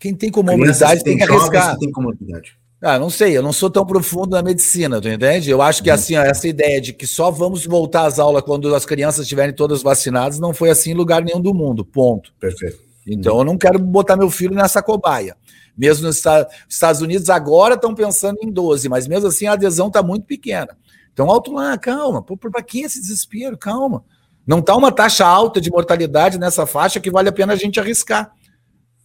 Quem 0.00 0.14
tem 0.14 0.30
comorbidade 0.30 1.04
tem 1.04 1.18
que 1.18 1.22
arriscar. 1.22 1.76
Tem 1.76 1.92
comorbidade. 1.92 2.61
Ah, 2.82 2.98
não 2.98 3.08
sei, 3.08 3.36
eu 3.36 3.42
não 3.44 3.52
sou 3.52 3.70
tão 3.70 3.86
profundo 3.86 4.30
na 4.30 4.42
medicina, 4.42 5.00
tu 5.00 5.08
entende? 5.08 5.48
Eu 5.48 5.62
acho 5.62 5.84
que 5.84 5.88
uhum. 5.88 5.94
assim, 5.94 6.16
essa 6.16 6.48
ideia 6.48 6.80
de 6.80 6.92
que 6.92 7.06
só 7.06 7.30
vamos 7.30 7.64
voltar 7.64 8.06
às 8.06 8.18
aulas 8.18 8.42
quando 8.42 8.74
as 8.74 8.84
crianças 8.84 9.22
estiverem 9.22 9.54
todas 9.54 9.84
vacinadas 9.84 10.40
não 10.40 10.52
foi 10.52 10.68
assim 10.68 10.90
em 10.90 10.94
lugar 10.94 11.22
nenhum 11.22 11.40
do 11.40 11.54
mundo, 11.54 11.84
ponto. 11.84 12.34
Perfeito. 12.40 12.80
Então 13.06 13.38
eu 13.38 13.44
não 13.44 13.56
quero 13.56 13.78
botar 13.78 14.16
meu 14.16 14.28
filho 14.28 14.52
nessa 14.52 14.82
cobaia. 14.82 15.36
Mesmo 15.78 16.06
nos 16.06 16.24
Estados 16.68 17.00
Unidos 17.00 17.30
agora 17.30 17.74
estão 17.74 17.94
pensando 17.94 18.38
em 18.42 18.50
12, 18.50 18.88
mas 18.88 19.06
mesmo 19.06 19.28
assim 19.28 19.46
a 19.46 19.52
adesão 19.52 19.86
está 19.86 20.02
muito 20.02 20.26
pequena. 20.26 20.76
Então 21.12 21.30
alto 21.30 21.52
lá, 21.52 21.78
calma, 21.78 22.20
para 22.20 22.62
que 22.64 22.80
esse 22.80 23.00
desespero? 23.00 23.56
Calma. 23.56 24.02
Não 24.44 24.58
está 24.58 24.76
uma 24.76 24.90
taxa 24.90 25.24
alta 25.24 25.60
de 25.60 25.70
mortalidade 25.70 26.36
nessa 26.36 26.66
faixa 26.66 26.98
que 26.98 27.12
vale 27.12 27.28
a 27.28 27.32
pena 27.32 27.52
a 27.52 27.56
gente 27.56 27.78
arriscar. 27.78 28.32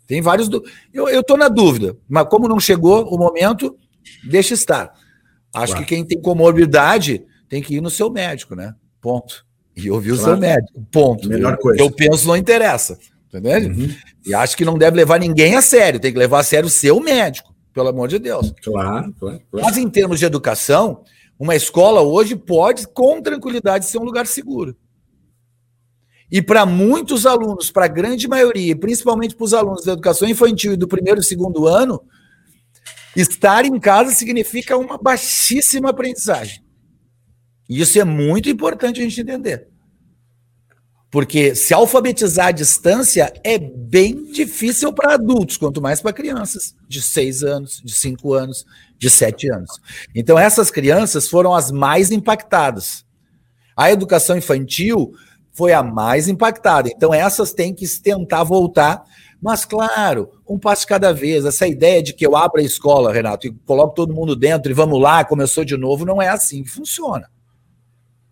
Tem 0.07 0.21
vários. 0.21 0.47
Do... 0.47 0.63
Eu 0.93 1.19
estou 1.19 1.37
na 1.37 1.49
dúvida, 1.49 1.95
mas 2.07 2.27
como 2.29 2.47
não 2.47 2.59
chegou 2.59 3.05
o 3.13 3.17
momento, 3.17 3.77
deixa 4.23 4.53
estar. 4.53 4.93
Acho 5.53 5.73
claro. 5.73 5.85
que 5.85 5.95
quem 5.95 6.05
tem 6.05 6.19
comorbidade 6.21 7.25
tem 7.49 7.61
que 7.61 7.75
ir 7.75 7.81
no 7.81 7.89
seu 7.89 8.09
médico, 8.09 8.55
né? 8.55 8.73
Ponto. 9.01 9.45
E 9.75 9.91
ouvir 9.91 10.09
claro. 10.09 10.21
o 10.21 10.25
seu 10.25 10.37
médico. 10.37 10.87
Ponto. 10.91 11.27
Melhor 11.27 11.57
coisa. 11.57 11.81
Eu 11.81 11.91
penso 11.91 12.27
não 12.27 12.37
interessa. 12.37 12.97
Entendeu? 13.27 13.69
Uhum. 13.69 13.89
E 14.25 14.33
acho 14.33 14.55
que 14.55 14.65
não 14.65 14.77
deve 14.77 14.95
levar 14.95 15.19
ninguém 15.19 15.55
a 15.55 15.61
sério, 15.61 15.99
tem 15.99 16.13
que 16.13 16.17
levar 16.17 16.39
a 16.39 16.43
sério 16.43 16.67
o 16.67 16.71
seu 16.71 16.99
médico, 16.99 17.53
pelo 17.73 17.89
amor 17.89 18.07
de 18.07 18.17
Deus. 18.17 18.53
Claro, 18.63 19.13
claro, 19.19 19.41
claro. 19.51 19.65
Mas 19.65 19.77
em 19.77 19.89
termos 19.89 20.19
de 20.19 20.25
educação, 20.25 21.03
uma 21.37 21.55
escola 21.55 22.01
hoje 22.01 22.35
pode, 22.35 22.87
com 22.87 23.21
tranquilidade, 23.21 23.85
ser 23.85 23.97
um 23.97 24.03
lugar 24.03 24.25
seguro. 24.25 24.75
E 26.31 26.41
para 26.41 26.65
muitos 26.65 27.25
alunos, 27.25 27.71
para 27.71 27.85
a 27.85 27.89
grande 27.89 28.27
maioria, 28.27 28.77
principalmente 28.77 29.35
para 29.35 29.45
os 29.45 29.53
alunos 29.53 29.85
da 29.85 29.93
educação 29.93 30.27
infantil 30.27 30.73
e 30.73 30.77
do 30.77 30.87
primeiro 30.87 31.21
e 31.21 31.23
segundo 31.23 31.67
ano, 31.67 32.01
estar 33.15 33.65
em 33.65 33.79
casa 33.79 34.13
significa 34.13 34.77
uma 34.77 34.97
baixíssima 34.97 35.89
aprendizagem. 35.89 36.63
E 37.69 37.81
isso 37.81 37.99
é 37.99 38.03
muito 38.03 38.49
importante 38.49 38.99
a 38.99 39.03
gente 39.03 39.21
entender. 39.21 39.67
Porque 41.09 41.55
se 41.55 41.73
alfabetizar 41.73 42.47
à 42.47 42.51
distância 42.51 43.33
é 43.41 43.57
bem 43.57 44.25
difícil 44.25 44.91
para 44.91 45.13
adultos, 45.13 45.55
quanto 45.55 45.81
mais 45.81 46.01
para 46.01 46.11
crianças 46.11 46.75
de 46.87 47.01
6 47.01 47.43
anos, 47.43 47.81
de 47.83 47.93
5 47.93 48.33
anos, 48.33 48.65
de 48.97 49.09
7 49.09 49.49
anos. 49.49 49.71
Então, 50.13 50.37
essas 50.37 50.69
crianças 50.69 51.29
foram 51.29 51.55
as 51.55 51.71
mais 51.71 52.11
impactadas. 52.11 53.05
A 53.75 53.89
educação 53.89 54.37
infantil 54.37 55.13
foi 55.57 55.73
a 55.73 55.81
mais 55.81 56.27
impactada. 56.27 56.87
Então, 56.87 57.11
essas 57.11 57.51
têm 57.51 57.73
que 57.73 57.87
tentar 57.99 58.43
voltar. 58.43 59.03
Mas, 59.41 59.65
claro, 59.65 60.29
um 60.47 60.59
passo 60.59 60.85
cada 60.85 61.11
vez. 61.11 61.45
Essa 61.45 61.67
ideia 61.67 62.01
de 62.01 62.13
que 62.13 62.25
eu 62.25 62.35
abro 62.35 62.61
a 62.61 62.63
escola, 62.63 63.11
Renato, 63.11 63.47
e 63.47 63.51
coloco 63.65 63.95
todo 63.95 64.13
mundo 64.13 64.35
dentro 64.35 64.71
e 64.71 64.75
vamos 64.75 65.01
lá, 65.01 65.25
começou 65.25 65.65
de 65.65 65.75
novo, 65.75 66.05
não 66.05 66.21
é 66.21 66.29
assim 66.29 66.63
que 66.63 66.69
funciona. 66.69 67.27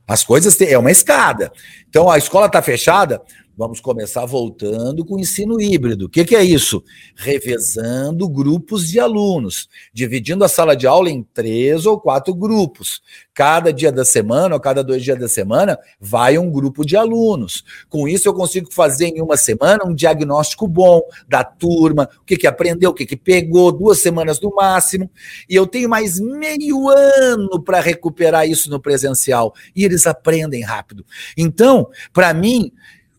As 0.07 0.23
coisas 0.23 0.55
têm, 0.55 0.69
é 0.69 0.77
uma 0.77 0.91
escada. 0.91 1.51
Então 1.89 2.11
a 2.11 2.17
escola 2.17 2.45
está 2.45 2.61
fechada, 2.61 3.19
Vamos 3.57 3.79
começar 3.79 4.25
voltando 4.25 5.05
com 5.05 5.15
o 5.15 5.19
ensino 5.19 5.61
híbrido. 5.61 6.07
O 6.07 6.09
que, 6.09 6.25
que, 6.25 6.35
é 6.35 6.43
isso? 6.43 6.83
Revezando 7.15 8.27
grupos 8.27 8.89
de 8.89 8.99
alunos, 8.99 9.69
dividindo 9.93 10.43
a 10.43 10.49
sala 10.49 10.75
de 10.75 10.85
aula 10.85 11.09
em 11.09 11.23
três 11.23 11.85
ou 11.85 11.97
quatro 11.97 12.35
grupos. 12.35 13.01
Cada 13.33 13.71
dia 13.71 13.93
da 13.93 14.03
semana 14.03 14.55
ou 14.55 14.59
cada 14.59 14.83
dois 14.83 15.01
dias 15.01 15.17
da 15.17 15.29
semana 15.29 15.79
vai 15.99 16.37
um 16.37 16.51
grupo 16.51 16.85
de 16.85 16.97
alunos. 16.97 17.63
Com 17.87 18.09
isso, 18.09 18.27
eu 18.27 18.33
consigo 18.33 18.73
fazer 18.73 19.07
em 19.07 19.21
uma 19.21 19.37
semana 19.37 19.85
um 19.85 19.95
diagnóstico 19.95 20.67
bom 20.67 21.01
da 21.25 21.41
turma, 21.41 22.09
o 22.21 22.25
que, 22.25 22.35
que 22.35 22.47
aprendeu, 22.47 22.89
o 22.89 22.93
que, 22.93 23.05
que 23.05 23.15
pegou, 23.15 23.71
duas 23.71 23.99
semanas 23.99 24.37
no 24.41 24.53
máximo. 24.53 25.09
E 25.49 25.55
eu 25.55 25.65
tenho 25.65 25.87
mais 25.87 26.19
meio 26.19 26.89
ano 26.89 27.61
para 27.63 27.79
recuperar 27.79 28.49
isso 28.49 28.69
no 28.69 28.81
presencial. 28.81 29.53
E 29.73 29.85
eles 29.85 30.05
aprendem 30.05 30.61
rápido. 30.61 31.05
Então, 31.37 31.87
para 32.11 32.33
mim, 32.33 32.73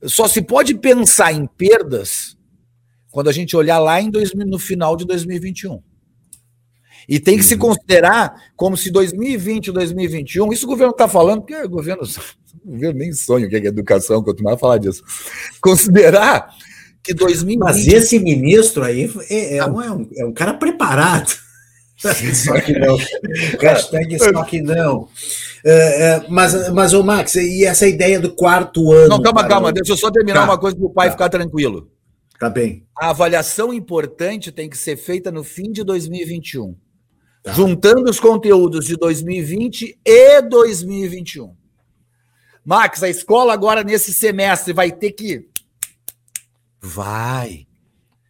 só 0.07 0.29
se 0.29 0.43
pode 0.43 0.75
pensar 0.75 1.33
em 1.33 1.47
perdas 1.47 2.37
quando 3.11 3.29
a 3.29 3.33
gente 3.33 3.57
olhar 3.57 3.79
lá 3.79 4.01
em 4.01 4.11
dois, 4.11 4.33
no 4.35 4.59
final 4.59 4.97
de 4.97 5.07
2021. 5.07 5.83
E 7.09 7.21
tem 7.21 7.37
que 7.37 7.43
uhum. 7.43 7.49
se 7.49 7.57
considerar 7.57 8.35
como 8.57 8.77
se 8.77 8.91
2020 8.91 9.69
e 9.69 9.73
2021, 9.73 10.53
isso 10.53 10.67
o 10.67 10.69
governo 10.69 10.93
está 10.93 11.09
falando, 11.09 11.41
porque 11.41 11.55
o 11.55 11.69
governo, 11.69 12.03
o 12.65 12.73
governo 12.73 12.99
nem 12.99 13.13
sonha 13.13 13.47
o 13.47 13.49
que 13.49 13.57
é 13.57 13.67
educação, 13.67 14.23
quanto 14.23 14.43
mais 14.43 14.59
falar 14.59 14.79
disso. 14.79 15.03
Considerar 15.61 16.51
que 17.03 17.15
2020. 17.15 17.59
Mas 17.59 17.87
esse 17.87 18.19
ministro 18.19 18.83
aí 18.83 19.11
é, 19.31 19.59
é, 19.59 19.67
um, 19.67 19.81
é 19.81 19.93
um, 19.93 20.09
é 20.17 20.25
um 20.27 20.33
cara 20.33 20.55
preparado. 20.55 21.46
Só 21.97 22.61
que 22.61 22.73
não. 22.79 22.97
Hashtag 23.61 24.19
só 24.19 24.45
que 24.45 24.61
não. 24.61 24.99
Uh, 24.99 25.09
uh, 25.09 26.27
mas, 26.29 26.69
mas, 26.71 26.93
ô 26.93 27.03
Max, 27.03 27.35
e 27.37 27.65
essa 27.65 27.87
ideia 27.87 28.21
do 28.21 28.33
quarto 28.33 28.93
ano? 28.93 29.09
Não, 29.09 29.23
calma, 29.23 29.49
calma, 29.49 29.73
deixa 29.73 29.93
eu 29.93 29.97
só 29.97 30.11
terminar 30.11 30.41
tá. 30.41 30.45
uma 30.45 30.59
coisa 30.59 30.77
para 30.77 30.87
o 30.87 30.91
pai 30.91 31.09
tá. 31.09 31.13
ficar 31.13 31.29
tranquilo. 31.29 31.91
Tá 32.39 32.51
bem. 32.51 32.87
A 32.99 33.11
avaliação 33.11 33.73
importante 33.73 34.53
tem 34.53 34.69
que 34.69 34.77
ser 34.77 34.97
feita 34.97 35.33
no 35.33 35.43
fim 35.43 35.73
de 35.73 35.83
2021. 35.83 36.77
Tá. 37.43 37.53
Juntando 37.53 38.11
os 38.11 38.21
conteúdos 38.21 38.85
de 38.85 38.97
2020 38.97 39.99
e 40.05 40.43
2021. 40.43 41.55
Max, 42.65 43.03
a 43.03 43.09
escola 43.09 43.55
agora 43.55 43.83
nesse 43.83 44.13
semestre 44.13 44.73
vai 44.73 44.93
ter 44.93 45.13
que. 45.13 45.49
Vai. 46.81 47.67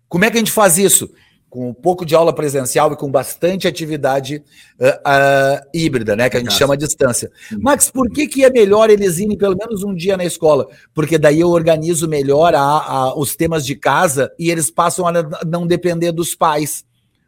Como 0.09 0.25
é 0.25 0.31
que 0.31 0.37
a 0.37 0.41
gente 0.41 0.53
faz 0.53 0.79
isso? 0.79 1.11
Com 1.57 1.71
um 1.71 1.73
pouco 1.73 2.05
de 2.05 2.15
aula 2.15 2.35
presencial 2.35 2.93
e 2.93 2.97
com 2.97 3.11
bastante 3.11 3.67
atividade 3.67 4.45
uh, 4.79 4.89
uh, 4.89 5.67
híbrida, 5.73 6.15
né? 6.15 6.29
Que 6.29 6.37
a 6.37 6.41
gente 6.41 6.49
Nossa. 6.49 6.59
chama 6.59 6.75
a 6.75 6.77
distância. 6.77 7.33
Max, 7.59 7.91
por 7.91 8.11
que, 8.11 8.27
que 8.27 8.45
é 8.45 8.51
melhor 8.51 8.91
eles 8.91 9.19
irem 9.19 9.39
pelo 9.39 9.57
menos 9.57 9.83
um 9.83 9.95
dia 9.95 10.19
na 10.19 10.25
escola? 10.27 10.69
Porque 10.93 11.17
daí 11.17 11.41
eu 11.41 11.49
organizo 11.49 12.07
melhor 12.07 12.55
a, 12.55 12.61
a, 12.61 13.19
os 13.19 13.35
temas 13.35 13.65
de 13.65 13.75
casa 13.75 14.31
e 14.39 14.51
eles 14.51 14.71
passam 14.71 15.07
a 15.07 15.13
não 15.47 15.67
depender 15.67 16.13
dos 16.13 16.35
pais. 16.35 16.85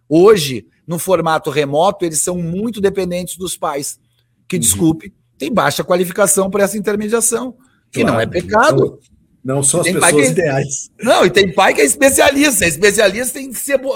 Hoje, 0.07 0.67
no 0.87 0.99
formato 0.99 1.49
remoto, 1.49 2.05
eles 2.05 2.21
são 2.21 2.37
muito 2.37 2.83
dependentes 2.83 3.35
dos 3.35 3.57
pais. 3.57 3.99
Que, 4.47 4.57
uhum. 4.57 4.61
desculpe, 4.61 5.15
tem 5.39 5.51
baixa 5.51 5.83
qualificação 5.83 6.51
para 6.51 6.65
essa 6.65 6.77
intermediação. 6.77 7.57
Que 7.91 8.03
claro. 8.03 8.17
não 8.17 8.21
é 8.21 8.27
pecado. 8.27 8.85
Então, 8.85 9.18
não 9.45 9.63
são 9.63 9.81
as 9.81 9.91
pessoas 9.91 10.27
que... 10.27 10.33
ideais. 10.33 10.91
Não, 11.01 11.25
e 11.25 11.31
tem 11.31 11.53
pai 11.53 11.75
que 11.75 11.81
é 11.81 11.85
especialista. 11.85 12.65
É 12.65 12.69
especialista 12.69 13.41
em 13.41 13.53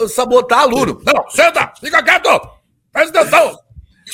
sabotar 0.09 0.61
aluno. 0.61 1.01
Não, 1.05 1.31
senta, 1.31 1.73
fica 1.81 2.03
quieto, 2.03 2.41
presta 2.93 3.21
atenção. 3.21 3.59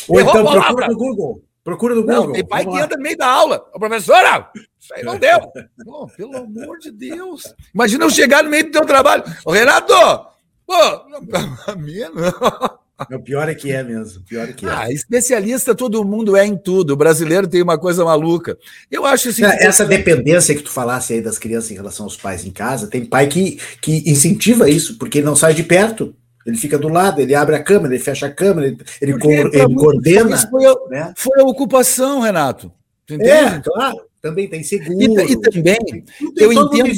Ou 0.09 0.21
então 0.21 0.45
procura 0.45 0.89
no 0.89 0.97
Google. 0.97 1.43
Procura 1.65 1.95
no 1.95 2.03
Google. 2.03 2.27
Não, 2.27 2.33
tem 2.33 2.47
pai 2.47 2.65
Vamos 2.65 2.75
que 2.75 2.81
lá. 2.81 2.85
entra 2.87 2.97
no 2.97 3.03
meio 3.03 3.17
da 3.17 3.27
aula. 3.27 3.65
Ô, 3.75 3.79
professora, 3.79 4.51
isso 4.79 4.95
aí 4.95 5.03
não 5.03 5.19
deu. 5.21 5.39
Pô, 5.85 6.07
pelo 6.17 6.37
amor 6.37 6.79
de 6.79 6.91
Deus. 6.91 7.55
Imagina 7.75 8.05
eu 8.05 8.11
chegar 8.11 8.43
no 8.43 8.51
meio 8.51 8.65
do 8.65 8.71
teu 8.71 8.87
trabalho. 8.87 9.23
Ô, 9.45 9.53
Renato, 9.53 9.93
pô, 10.67 10.75
a 11.67 11.77
minha 11.77 12.11
não. 12.11 12.79
O 13.13 13.21
pior 13.21 13.49
é 13.49 13.55
que 13.55 13.71
é 13.71 13.83
mesmo. 13.85 14.23
Pior 14.23 14.49
é 14.49 14.53
que 14.53 14.67
é. 14.67 14.69
Ah, 14.69 14.91
especialista 14.91 15.73
todo 15.73 16.05
mundo 16.05 16.37
é 16.37 16.45
em 16.45 16.57
tudo. 16.57 16.93
O 16.93 16.97
brasileiro 16.97 17.47
tem 17.47 17.63
uma 17.63 17.79
coisa 17.79 18.05
maluca. 18.05 18.59
Eu 18.91 19.07
acho 19.07 19.29
assim. 19.29 19.45
Essa 19.45 19.85
dependência 19.85 20.55
que 20.55 20.63
tu 20.63 20.71
falasse 20.71 21.13
aí 21.13 21.21
das 21.21 21.39
crianças 21.39 21.71
em 21.71 21.75
relação 21.75 22.07
aos 22.07 22.17
pais 22.17 22.45
em 22.45 22.51
casa, 22.51 22.89
tem 22.89 23.05
pai 23.05 23.29
que, 23.29 23.61
que 23.81 24.11
incentiva 24.11 24.69
isso, 24.69 24.99
porque 24.99 25.19
ele 25.19 25.27
não 25.27 25.37
sai 25.37 25.55
de 25.55 25.63
perto. 25.63 26.15
Ele 26.45 26.57
fica 26.57 26.79
do 26.79 26.89
lado, 26.89 27.21
ele 27.21 27.35
abre 27.35 27.55
a 27.55 27.63
câmera, 27.63 27.95
ele 27.95 28.03
fecha 28.03 28.27
a 28.27 28.31
câmera, 28.31 28.69
ele, 28.69 28.79
ele, 29.03 29.13
ele 29.13 29.75
coordena. 29.75 30.37
Foi 30.51 30.65
a, 30.65 30.75
né? 30.89 31.13
foi 31.15 31.41
a 31.41 31.45
ocupação, 31.45 32.21
Renato. 32.21 32.73
Entende? 33.09 33.29
É, 33.29 33.61
claro. 33.61 34.01
Também 34.21 34.49
tem 34.49 34.63
seguro. 34.63 35.01
E, 35.01 35.33
e 35.33 35.41
também, 35.41 35.77
tem, 35.77 36.05
eu 36.37 36.53
entendo. 36.53 36.91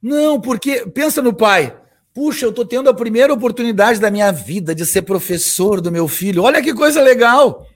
Não, 0.00 0.40
porque 0.40 0.86
pensa 0.86 1.20
no 1.20 1.32
pai. 1.32 1.74
Puxa, 2.14 2.46
eu 2.46 2.50
estou 2.50 2.64
tendo 2.64 2.88
a 2.88 2.94
primeira 2.94 3.34
oportunidade 3.34 3.98
da 3.98 4.08
minha 4.08 4.30
vida 4.30 4.72
de 4.72 4.86
ser 4.86 5.02
professor 5.02 5.80
do 5.80 5.90
meu 5.90 6.06
filho. 6.06 6.44
Olha 6.44 6.62
que 6.62 6.72
coisa 6.72 7.02
legal! 7.02 7.66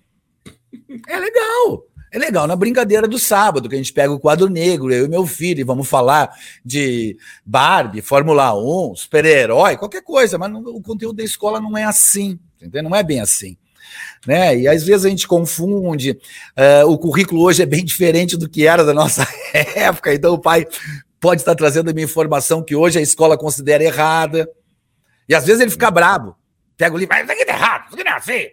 É 1.08 1.18
legal. 1.18 1.84
É 2.12 2.18
legal 2.18 2.46
na 2.46 2.56
brincadeira 2.56 3.06
do 3.06 3.18
sábado, 3.18 3.68
que 3.68 3.74
a 3.74 3.78
gente 3.78 3.92
pega 3.92 4.12
o 4.12 4.20
quadro 4.20 4.48
negro, 4.48 4.92
eu 4.92 5.04
e 5.04 5.08
meu 5.08 5.26
filho, 5.26 5.60
e 5.60 5.64
vamos 5.64 5.88
falar 5.88 6.30
de 6.64 7.18
Barbie, 7.44 8.00
Fórmula 8.00 8.54
1, 8.56 8.94
super-herói, 8.96 9.76
qualquer 9.76 10.02
coisa, 10.02 10.38
mas 10.38 10.50
não, 10.50 10.60
o 10.60 10.80
conteúdo 10.80 11.16
da 11.16 11.24
escola 11.24 11.60
não 11.60 11.76
é 11.76 11.84
assim, 11.84 12.38
entendeu? 12.56 12.82
Não 12.82 12.94
é 12.94 13.02
bem 13.02 13.20
assim. 13.20 13.58
Né? 14.26 14.60
E 14.60 14.68
às 14.68 14.84
vezes 14.84 15.04
a 15.04 15.08
gente 15.08 15.26
confunde. 15.26 16.18
Uh, 16.56 16.88
o 16.88 16.96
currículo 16.96 17.42
hoje 17.42 17.62
é 17.62 17.66
bem 17.66 17.84
diferente 17.84 18.36
do 18.36 18.48
que 18.48 18.66
era 18.66 18.84
da 18.84 18.94
nossa 18.94 19.26
época, 19.52 20.14
então 20.14 20.32
o 20.34 20.38
pai 20.38 20.66
pode 21.20 21.42
estar 21.42 21.54
trazendo 21.54 21.90
uma 21.90 22.00
informação 22.00 22.62
que 22.62 22.74
hoje 22.74 22.98
a 22.98 23.02
escola 23.02 23.36
considera 23.36 23.82
errada. 23.82 24.48
E 25.28 25.34
às 25.34 25.44
vezes 25.44 25.60
ele 25.60 25.70
fica 25.70 25.90
brabo. 25.90 26.36
Pega 26.78 26.94
o 26.94 26.98
livro, 26.98 27.12
mas 27.12 27.24
isso 27.24 27.32
aqui 27.32 27.44
tá 27.44 27.54
errado, 27.54 27.86
isso 27.86 27.94
aqui 27.94 28.04
não 28.04 28.12
é 28.12 28.14
assim. 28.14 28.48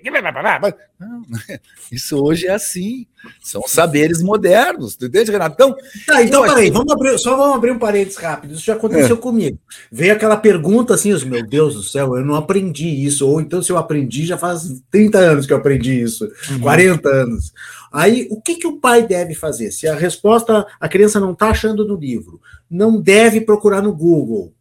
Não, 0.99 1.21
isso 1.91 2.17
hoje 2.17 2.47
é 2.47 2.53
assim. 2.53 3.05
São 3.39 3.67
saberes 3.67 4.23
modernos, 4.23 4.95
tu 4.95 5.05
entende, 5.05 5.29
Renato? 5.29 5.53
Então, 5.53 5.75
tá, 6.07 6.23
então 6.23 6.41
peraí, 6.41 6.71
vamos 6.71 6.91
abrir, 6.91 7.19
só 7.19 7.37
vamos 7.37 7.55
abrir 7.55 7.69
um 7.69 7.77
parênteses 7.77 8.17
rápido. 8.17 8.55
Isso 8.55 8.65
já 8.65 8.73
aconteceu 8.73 9.15
é. 9.15 9.19
comigo. 9.19 9.59
Veio 9.91 10.13
aquela 10.13 10.37
pergunta 10.37 10.95
assim, 10.95 11.13
meu 11.25 11.45
Deus 11.45 11.75
do 11.75 11.83
céu, 11.83 12.17
eu 12.17 12.25
não 12.25 12.33
aprendi 12.33 12.87
isso. 12.87 13.27
Ou 13.27 13.39
então, 13.39 13.61
se 13.61 13.71
eu 13.71 13.77
aprendi, 13.77 14.25
já 14.25 14.39
faz 14.39 14.81
30 14.89 15.19
anos 15.19 15.45
que 15.45 15.53
eu 15.53 15.57
aprendi 15.57 16.01
isso, 16.01 16.27
uhum. 16.49 16.61
40 16.61 17.07
anos. 17.07 17.53
Aí, 17.93 18.27
o 18.31 18.41
que, 18.41 18.55
que 18.55 18.65
o 18.65 18.79
pai 18.79 19.05
deve 19.05 19.35
fazer? 19.35 19.69
Se 19.69 19.87
a 19.87 19.93
resposta 19.93 20.65
a 20.79 20.89
criança 20.89 21.19
não 21.19 21.33
está 21.33 21.49
achando 21.49 21.87
no 21.87 21.95
livro, 21.95 22.41
não 22.69 22.99
deve 22.99 23.39
procurar 23.41 23.83
no 23.83 23.93
Google 23.93 24.51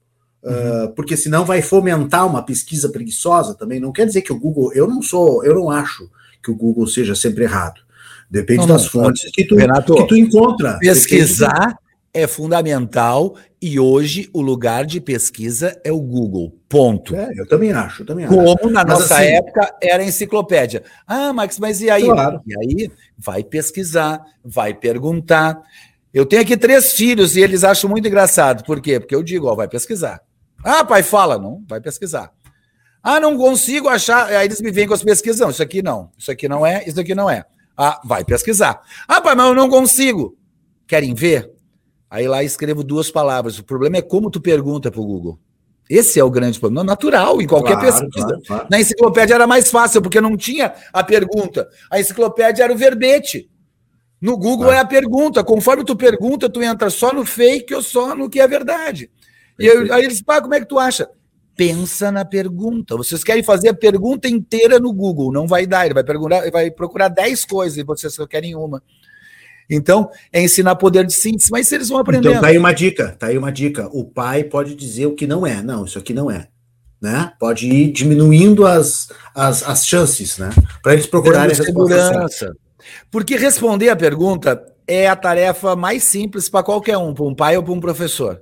Uh, 0.44 0.92
porque 0.94 1.16
senão 1.16 1.42
vai 1.42 1.62
fomentar 1.62 2.26
uma 2.26 2.42
pesquisa 2.42 2.90
preguiçosa 2.90 3.54
também. 3.54 3.80
Não 3.80 3.92
quer 3.92 4.06
dizer 4.06 4.20
que 4.20 4.32
o 4.32 4.38
Google, 4.38 4.72
eu 4.74 4.86
não 4.86 5.00
sou, 5.00 5.42
eu 5.42 5.54
não 5.54 5.70
acho 5.70 6.10
que 6.42 6.50
o 6.50 6.54
Google 6.54 6.86
seja 6.86 7.14
sempre 7.14 7.44
errado. 7.44 7.80
Depende 8.30 8.60
não, 8.60 8.68
das 8.68 8.82
não, 8.82 8.90
fontes 8.90 9.30
que 9.32 9.44
tu, 9.46 9.56
Renato, 9.56 9.94
que 9.94 10.06
tu 10.06 10.16
encontra. 10.16 10.78
Pesquisar, 10.78 11.78
é 12.14 12.28
fundamental 12.28 13.34
e 13.60 13.80
hoje 13.80 14.30
o 14.32 14.40
lugar 14.40 14.86
de 14.86 15.00
pesquisa 15.00 15.80
é 15.82 15.90
o 15.90 15.98
Google. 15.98 16.56
Ponto. 16.68 17.16
É, 17.16 17.32
eu 17.36 17.48
também 17.48 17.72
acho, 17.72 18.02
eu 18.02 18.06
também 18.06 18.24
acho. 18.24 18.34
Como 18.34 18.70
na 18.70 18.84
mas 18.84 19.00
nossa 19.00 19.16
assim, 19.16 19.24
época 19.24 19.74
era 19.82 20.02
a 20.02 20.06
enciclopédia. 20.06 20.84
Ah, 21.06 21.32
Max, 21.32 21.58
mas 21.58 21.80
e 21.80 21.90
aí? 21.90 22.04
Claro. 22.04 22.40
E 22.46 22.56
aí 22.56 22.90
vai 23.18 23.42
pesquisar, 23.42 24.22
vai 24.44 24.72
perguntar. 24.72 25.60
Eu 26.12 26.24
tenho 26.24 26.42
aqui 26.42 26.56
três 26.56 26.92
filhos 26.92 27.34
e 27.34 27.40
eles 27.40 27.64
acham 27.64 27.90
muito 27.90 28.06
engraçado. 28.06 28.62
Por 28.64 28.80
quê? 28.80 29.00
Porque 29.00 29.14
eu 29.14 29.22
digo, 29.22 29.48
ó, 29.48 29.54
vai 29.54 29.66
pesquisar. 29.66 30.20
Ah, 30.64 30.84
pai, 30.84 31.02
fala. 31.02 31.38
Não, 31.38 31.62
vai 31.68 31.80
pesquisar. 31.80 32.32
Ah, 33.02 33.20
não 33.20 33.36
consigo 33.36 33.88
achar. 33.88 34.26
Aí 34.28 34.46
eles 34.46 34.62
me 34.62 34.70
vêm 34.70 34.88
com 34.88 34.94
as 34.94 35.02
pesquisas. 35.02 35.40
Não, 35.40 35.50
isso 35.50 35.62
aqui 35.62 35.82
não. 35.82 36.10
Isso 36.18 36.30
aqui 36.30 36.48
não 36.48 36.66
é, 36.66 36.82
isso 36.86 36.98
aqui 36.98 37.14
não 37.14 37.28
é. 37.28 37.44
Ah, 37.76 38.00
vai 38.04 38.24
pesquisar. 38.24 38.80
Ah, 39.06 39.20
pai, 39.20 39.34
mas 39.34 39.46
eu 39.46 39.54
não 39.54 39.68
consigo. 39.68 40.36
Querem 40.86 41.14
ver? 41.14 41.52
Aí 42.08 42.26
lá 42.26 42.42
escrevo 42.42 42.82
duas 42.82 43.10
palavras. 43.10 43.58
O 43.58 43.64
problema 43.64 43.98
é 43.98 44.02
como 44.02 44.30
tu 44.30 44.40
pergunta 44.40 44.90
para 44.90 45.00
o 45.00 45.06
Google. 45.06 45.38
Esse 45.90 46.18
é 46.18 46.24
o 46.24 46.30
grande 46.30 46.58
problema. 46.58 46.82
Natural, 46.82 47.42
em 47.42 47.46
qualquer 47.46 47.76
claro, 47.78 47.86
pesquisa. 47.86 48.26
Claro, 48.26 48.42
claro. 48.46 48.66
Na 48.70 48.80
enciclopédia 48.80 49.34
era 49.34 49.46
mais 49.46 49.70
fácil, 49.70 50.00
porque 50.00 50.20
não 50.20 50.36
tinha 50.36 50.72
a 50.92 51.04
pergunta. 51.04 51.68
A 51.90 52.00
enciclopédia 52.00 52.64
era 52.64 52.72
o 52.72 52.76
verbete. 52.76 53.50
No 54.20 54.38
Google 54.38 54.72
é 54.72 54.78
a 54.78 54.84
pergunta. 54.86 55.44
Conforme 55.44 55.84
tu 55.84 55.94
pergunta, 55.94 56.48
tu 56.48 56.62
entra 56.62 56.88
só 56.88 57.12
no 57.12 57.26
fake 57.26 57.74
ou 57.74 57.82
só 57.82 58.14
no 58.14 58.30
que 58.30 58.40
é 58.40 58.48
verdade. 58.48 59.10
E 59.58 59.66
eu, 59.66 59.92
aí 59.92 60.04
eles, 60.04 60.20
pá, 60.22 60.40
como 60.40 60.54
é 60.54 60.60
que 60.60 60.66
tu 60.66 60.78
acha? 60.78 61.08
Pensa 61.56 62.10
na 62.10 62.24
pergunta. 62.24 62.96
Vocês 62.96 63.22
querem 63.22 63.42
fazer 63.42 63.68
a 63.68 63.74
pergunta 63.74 64.28
inteira 64.28 64.78
no 64.80 64.92
Google, 64.92 65.32
não 65.32 65.46
vai 65.46 65.66
dar. 65.66 65.84
Ele 65.84 65.94
vai, 65.94 66.04
perguntar, 66.04 66.50
vai 66.50 66.70
procurar 66.70 67.08
10 67.08 67.44
coisas 67.44 67.78
e 67.78 67.84
vocês 67.84 68.12
só 68.14 68.26
querem 68.26 68.56
uma. 68.56 68.82
Então, 69.70 70.10
é 70.32 70.42
ensinar 70.42 70.76
poder 70.76 71.06
de 71.06 71.14
síntese, 71.14 71.50
mas 71.50 71.70
eles 71.72 71.88
vão 71.88 71.98
aprender. 71.98 72.28
Então, 72.28 72.40
tá 72.40 72.48
aí 72.48 72.58
uma 72.58 72.72
dica, 72.72 73.16
tá 73.18 73.26
aí 73.28 73.38
uma 73.38 73.52
dica. 73.52 73.88
O 73.92 74.04
pai 74.04 74.44
pode 74.44 74.74
dizer 74.74 75.06
o 75.06 75.14
que 75.14 75.26
não 75.26 75.46
é. 75.46 75.62
Não, 75.62 75.84
isso 75.84 75.98
aqui 75.98 76.12
não 76.12 76.30
é. 76.30 76.48
Né? 77.00 77.32
Pode 77.38 77.68
ir 77.68 77.92
diminuindo 77.92 78.66
as, 78.66 79.08
as, 79.34 79.62
as 79.62 79.86
chances, 79.86 80.38
né? 80.38 80.50
Para 80.82 80.94
eles 80.94 81.06
procurarem 81.06 81.54
segurança. 81.54 82.54
Porque 83.10 83.36
responder 83.36 83.90
a 83.90 83.96
pergunta 83.96 84.64
é 84.86 85.08
a 85.08 85.16
tarefa 85.16 85.74
mais 85.74 86.02
simples 86.04 86.48
para 86.48 86.62
qualquer 86.62 86.96
um, 86.98 87.14
para 87.14 87.24
um 87.24 87.34
pai 87.34 87.56
ou 87.56 87.62
para 87.62 87.72
um 87.72 87.80
professor. 87.80 88.40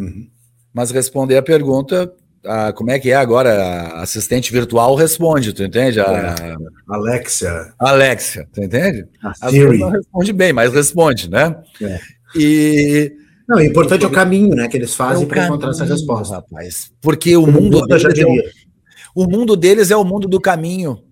Uhum. 0.00 0.28
Mas 0.72 0.90
responder 0.90 1.36
a 1.36 1.42
pergunta 1.42 2.12
a, 2.44 2.72
como 2.72 2.90
é 2.90 2.98
que 2.98 3.10
é 3.10 3.14
agora? 3.14 3.52
A 3.52 4.02
assistente 4.02 4.52
virtual 4.52 4.94
responde, 4.94 5.52
tu 5.52 5.62
entende? 5.62 6.00
A, 6.00 6.04
é, 6.04 6.56
Alexia. 6.88 7.72
Alexia, 7.78 8.48
tu 8.52 8.62
entende? 8.62 9.06
A 9.22 9.50
Siri. 9.50 9.78
não 9.78 9.90
responde 9.90 10.32
bem, 10.32 10.52
mas 10.52 10.72
responde, 10.72 11.30
né? 11.30 11.56
É. 11.82 12.00
E. 12.36 13.12
Não, 13.48 13.58
o 13.58 13.62
importante 13.62 14.04
é 14.04 14.06
o 14.06 14.12
caminho, 14.12 14.54
né, 14.54 14.68
que 14.68 14.76
eles 14.76 14.94
fazem 14.94 15.24
é 15.24 15.26
para 15.26 15.44
encontrar 15.44 15.70
essa 15.70 15.84
resposta. 15.84 16.36
Rapaz, 16.36 16.92
porque 17.00 17.36
o 17.36 17.46
mundo, 17.46 17.84
deles 17.84 18.18
é 18.18 18.24
o, 18.24 19.24
o 19.24 19.28
mundo 19.28 19.56
deles 19.56 19.90
é 19.90 19.96
o 19.96 20.04
mundo 20.04 20.28
do 20.28 20.40
caminho, 20.40 21.02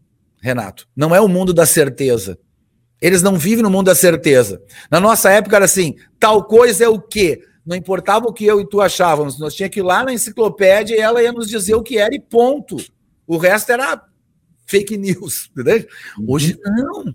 Renato. 0.41 0.87
Não 0.97 1.15
é 1.15 1.21
o 1.21 1.27
mundo 1.27 1.53
da 1.53 1.67
certeza. 1.67 2.39
Eles 3.03 3.23
não 3.23 3.37
vivem 3.37 3.63
no 3.63 3.71
mundo 3.71 3.87
da 3.87 3.95
certeza. 3.95 4.61
Na 4.89 5.01
nossa 5.01 5.31
época 5.31 5.57
era 5.57 5.65
assim: 5.65 5.97
tal 6.19 6.45
coisa 6.45 6.85
é 6.85 6.89
o 6.89 7.01
quê? 7.01 7.41
Não 7.69 7.77
importava 7.77 8.27
o 8.27 8.33
que 8.33 8.47
eu 8.47 8.63
e 8.63 8.67
tu 8.67 8.81
achávamos, 8.81 9.39
nós 9.39 9.55
tinha 9.55 9.69
que 9.69 9.81
ir 9.81 9.83
lá 9.83 10.03
na 10.03 10.11
enciclopédia 10.11 10.97
e 10.97 11.01
ela 11.01 11.23
ia 11.23 11.31
nos 11.31 11.47
dizer 11.47 11.75
o 11.75 11.83
que 11.83 11.99
era 11.99 12.15
e 12.15 12.19
ponto. 12.19 12.79
O 13.27 13.37
resto 13.37 13.71
era 13.71 14.03
fake 14.65 14.97
news, 14.97 15.51
entendeu? 15.53 15.87
Hoje 16.27 16.59
não. 16.65 17.15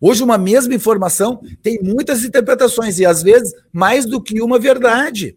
Hoje 0.00 0.22
uma 0.22 0.38
mesma 0.38 0.74
informação 0.74 1.42
tem 1.62 1.78
muitas 1.82 2.24
interpretações 2.24 2.98
e 2.98 3.04
às 3.04 3.22
vezes 3.22 3.52
mais 3.70 4.06
do 4.06 4.18
que 4.18 4.40
uma 4.40 4.58
verdade. 4.58 5.36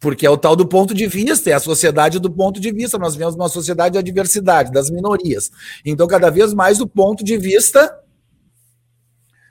Porque 0.00 0.24
é 0.24 0.30
o 0.30 0.38
tal 0.38 0.56
do 0.56 0.66
ponto 0.66 0.94
de 0.94 1.06
vista, 1.06 1.50
é 1.50 1.52
a 1.52 1.60
sociedade 1.60 2.18
do 2.18 2.30
ponto 2.30 2.58
de 2.58 2.72
vista. 2.72 2.96
Nós 2.96 3.12
vivemos 3.12 3.34
uma 3.34 3.50
sociedade 3.50 3.96
da 3.96 4.00
diversidade, 4.00 4.72
das 4.72 4.88
minorias. 4.88 5.50
Então, 5.84 6.06
cada 6.06 6.30
vez 6.30 6.54
mais 6.54 6.80
o 6.80 6.86
ponto 6.86 7.22
de 7.22 7.36
vista 7.36 7.94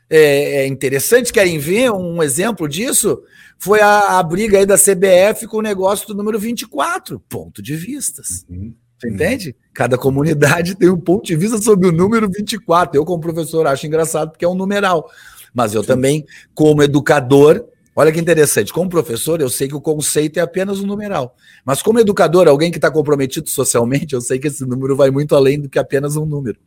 é, 0.10 0.62
é 0.62 0.68
interessante. 0.68 1.34
Querem 1.34 1.60
ver 1.60 1.92
um 1.92 2.22
exemplo 2.22 2.68
disso? 2.68 3.22
foi 3.60 3.82
a, 3.82 4.20
a, 4.20 4.24
briga 4.24 4.60
aí 4.60 4.66
da 4.66 4.78
CBF 4.78 5.48
com 5.48 5.58
o 5.58 5.62
negócio 5.62 6.08
do 6.08 6.16
número 6.16 6.40
24, 6.40 7.20
ponto 7.28 7.62
de 7.62 7.76
vistas. 7.76 8.46
Uhum. 8.50 8.74
Você 8.98 9.10
entende? 9.10 9.56
Cada 9.74 9.98
comunidade 9.98 10.74
tem 10.78 10.90
um 10.90 11.00
ponto 11.00 11.26
de 11.26 11.36
vista 11.36 11.58
sobre 11.60 11.88
o 11.88 11.92
número 11.92 12.30
24. 12.30 12.98
Eu, 12.98 13.06
como 13.06 13.22
professor, 13.22 13.68
acho 13.68 13.86
engraçado 13.86 14.32
porque 14.32 14.46
é 14.46 14.48
um 14.48 14.56
numeral. 14.56 15.10
Mas 15.54 15.74
eu 15.74 15.82
Sim. 15.82 15.88
também, 15.88 16.26
como 16.54 16.84
educador, 16.84 17.66
olha 17.96 18.12
que 18.12 18.20
interessante, 18.20 18.74
como 18.74 18.90
professor, 18.90 19.42
eu 19.42 19.50
sei 19.50 19.68
que 19.68 19.76
o 19.76 19.82
conceito 19.82 20.38
é 20.38 20.42
apenas 20.42 20.80
um 20.80 20.86
numeral. 20.86 21.36
Mas 21.66 21.82
como 21.82 22.00
educador, 22.00 22.48
alguém 22.48 22.72
que 22.72 22.78
está 22.78 22.92
comprometido 22.92 23.50
socialmente, 23.50 24.14
eu 24.14 24.22
sei 24.22 24.40
que 24.40 24.48
esse 24.48 24.66
número 24.66 24.96
vai 24.96 25.10
muito 25.10 25.36
além 25.36 25.60
do 25.60 25.70
que 25.70 25.80
apenas 25.80 26.16
um 26.16 26.26
número. 26.26 26.60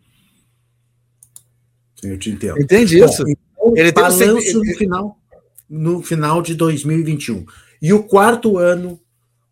Eu 2.03 2.19
te 2.19 2.31
entendo. 2.31 2.61
Entende 2.61 2.99
isso? 2.99 3.25
Bom, 3.25 3.31
então, 3.31 3.77
ele 3.77 3.93
tem 3.93 4.31
um 4.31 4.35
no 4.35 4.75
final 4.75 5.21
no 5.71 6.03
final 6.03 6.43
de 6.43 6.55
2021. 6.55 7.45
E 7.81 7.93
o 7.93 8.03
quarto 8.03 8.59
ano 8.59 8.99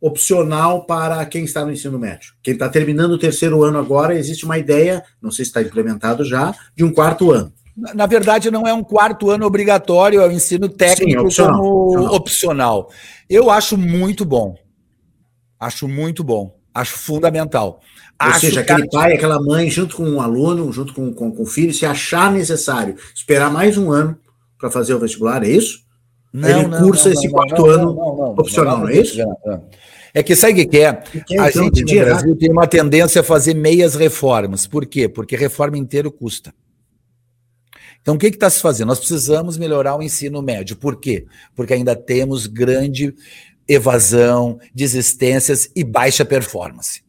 opcional 0.01 0.85
para 0.85 1.25
quem 1.27 1.45
está 1.45 1.65
no 1.65 1.73
ensino 1.73 1.99
médio. 1.99 2.35
Quem 2.43 2.55
está 2.55 2.69
terminando 2.69 3.13
o 3.13 3.19
terceiro 3.19 3.63
ano 3.63 3.79
agora, 3.79 4.19
existe 4.19 4.45
uma 4.45 4.59
ideia, 4.59 5.03
não 5.23 5.31
sei 5.31 5.45
se 5.45 5.51
está 5.51 5.63
implementado 5.63 6.25
já, 6.25 6.55
de 6.75 6.85
um 6.85 6.93
quarto 6.93 7.31
ano. 7.31 7.53
Na 7.95 8.07
verdade, 8.07 8.51
não 8.51 8.67
é 8.67 8.75
um 8.75 8.83
quarto 8.83 9.31
ano 9.31 9.47
obrigatório, 9.47 10.21
é 10.21 10.27
o 10.27 10.33
ensino 10.33 10.69
técnico 10.69 11.11
Sim, 11.11 11.17
é 11.17 11.21
opcional, 11.21 11.61
como 11.61 11.83
opcional. 11.85 12.15
opcional. 12.15 12.93
Eu 13.31 13.51
acho 13.51 13.77
muito 13.77 14.25
bom. 14.25 14.57
Acho 15.61 15.87
muito 15.87 16.25
bom. 16.25 16.58
Acho 16.79 16.93
fundamental. 16.93 17.81
Ou 18.21 18.29
acho 18.29 18.41
seja, 18.41 18.61
aquele 18.61 18.89
pai, 18.89 19.15
aquela 19.15 19.41
mãe, 19.41 19.71
junto 19.71 19.97
com 19.97 20.05
um 20.05 20.21
aluno, 20.21 20.73
junto 20.73 20.93
com, 20.93 21.13
com, 21.13 21.31
com 21.31 21.43
o 21.43 21.47
filho, 21.47 21.73
se 21.73 21.87
achar 21.87 22.33
necessário 22.33 22.97
esperar 23.15 23.51
mais 23.51 23.77
um 23.77 23.91
ano 23.91 24.19
para 24.59 24.71
fazer 24.71 24.95
o 24.95 24.99
vestibular, 24.99 25.43
é 25.45 25.49
isso? 25.49 25.81
Não, 26.33 26.49
ele 26.49 26.69
não, 26.69 26.83
cursa 26.83 27.09
não, 27.09 27.15
esse 27.15 27.31
quarto 27.31 27.67
ano 27.67 27.91
opcional, 28.39 28.79
não, 28.79 28.89
é 28.89 28.97
isso? 29.01 29.19
É 30.15 30.23
que 30.23 30.35
sabe 30.35 30.63
o 30.63 30.69
que 30.69 30.79
é? 30.79 30.93
Que 30.93 31.39
a 31.39 31.49
então, 31.49 31.65
gente 31.65 31.85
no 31.85 32.05
Brasil 32.05 32.37
tem 32.37 32.51
uma 32.51 32.67
tendência 32.67 33.21
a 33.21 33.25
fazer 33.25 33.55
meias 33.55 33.95
reformas. 33.95 34.67
Por 34.67 34.87
quê? 34.87 35.09
Porque 35.09 35.37
reforma 35.37 35.79
inteira 35.79 36.11
custa. 36.11 36.53
Então, 38.01 38.15
o 38.15 38.19
que 38.19 38.27
está 38.27 38.49
se 38.49 38.61
fazendo? 38.61 38.89
Nós 38.89 38.99
precisamos 38.99 39.59
melhorar 39.59 39.97
o 39.97 40.03
ensino 40.03 40.41
médio. 40.41 40.77
Por 40.77 40.97
quê? 40.97 41.27
Porque 41.55 41.75
ainda 41.75 41.95
temos 41.95 42.47
grande 42.47 43.15
evasão, 43.69 44.59
desistências 44.75 45.71
e 45.77 45.85
baixa 45.85 46.25
performance. 46.25 47.03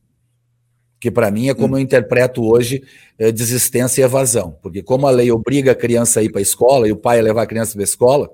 Que 1.00 1.10
para 1.10 1.32
mim 1.32 1.48
é 1.48 1.54
como 1.54 1.76
hum. 1.76 1.78
eu 1.78 1.82
interpreto 1.82 2.44
hoje 2.44 2.84
é, 3.18 3.32
desistência 3.32 4.02
e 4.02 4.04
evasão. 4.04 4.58
Porque 4.62 4.84
como 4.84 5.08
a 5.08 5.12
lei 5.12 5.32
obriga 5.32 5.72
a 5.72 5.76
criança 5.76 6.20
a 6.20 6.24
ir 6.24 6.30
para 6.30 6.40
a 6.40 6.42
escola 6.42 6.88
e 6.88 6.92
o 6.92 6.98
pai 6.98 7.20
a 7.20 7.24
levar 7.24 7.44
a 7.44 7.48
criança 7.48 7.74
para 7.74 7.82
a 7.82 7.86
escola, 7.86 8.30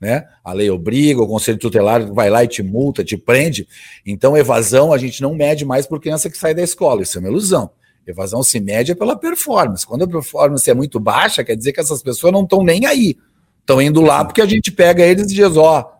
né? 0.00 0.26
A 0.44 0.52
lei 0.52 0.68
obriga, 0.68 1.22
o 1.22 1.26
conselho 1.26 1.58
tutelar 1.58 2.12
vai 2.12 2.28
lá 2.28 2.44
e 2.44 2.48
te 2.48 2.62
multa, 2.62 3.04
te 3.04 3.16
prende. 3.16 3.66
Então, 4.04 4.36
evasão 4.36 4.92
a 4.92 4.98
gente 4.98 5.22
não 5.22 5.34
mede 5.34 5.64
mais 5.64 5.86
por 5.86 6.00
criança 6.00 6.28
que 6.28 6.36
sai 6.36 6.52
da 6.52 6.62
escola. 6.62 7.02
Isso 7.02 7.16
é 7.16 7.20
uma 7.20 7.28
ilusão. 7.28 7.70
Evasão 8.06 8.42
se 8.42 8.60
mede 8.60 8.94
pela 8.94 9.16
performance. 9.16 9.86
Quando 9.86 10.04
a 10.04 10.08
performance 10.08 10.70
é 10.70 10.74
muito 10.74 11.00
baixa, 11.00 11.42
quer 11.42 11.56
dizer 11.56 11.72
que 11.72 11.80
essas 11.80 12.02
pessoas 12.02 12.32
não 12.32 12.42
estão 12.42 12.62
nem 12.62 12.84
aí. 12.86 13.16
Estão 13.60 13.80
indo 13.82 14.00
lá 14.00 14.24
porque 14.24 14.42
a 14.42 14.46
gente 14.46 14.70
pega 14.70 15.04
eles 15.04 15.30
e 15.30 15.34
diz, 15.34 15.56
ó. 15.56 15.95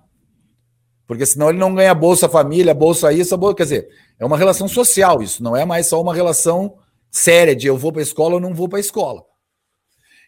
Porque 1.06 1.24
senão 1.24 1.50
ele 1.50 1.58
não 1.58 1.74
ganha 1.74 1.94
bolsa 1.94 2.28
família, 2.28 2.74
bolsa 2.74 3.12
isso, 3.12 3.36
bolsa. 3.36 3.56
Quer 3.56 3.62
dizer, 3.62 3.88
é 4.18 4.24
uma 4.26 4.36
relação 4.36 4.66
social 4.66 5.22
isso, 5.22 5.42
não 5.42 5.56
é 5.56 5.64
mais 5.64 5.86
só 5.86 6.00
uma 6.00 6.14
relação 6.14 6.76
séria 7.10 7.54
de 7.54 7.66
eu 7.66 7.76
vou 7.76 7.92
para 7.92 8.02
a 8.02 8.02
escola 8.02 8.34
ou 8.34 8.40
não 8.40 8.54
vou 8.54 8.68
para 8.68 8.78
a 8.78 8.80
escola. 8.80 9.22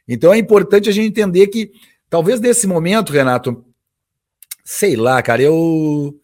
Então 0.07 0.33
é 0.33 0.39
importante 0.39 0.89
a 0.89 0.93
gente 0.93 1.09
entender 1.09 1.49
que 1.49 1.73
Talvez 2.11 2.41
nesse 2.41 2.67
momento, 2.67 3.13
Renato, 3.13 3.65
sei 4.65 4.97
lá, 4.97 5.23
cara, 5.23 5.43
eu 5.43 6.15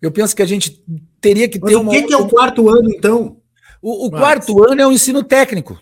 eu 0.00 0.10
penso 0.10 0.34
que 0.34 0.42
a 0.42 0.46
gente 0.46 0.82
teria 1.20 1.48
que 1.48 1.58
ter 1.58 1.76
Mas 1.76 1.86
o 1.86 1.90
que, 1.90 2.02
que 2.04 2.14
é 2.14 2.16
o 2.16 2.28
quarto 2.28 2.68
ano, 2.68 2.90
então? 2.90 3.40
O, 3.82 4.06
o 4.06 4.10
quarto 4.10 4.64
ano 4.64 4.80
é 4.80 4.86
o 4.86 4.92
ensino 4.92 5.22
técnico. 5.24 5.80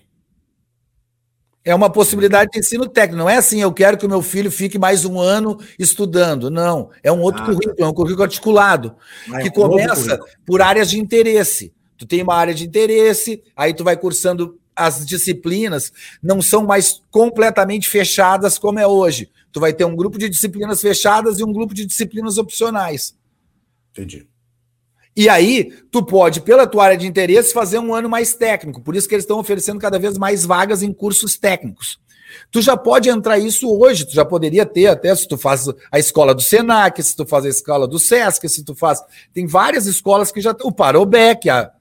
É 1.65 1.75
uma 1.75 1.91
possibilidade 1.91 2.51
de 2.53 2.59
ensino 2.61 2.89
técnico. 2.89 3.19
Não 3.19 3.29
é 3.29 3.37
assim, 3.37 3.61
eu 3.61 3.73
quero 3.73 3.99
que 3.99 4.07
o 4.07 4.09
meu 4.09 4.23
filho 4.23 4.51
fique 4.51 4.79
mais 4.79 5.05
um 5.05 5.21
ano 5.21 5.59
estudando. 5.79 6.51
Não. 6.51 6.91
É 7.03 7.13
um 7.13 7.21
outro 7.21 7.43
ah, 7.43 7.47
currículo, 7.47 7.75
é 7.79 7.87
um 7.87 7.93
currículo 7.93 8.23
articulado, 8.23 8.95
ah, 9.33 9.41
é 9.41 9.43
que 9.43 9.51
começa 9.51 10.19
por 10.47 10.63
áreas 10.63 10.89
de 10.91 10.99
interesse. 10.99 11.73
Tu 11.97 12.07
tem 12.07 12.23
uma 12.23 12.35
área 12.35 12.55
de 12.55 12.65
interesse, 12.65 13.43
aí 13.57 13.75
tu 13.75 13.85
vai 13.85 13.97
cursando 13.97 14.59
as 14.75 15.05
disciplinas 15.05 15.93
não 16.23 16.41
são 16.41 16.65
mais 16.65 17.03
completamente 17.11 17.89
fechadas 17.89 18.57
como 18.57 18.79
é 18.79 18.87
hoje. 18.87 19.29
Tu 19.51 19.59
vai 19.59 19.73
ter 19.73 19.85
um 19.85 19.97
grupo 19.97 20.19
de 20.19 20.29
disciplinas 20.29 20.81
fechadas 20.81 21.41
e 21.41 21.45
um 21.45 21.53
grupo 21.53 21.75
de 21.75 21.85
disciplinas 21.85 22.39
opcionais. 22.39 23.17
Entendi. 23.91 24.29
E 25.19 25.29
aí, 25.29 25.73
tu 25.91 26.01
pode, 26.07 26.41
pela 26.41 26.65
tua 26.65 26.85
área 26.85 26.97
de 26.97 27.05
interesse, 27.05 27.53
fazer 27.53 27.81
um 27.81 27.93
ano 27.93 28.09
mais 28.09 28.37
técnico. 28.37 28.81
Por 28.81 28.95
isso 28.95 29.09
que 29.09 29.17
eles 29.17 29.25
estão 29.25 29.41
oferecendo 29.41 29.81
cada 29.81 29.99
vez 29.99 30.17
mais 30.17 30.47
vagas 30.47 30.81
em 30.81 30.93
cursos 30.93 31.37
técnicos. 31.37 31.99
Tu 32.53 32.63
já 32.63 32.77
pode 32.77 33.09
entrar 33.09 33.37
isso 33.37 33.69
hoje, 33.69 34.07
tu 34.07 34.15
já 34.15 34.25
poderia 34.25 34.65
ter 34.65 34.87
até 34.87 35.13
se 35.17 35.27
tu 35.27 35.37
faz 35.37 35.67
a 35.91 35.99
escola 35.99 36.33
do 36.33 36.41
Senac, 36.41 37.03
se 37.03 37.17
tu 37.17 37.27
faz 37.27 37.45
a 37.45 37.49
escola 37.49 37.89
do 37.89 37.99
Sesc, 37.99 38.49
se 38.49 38.65
tu 38.65 38.77
faz. 38.77 39.03
Tem 39.35 39.45
várias 39.45 39.87
escolas 39.87 40.31
que 40.31 40.41
já. 40.41 40.55
O 40.63 40.71
Parobec, 40.71 41.51
a. 41.51 41.73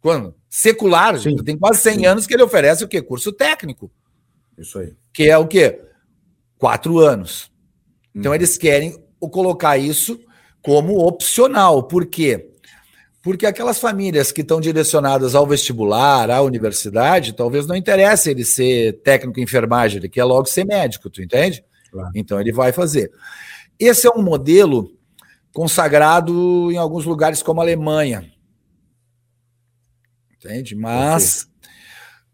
Quando? 0.00 0.34
Secular, 0.48 1.18
Sim. 1.18 1.36
tem 1.36 1.58
quase 1.58 1.80
100 1.80 1.94
Sim. 1.96 2.06
anos 2.06 2.26
que 2.26 2.32
ele 2.32 2.42
oferece 2.42 2.82
o 2.82 2.88
quê? 2.88 3.02
Curso 3.02 3.30
técnico. 3.30 3.90
Isso 4.56 4.78
aí. 4.78 4.94
Que 5.12 5.28
é 5.28 5.36
o 5.36 5.46
quê? 5.46 5.82
Quatro 6.56 6.98
anos. 6.98 7.52
Então 8.14 8.32
hum. 8.32 8.34
eles 8.34 8.56
querem 8.56 8.98
colocar 9.20 9.76
isso 9.76 10.18
como 10.68 10.98
opcional. 10.98 11.84
Por 11.84 12.04
quê? 12.04 12.50
Porque 13.22 13.46
aquelas 13.46 13.78
famílias 13.78 14.30
que 14.30 14.42
estão 14.42 14.60
direcionadas 14.60 15.34
ao 15.34 15.46
vestibular, 15.46 16.30
à 16.30 16.42
universidade, 16.42 17.32
talvez 17.32 17.66
não 17.66 17.74
interesse 17.74 18.30
ele 18.30 18.44
ser 18.44 19.00
técnico 19.00 19.40
em 19.40 19.44
enfermagem, 19.44 19.96
ele 19.96 20.10
quer 20.10 20.24
logo 20.24 20.44
ser 20.44 20.66
médico, 20.66 21.08
tu 21.08 21.22
entende? 21.22 21.64
Claro. 21.90 22.10
Então 22.14 22.38
ele 22.38 22.52
vai 22.52 22.70
fazer. 22.70 23.10
Esse 23.78 24.06
é 24.06 24.10
um 24.10 24.20
modelo 24.20 24.92
consagrado 25.54 26.70
em 26.70 26.76
alguns 26.76 27.06
lugares 27.06 27.42
como 27.42 27.62
a 27.62 27.64
Alemanha. 27.64 28.30
Entende? 30.36 30.74
Mas 30.74 31.48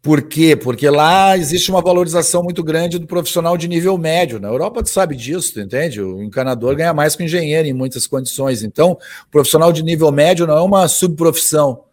por 0.04 0.20
quê? 0.20 0.54
Porque 0.54 0.90
lá 0.90 1.34
existe 1.34 1.70
uma 1.70 1.80
valorização 1.80 2.42
muito 2.42 2.62
grande 2.62 2.98
do 2.98 3.06
profissional 3.06 3.56
de 3.56 3.66
nível 3.66 3.96
médio. 3.96 4.38
Na 4.38 4.48
Europa, 4.48 4.82
tu 4.82 4.90
sabe 4.90 5.16
disso, 5.16 5.54
tu 5.54 5.60
entende? 5.60 5.98
O 5.98 6.22
encanador 6.22 6.76
ganha 6.76 6.92
mais 6.92 7.16
que 7.16 7.22
o 7.22 7.24
engenheiro 7.24 7.66
em 7.66 7.72
muitas 7.72 8.06
condições. 8.06 8.62
Então, 8.62 8.98
o 9.26 9.30
profissional 9.30 9.72
de 9.72 9.82
nível 9.82 10.12
médio 10.12 10.46
não 10.46 10.58
é 10.58 10.60
uma 10.60 10.88
subprofissão. 10.88 11.84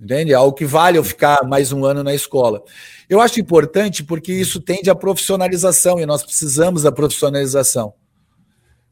Entende? 0.00 0.32
É 0.32 0.36
algo 0.36 0.56
que 0.56 0.64
vale 0.64 0.96
eu 0.96 1.04
ficar 1.04 1.44
mais 1.46 1.70
um 1.70 1.84
ano 1.84 2.02
na 2.02 2.14
escola. 2.14 2.62
Eu 3.10 3.20
acho 3.20 3.38
importante 3.38 4.02
porque 4.02 4.32
isso 4.32 4.58
tende 4.58 4.88
à 4.88 4.94
profissionalização 4.94 6.00
e 6.00 6.06
nós 6.06 6.22
precisamos 6.22 6.84
da 6.84 6.90
profissionalização. 6.90 7.92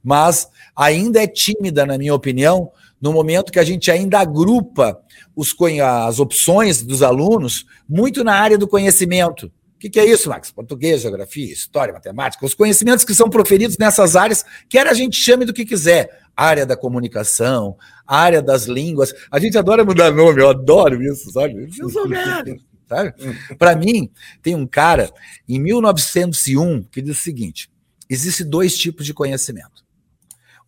Mas 0.04 0.46
ainda 0.76 1.22
é 1.22 1.26
tímida, 1.26 1.86
na 1.86 1.96
minha 1.96 2.14
opinião, 2.14 2.70
no 3.00 3.12
momento 3.12 3.50
que 3.50 3.58
a 3.58 3.64
gente 3.64 3.90
ainda 3.90 4.18
agrupa 4.20 5.00
os, 5.34 5.54
as 5.82 6.20
opções 6.20 6.82
dos 6.82 7.02
alunos 7.02 7.64
muito 7.88 8.22
na 8.22 8.34
área 8.34 8.58
do 8.58 8.68
conhecimento. 8.68 9.46
O 9.46 9.78
que, 9.78 9.90
que, 9.90 10.00
é 10.00 10.06
isso, 10.06 10.28
Max? 10.28 10.50
Português, 10.50 11.02
geografia, 11.02 11.52
história, 11.52 11.92
matemática, 11.92 12.46
os 12.46 12.54
conhecimentos 12.54 13.04
que 13.04 13.14
são 13.14 13.28
proferidos 13.28 13.76
nessas 13.78 14.16
áreas, 14.16 14.44
quer 14.68 14.86
a 14.86 14.94
gente 14.94 15.16
chame 15.16 15.44
do 15.44 15.52
que 15.52 15.64
quiser. 15.64 16.22
Área 16.36 16.64
da 16.64 16.76
comunicação, 16.76 17.76
área 18.06 18.42
das 18.42 18.64
línguas. 18.64 19.12
A 19.30 19.38
gente 19.38 19.56
adora 19.58 19.84
mudar 19.84 20.10
nome, 20.10 20.40
eu 20.40 20.48
adoro 20.48 21.02
isso, 21.02 21.30
sabe? 21.30 21.68
Eu 21.78 21.90
sou 21.90 22.08
velho, 22.08 22.60
sabe? 22.88 23.12
Para 23.58 23.76
mim, 23.76 24.10
tem 24.42 24.54
um 24.54 24.66
cara 24.66 25.10
em 25.48 25.60
1901 25.60 26.84
que 26.84 27.02
diz 27.02 27.18
o 27.18 27.22
seguinte: 27.22 27.70
existe 28.08 28.42
dois 28.42 28.74
tipos 28.76 29.04
de 29.04 29.12
conhecimento. 29.12 29.73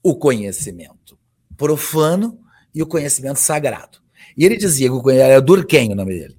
O 0.09 0.15
conhecimento 0.15 1.19
profano 1.57 2.39
e 2.73 2.81
o 2.81 2.87
conhecimento 2.87 3.41
sagrado. 3.41 3.99
E 4.39 4.45
ele 4.45 4.57
dizia 4.57 4.89
que 4.89 4.95
o 4.95 5.11
é 5.11 5.41
Durkheim 5.41 5.91
o 5.91 5.97
nome 5.97 6.17
dele, 6.17 6.37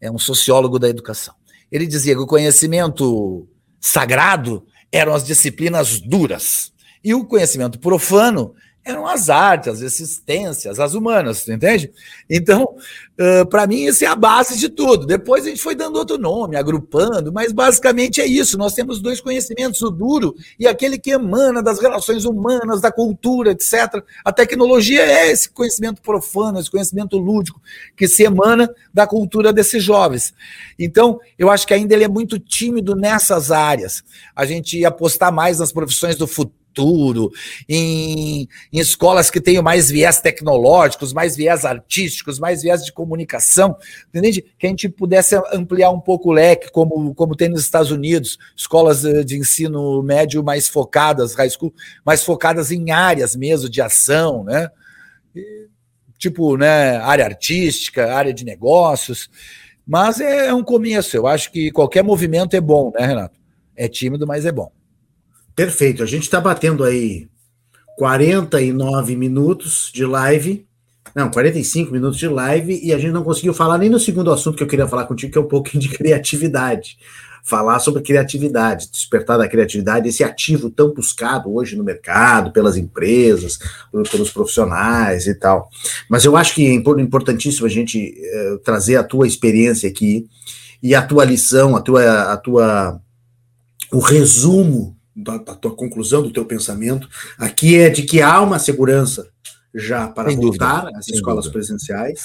é 0.00 0.10
um 0.10 0.18
sociólogo 0.18 0.76
da 0.76 0.88
educação. 0.88 1.32
Ele 1.70 1.86
dizia 1.86 2.16
que 2.16 2.20
o 2.20 2.26
conhecimento 2.26 3.48
sagrado 3.80 4.66
eram 4.90 5.14
as 5.14 5.22
disciplinas 5.22 6.00
duras 6.00 6.72
e 7.04 7.14
o 7.14 7.24
conhecimento 7.24 7.78
profano 7.78 8.52
eram 8.86 9.04
as 9.04 9.28
artes, 9.28 9.68
as 9.68 9.80
existências, 9.82 10.78
as 10.78 10.94
humanas, 10.94 11.46
entende? 11.48 11.90
Então, 12.30 12.76
uh, 13.18 13.44
para 13.46 13.66
mim, 13.66 13.82
isso 13.84 14.04
é 14.04 14.06
a 14.06 14.14
base 14.14 14.56
de 14.56 14.68
tudo. 14.68 15.04
Depois 15.04 15.44
a 15.44 15.48
gente 15.48 15.60
foi 15.60 15.74
dando 15.74 15.96
outro 15.96 16.16
nome, 16.16 16.56
agrupando, 16.56 17.32
mas 17.32 17.52
basicamente 17.52 18.20
é 18.20 18.26
isso. 18.26 18.56
Nós 18.56 18.74
temos 18.74 19.00
dois 19.00 19.20
conhecimentos, 19.20 19.82
o 19.82 19.90
duro 19.90 20.36
e 20.56 20.68
aquele 20.68 20.98
que 20.98 21.10
emana 21.10 21.60
das 21.60 21.80
relações 21.80 22.24
humanas, 22.24 22.80
da 22.80 22.92
cultura, 22.92 23.50
etc. 23.50 24.04
A 24.24 24.32
tecnologia 24.32 25.02
é 25.02 25.32
esse 25.32 25.50
conhecimento 25.50 26.00
profano, 26.00 26.60
esse 26.60 26.70
conhecimento 26.70 27.18
lúdico, 27.18 27.60
que 27.96 28.06
se 28.06 28.22
emana 28.22 28.72
da 28.94 29.04
cultura 29.04 29.52
desses 29.52 29.82
jovens. 29.82 30.32
Então, 30.78 31.18
eu 31.36 31.50
acho 31.50 31.66
que 31.66 31.74
ainda 31.74 31.92
ele 31.92 32.04
é 32.04 32.08
muito 32.08 32.38
tímido 32.38 32.94
nessas 32.94 33.50
áreas. 33.50 34.04
A 34.34 34.46
gente 34.46 34.84
apostar 34.84 35.32
mais 35.32 35.58
nas 35.58 35.72
profissões 35.72 36.14
do 36.14 36.28
futuro 36.28 36.55
futuro, 36.76 37.32
em, 37.66 38.46
em 38.70 38.78
escolas 38.78 39.30
que 39.30 39.40
tenham 39.40 39.62
mais 39.62 39.90
viés 39.90 40.20
tecnológicos, 40.20 41.12
mais 41.14 41.34
viés 41.34 41.64
artísticos, 41.64 42.38
mais 42.38 42.62
viés 42.62 42.84
de 42.84 42.92
comunicação, 42.92 43.76
entende? 44.08 44.44
Que 44.58 44.66
a 44.66 44.70
gente 44.70 44.88
pudesse 44.88 45.34
ampliar 45.52 45.90
um 45.90 46.00
pouco 46.00 46.28
o 46.28 46.32
leque, 46.32 46.70
como, 46.70 47.14
como 47.14 47.34
tem 47.34 47.48
nos 47.48 47.62
Estados 47.62 47.90
Unidos, 47.90 48.38
escolas 48.54 49.04
eh, 49.04 49.24
de 49.24 49.38
ensino 49.38 50.02
médio 50.02 50.44
mais 50.44 50.68
focadas, 50.68 51.34
high 51.34 51.48
school, 51.48 51.72
mais 52.04 52.22
focadas 52.22 52.70
em 52.70 52.90
áreas 52.90 53.34
mesmo 53.34 53.70
de 53.70 53.80
ação, 53.80 54.44
né? 54.44 54.68
tipo, 56.18 56.56
né, 56.56 56.96
área 56.96 57.26
artística, 57.26 58.14
área 58.14 58.32
de 58.32 58.42
negócios, 58.42 59.28
mas 59.86 60.18
é 60.18 60.52
um 60.52 60.64
começo. 60.64 61.14
Eu 61.14 61.26
acho 61.26 61.52
que 61.52 61.70
qualquer 61.70 62.02
movimento 62.02 62.56
é 62.56 62.60
bom, 62.60 62.90
né, 62.98 63.06
Renato? 63.06 63.38
É 63.76 63.86
tímido, 63.86 64.26
mas 64.26 64.46
é 64.46 64.50
bom. 64.50 64.72
Perfeito. 65.56 66.02
A 66.02 66.06
gente 66.06 66.24
está 66.24 66.38
batendo 66.38 66.84
aí 66.84 67.28
49 67.96 69.16
minutos 69.16 69.90
de 69.92 70.04
live. 70.04 70.66
Não, 71.14 71.30
45 71.30 71.90
minutos 71.90 72.18
de 72.18 72.28
live 72.28 72.78
e 72.82 72.92
a 72.92 72.98
gente 72.98 73.12
não 73.12 73.24
conseguiu 73.24 73.54
falar 73.54 73.78
nem 73.78 73.88
no 73.88 73.98
segundo 73.98 74.30
assunto 74.30 74.58
que 74.58 74.62
eu 74.62 74.66
queria 74.66 74.86
falar 74.86 75.06
contigo, 75.06 75.32
que 75.32 75.38
é 75.38 75.40
um 75.40 75.48
pouquinho 75.48 75.80
de 75.80 75.88
criatividade. 75.88 76.98
Falar 77.42 77.78
sobre 77.78 78.02
criatividade, 78.02 78.90
despertar 78.90 79.38
da 79.38 79.48
criatividade, 79.48 80.08
esse 80.08 80.22
ativo 80.22 80.68
tão 80.68 80.92
buscado 80.92 81.54
hoje 81.54 81.74
no 81.74 81.84
mercado, 81.84 82.52
pelas 82.52 82.76
empresas, 82.76 83.58
pelos 84.10 84.30
profissionais 84.30 85.26
e 85.26 85.34
tal. 85.34 85.70
Mas 86.10 86.24
eu 86.24 86.36
acho 86.36 86.54
que 86.54 86.66
é 86.66 86.72
importantíssimo 86.74 87.64
a 87.64 87.70
gente 87.70 88.14
eh, 88.18 88.58
trazer 88.62 88.96
a 88.96 89.04
tua 89.04 89.26
experiência 89.26 89.88
aqui 89.88 90.26
e 90.82 90.94
a 90.94 91.00
tua 91.00 91.24
lição, 91.24 91.76
a 91.76 91.80
tua, 91.80 92.32
a 92.32 92.36
tua, 92.36 93.00
o 93.92 94.00
resumo 94.00 94.95
da, 95.16 95.38
da, 95.38 95.54
tua 95.54 95.74
conclusão, 95.74 96.22
do 96.22 96.30
teu 96.30 96.44
pensamento, 96.44 97.08
aqui 97.38 97.76
é 97.76 97.88
de 97.88 98.02
que 98.02 98.20
há 98.20 98.40
uma 98.42 98.58
segurança 98.58 99.26
já 99.74 100.06
para 100.08 100.30
Sem 100.30 100.38
voltar 100.38 100.82
dúvida. 100.82 100.98
às 100.98 101.08
escolas 101.08 101.44
dúvida. 101.44 101.52
presenciais. 101.52 102.24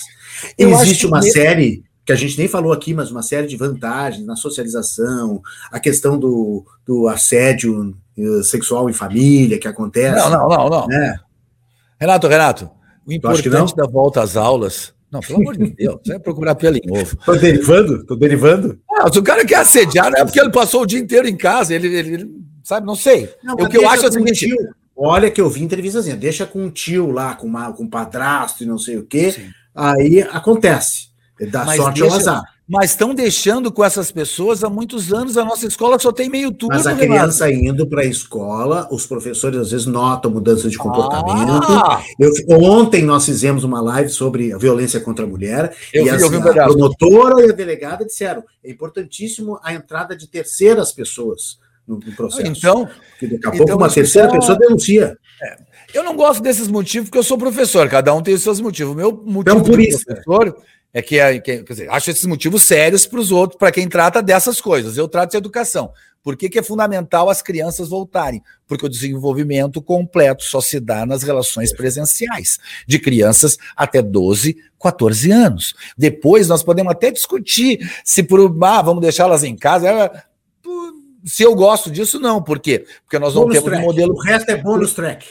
Eu 0.58 0.70
Existe 0.72 1.06
uma 1.06 1.20
mesmo... 1.20 1.34
série 1.34 1.84
que 2.06 2.12
a 2.12 2.16
gente 2.16 2.38
nem 2.38 2.48
falou 2.48 2.74
aqui, 2.74 2.94
mas 2.94 3.12
uma 3.12 3.22
série 3.22 3.48
de 3.48 3.56
vantagens 3.56 4.26
na 4.26 4.36
socialização, 4.36 5.42
a 5.72 5.80
questão 5.80 6.18
do, 6.18 6.66
do 6.86 7.08
assédio 7.08 7.96
eh, 8.18 8.44
sexual 8.44 8.90
em 8.90 8.94
família 8.94 9.60
que 9.60 9.68
acontece. 9.68 10.18
Não, 10.18 10.30
não, 10.30 10.50
não, 10.50 10.70
não. 10.70 10.88
Né? 10.88 11.20
Renato, 12.00 12.28
Renato, 12.28 12.72
o 13.06 13.14
importante 13.14 13.76
da 13.76 13.86
volta 13.86 14.22
às 14.22 14.36
aulas 14.36 14.94
não, 15.12 15.20
pelo 15.20 15.42
amor 15.42 15.58
de 15.58 15.70
Deus, 15.76 16.00
você 16.02 16.14
vai 16.14 16.20
procurar 16.20 16.56
pelo 16.56 16.78
em 16.78 16.90
ovo. 16.90 17.18
Tô 17.26 17.36
derivando? 17.36 18.06
Tô 18.06 18.16
derivando? 18.16 18.80
Ah, 18.98 19.12
se 19.12 19.20
o 19.20 19.24
cara 19.24 19.46
quer 19.46 19.58
assediar, 19.58 20.10
não 20.10 20.20
é 20.20 20.24
porque 20.24 20.40
ele 20.40 20.52
passou 20.52 20.84
o 20.84 20.86
dia 20.86 21.00
inteiro 21.00 21.28
em 21.28 21.36
casa, 21.36 21.76
ele, 21.76 21.88
ele 21.88 22.30
sabe, 22.64 22.86
não 22.86 22.96
sei. 22.96 23.34
Não, 23.44 23.56
o 23.56 23.70
que 23.70 23.78
eu 23.78 23.88
acho 23.90 24.06
é 24.06 24.10
o 24.10 24.12
seguinte. 24.12 24.54
Olha 24.96 25.32
que 25.32 25.42
eu 25.42 25.50
vi 25.50 25.64
entrevistazinha, 25.64 26.16
deixa 26.16 26.46
com 26.46 26.66
o 26.66 26.70
tio 26.70 27.10
lá, 27.10 27.34
com, 27.34 27.48
uma, 27.48 27.74
com 27.74 27.86
o 27.86 27.90
padrasto 27.90 28.64
e 28.64 28.68
não 28.68 28.78
sei 28.78 28.98
o 28.98 29.06
quê. 29.06 29.32
Sim. 29.32 29.50
Aí 29.74 30.22
acontece. 30.22 31.10
Dá 31.50 31.66
Mas 31.66 31.78
sorte 31.78 32.02
deixa, 32.02 32.16
ao 32.16 32.20
azar. 32.20 32.44
Mas 32.70 32.92
estão 32.92 33.14
deixando 33.14 33.72
com 33.72 33.84
essas 33.84 34.12
pessoas 34.12 34.64
há 34.64 34.70
muitos 34.70 35.12
anos. 35.12 35.38
A 35.38 35.44
nossa 35.44 35.66
escola 35.66 35.98
só 35.98 36.12
tem 36.12 36.30
meio 36.30 36.52
turno. 36.52 36.76
Mas 36.76 36.86
a 36.86 36.96
criança 36.96 37.48
Renato. 37.48 37.66
indo 37.66 37.88
para 37.88 38.02
a 38.02 38.06
escola, 38.06 38.88
os 38.92 39.08
professores 39.08 39.60
às 39.60 39.72
vezes 39.72 39.88
notam 39.88 40.30
mudança 40.30 40.70
de 40.70 40.78
comportamento. 40.78 41.66
Ah. 41.68 42.02
Eu, 42.20 42.32
ontem 42.62 43.04
nós 43.04 43.26
fizemos 43.26 43.64
uma 43.64 43.82
live 43.82 44.10
sobre 44.10 44.54
a 44.54 44.58
violência 44.58 45.00
contra 45.00 45.26
a 45.26 45.28
mulher. 45.28 45.76
Eu 45.92 46.04
e 46.04 46.04
vi, 46.06 46.10
as, 46.12 46.24
a 46.24 46.64
promotora 46.66 47.46
e 47.46 47.50
a 47.50 47.54
delegada 47.54 48.06
disseram: 48.06 48.44
é 48.64 48.70
importantíssimo 48.70 49.60
a 49.64 49.74
entrada 49.74 50.16
de 50.16 50.28
terceiras 50.28 50.92
pessoas 50.92 51.60
no, 51.92 52.00
no 52.00 52.16
processo. 52.16 52.48
Então, 52.48 52.90
Porque 53.12 53.28
daqui 53.28 53.48
a 53.48 53.52
pouco 53.52 53.64
então, 53.64 53.78
uma 53.78 53.90
terceira 53.90 54.28
então, 54.28 54.40
pessoa 54.40 54.58
denuncia. 54.58 55.18
É. 55.42 55.58
Eu 55.94 56.04
não 56.04 56.16
gosto 56.16 56.42
desses 56.42 56.68
motivos 56.68 57.10
porque 57.10 57.20
eu 57.20 57.24
sou 57.24 57.38
professor, 57.38 57.90
cada 57.90 58.14
um 58.14 58.22
tem 58.22 58.34
os 58.34 58.42
seus 58.42 58.62
motivos. 58.62 58.94
O 58.94 58.96
meu 58.96 59.12
motivo 59.12 59.42
então, 59.42 59.64
por 59.64 59.80
isso, 59.80 60.06
professor 60.06 60.56
é 60.94 61.02
que, 61.02 61.20
é, 61.20 61.40
que 61.40 61.64
quer 61.64 61.74
dizer, 61.74 61.90
acho 61.90 62.10
esses 62.10 62.26
motivos 62.26 62.64
sérios 62.64 63.06
para 63.06 63.20
os 63.20 63.32
outros, 63.32 63.58
para 63.58 63.72
quem 63.72 63.88
trata 63.88 64.22
dessas 64.22 64.60
coisas. 64.60 64.98
Eu 64.98 65.08
trato 65.08 65.32
de 65.32 65.38
educação. 65.38 65.92
Por 66.24 66.38
que, 66.38 66.50
que 66.50 66.60
é 66.60 66.64
fundamental 66.64 67.30
as 67.30 67.42
crianças 67.42 67.90
voltarem? 67.90 68.44
Porque 68.68 68.86
o 68.86 68.90
desenvolvimento 68.90 69.82
completo 69.82 70.44
só 70.44 70.62
se 70.62 70.80
dá 70.80 71.06
nas 71.06 71.24
relações 71.24 71.74
presenciais, 71.74 72.60
de 72.88 73.00
crianças 73.00 73.58
até 73.76 74.02
12, 74.02 74.56
14 74.80 75.32
anos. 75.32 75.74
Depois 75.98 76.48
nós 76.48 76.62
podemos 76.62 76.92
até 76.92 77.10
discutir 77.10 77.80
se 78.06 78.22
por 78.22 78.56
ah, 78.64 78.82
vamos 78.82 79.02
deixá-las 79.02 79.44
em 79.44 79.56
casa. 79.56 80.12
Se 81.26 81.44
eu 81.44 81.56
gosto 81.56 81.92
disso, 81.92 82.20
não. 82.20 82.42
Por 82.42 82.60
quê? 82.60 82.86
Porque 83.04 83.20
nós 83.20 83.36
não 83.36 83.48
temos 83.48 83.64
track. 83.64 83.82
um 83.82 83.86
modelo. 83.86 84.14
O 84.14 84.22
resto 84.22 84.50
é 84.50 84.58
bônus 84.58 84.94
track. 84.94 85.26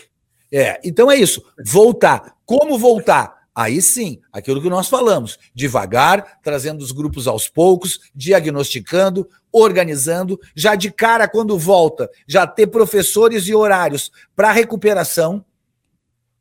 É, 0.53 0.81
então 0.85 1.11
é 1.11 1.17
isso. 1.17 1.43
Voltar. 1.65 2.35
Como 2.45 2.79
voltar? 2.79 3.41
Aí 3.55 3.83
sim, 3.83 4.21
aquilo 4.33 4.63
que 4.63 4.71
nós 4.71 4.89
falamos, 4.89 5.39
devagar, 5.55 6.39
trazendo 6.43 6.83
os 6.83 6.93
grupos 6.93 7.27
aos 7.27 7.49
poucos, 7.49 8.01
diagnosticando, 8.15 9.29
organizando, 9.53 10.41
já 10.55 10.77
de 10.77 10.91
cara 10.91 11.29
quando 11.29 11.59
volta, 11.59 12.09
já 12.27 12.47
ter 12.47 12.69
professores 12.69 13.49
e 13.49 13.55
horários 13.55 14.11
para 14.37 14.53
recuperação, 14.53 15.45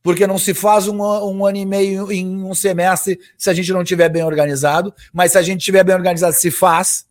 porque 0.03 0.27
não 0.27 0.37
se 0.37 0.53
faz 0.53 0.87
um, 0.87 1.01
um, 1.01 1.45
ano 1.45 1.57
e 1.57 1.65
meio 1.65 2.11
em 2.11 2.43
um 2.43 2.53
semestre 2.53 3.19
se 3.37 3.49
a 3.49 3.53
gente 3.53 3.73
não 3.73 3.83
tiver 3.83 4.07
bem 4.07 4.23
organizado, 4.23 4.93
mas 5.11 5.33
se 5.33 5.37
a 5.37 5.41
gente 5.41 5.65
tiver 5.65 5.83
bem 5.83 5.95
organizado, 5.95 6.35
se 6.35 6.51
faz. 6.51 7.05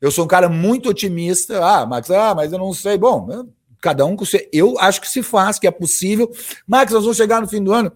Eu 0.00 0.10
sou 0.10 0.24
um 0.24 0.28
cara 0.28 0.48
muito 0.48 0.88
otimista. 0.88 1.64
Ah, 1.64 1.86
Max, 1.86 2.10
ah, 2.10 2.34
mas 2.34 2.52
eu 2.52 2.58
não 2.58 2.72
sei. 2.72 2.98
Bom, 2.98 3.46
cada 3.80 4.04
um 4.04 4.16
com 4.16 4.24
seu. 4.24 4.40
Eu 4.52 4.78
acho 4.78 5.00
que 5.00 5.08
se 5.08 5.22
faz, 5.22 5.58
que 5.58 5.66
é 5.66 5.70
possível. 5.70 6.30
Max, 6.66 6.92
nós 6.92 7.02
vamos 7.02 7.16
chegar 7.16 7.40
no 7.40 7.48
fim 7.48 7.62
do 7.62 7.72
ano 7.72 7.92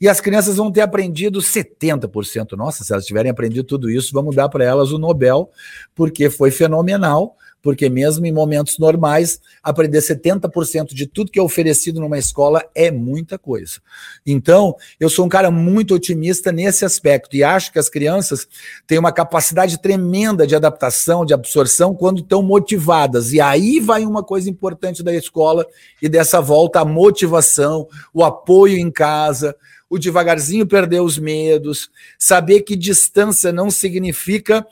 e 0.00 0.08
as 0.08 0.20
crianças 0.20 0.56
vão 0.56 0.70
ter 0.70 0.80
aprendido 0.80 1.40
70%. 1.40 2.52
Nossa, 2.56 2.84
se 2.84 2.92
elas 2.92 3.06
tiverem 3.06 3.30
aprendido 3.30 3.64
tudo 3.64 3.90
isso, 3.90 4.12
vamos 4.12 4.34
dar 4.34 4.48
para 4.48 4.64
elas 4.64 4.92
o 4.92 4.98
Nobel, 4.98 5.50
porque 5.94 6.30
foi 6.30 6.50
fenomenal 6.50 7.36
porque 7.64 7.88
mesmo 7.88 8.26
em 8.26 8.32
momentos 8.32 8.78
normais, 8.78 9.40
aprender 9.62 10.00
70% 10.00 10.92
de 10.92 11.06
tudo 11.06 11.32
que 11.32 11.38
é 11.38 11.42
oferecido 11.42 11.98
numa 11.98 12.18
escola 12.18 12.62
é 12.74 12.90
muita 12.90 13.38
coisa. 13.38 13.80
Então, 14.26 14.76
eu 15.00 15.08
sou 15.08 15.24
um 15.24 15.30
cara 15.30 15.50
muito 15.50 15.94
otimista 15.94 16.52
nesse 16.52 16.84
aspecto 16.84 17.34
e 17.34 17.42
acho 17.42 17.72
que 17.72 17.78
as 17.78 17.88
crianças 17.88 18.46
têm 18.86 18.98
uma 18.98 19.10
capacidade 19.10 19.80
tremenda 19.80 20.46
de 20.46 20.54
adaptação, 20.54 21.24
de 21.24 21.32
absorção 21.32 21.94
quando 21.94 22.18
estão 22.20 22.42
motivadas. 22.42 23.32
E 23.32 23.40
aí 23.40 23.80
vai 23.80 24.04
uma 24.04 24.22
coisa 24.22 24.50
importante 24.50 25.02
da 25.02 25.14
escola 25.14 25.66
e 26.02 26.08
dessa 26.08 26.42
volta 26.42 26.80
a 26.80 26.84
motivação, 26.84 27.88
o 28.12 28.22
apoio 28.22 28.76
em 28.76 28.90
casa, 28.90 29.56
o 29.88 29.98
devagarzinho 29.98 30.66
perder 30.66 31.00
os 31.00 31.18
medos, 31.18 31.88
saber 32.18 32.60
que 32.60 32.76
distância 32.76 33.50
não 33.50 33.70
significa 33.70 34.66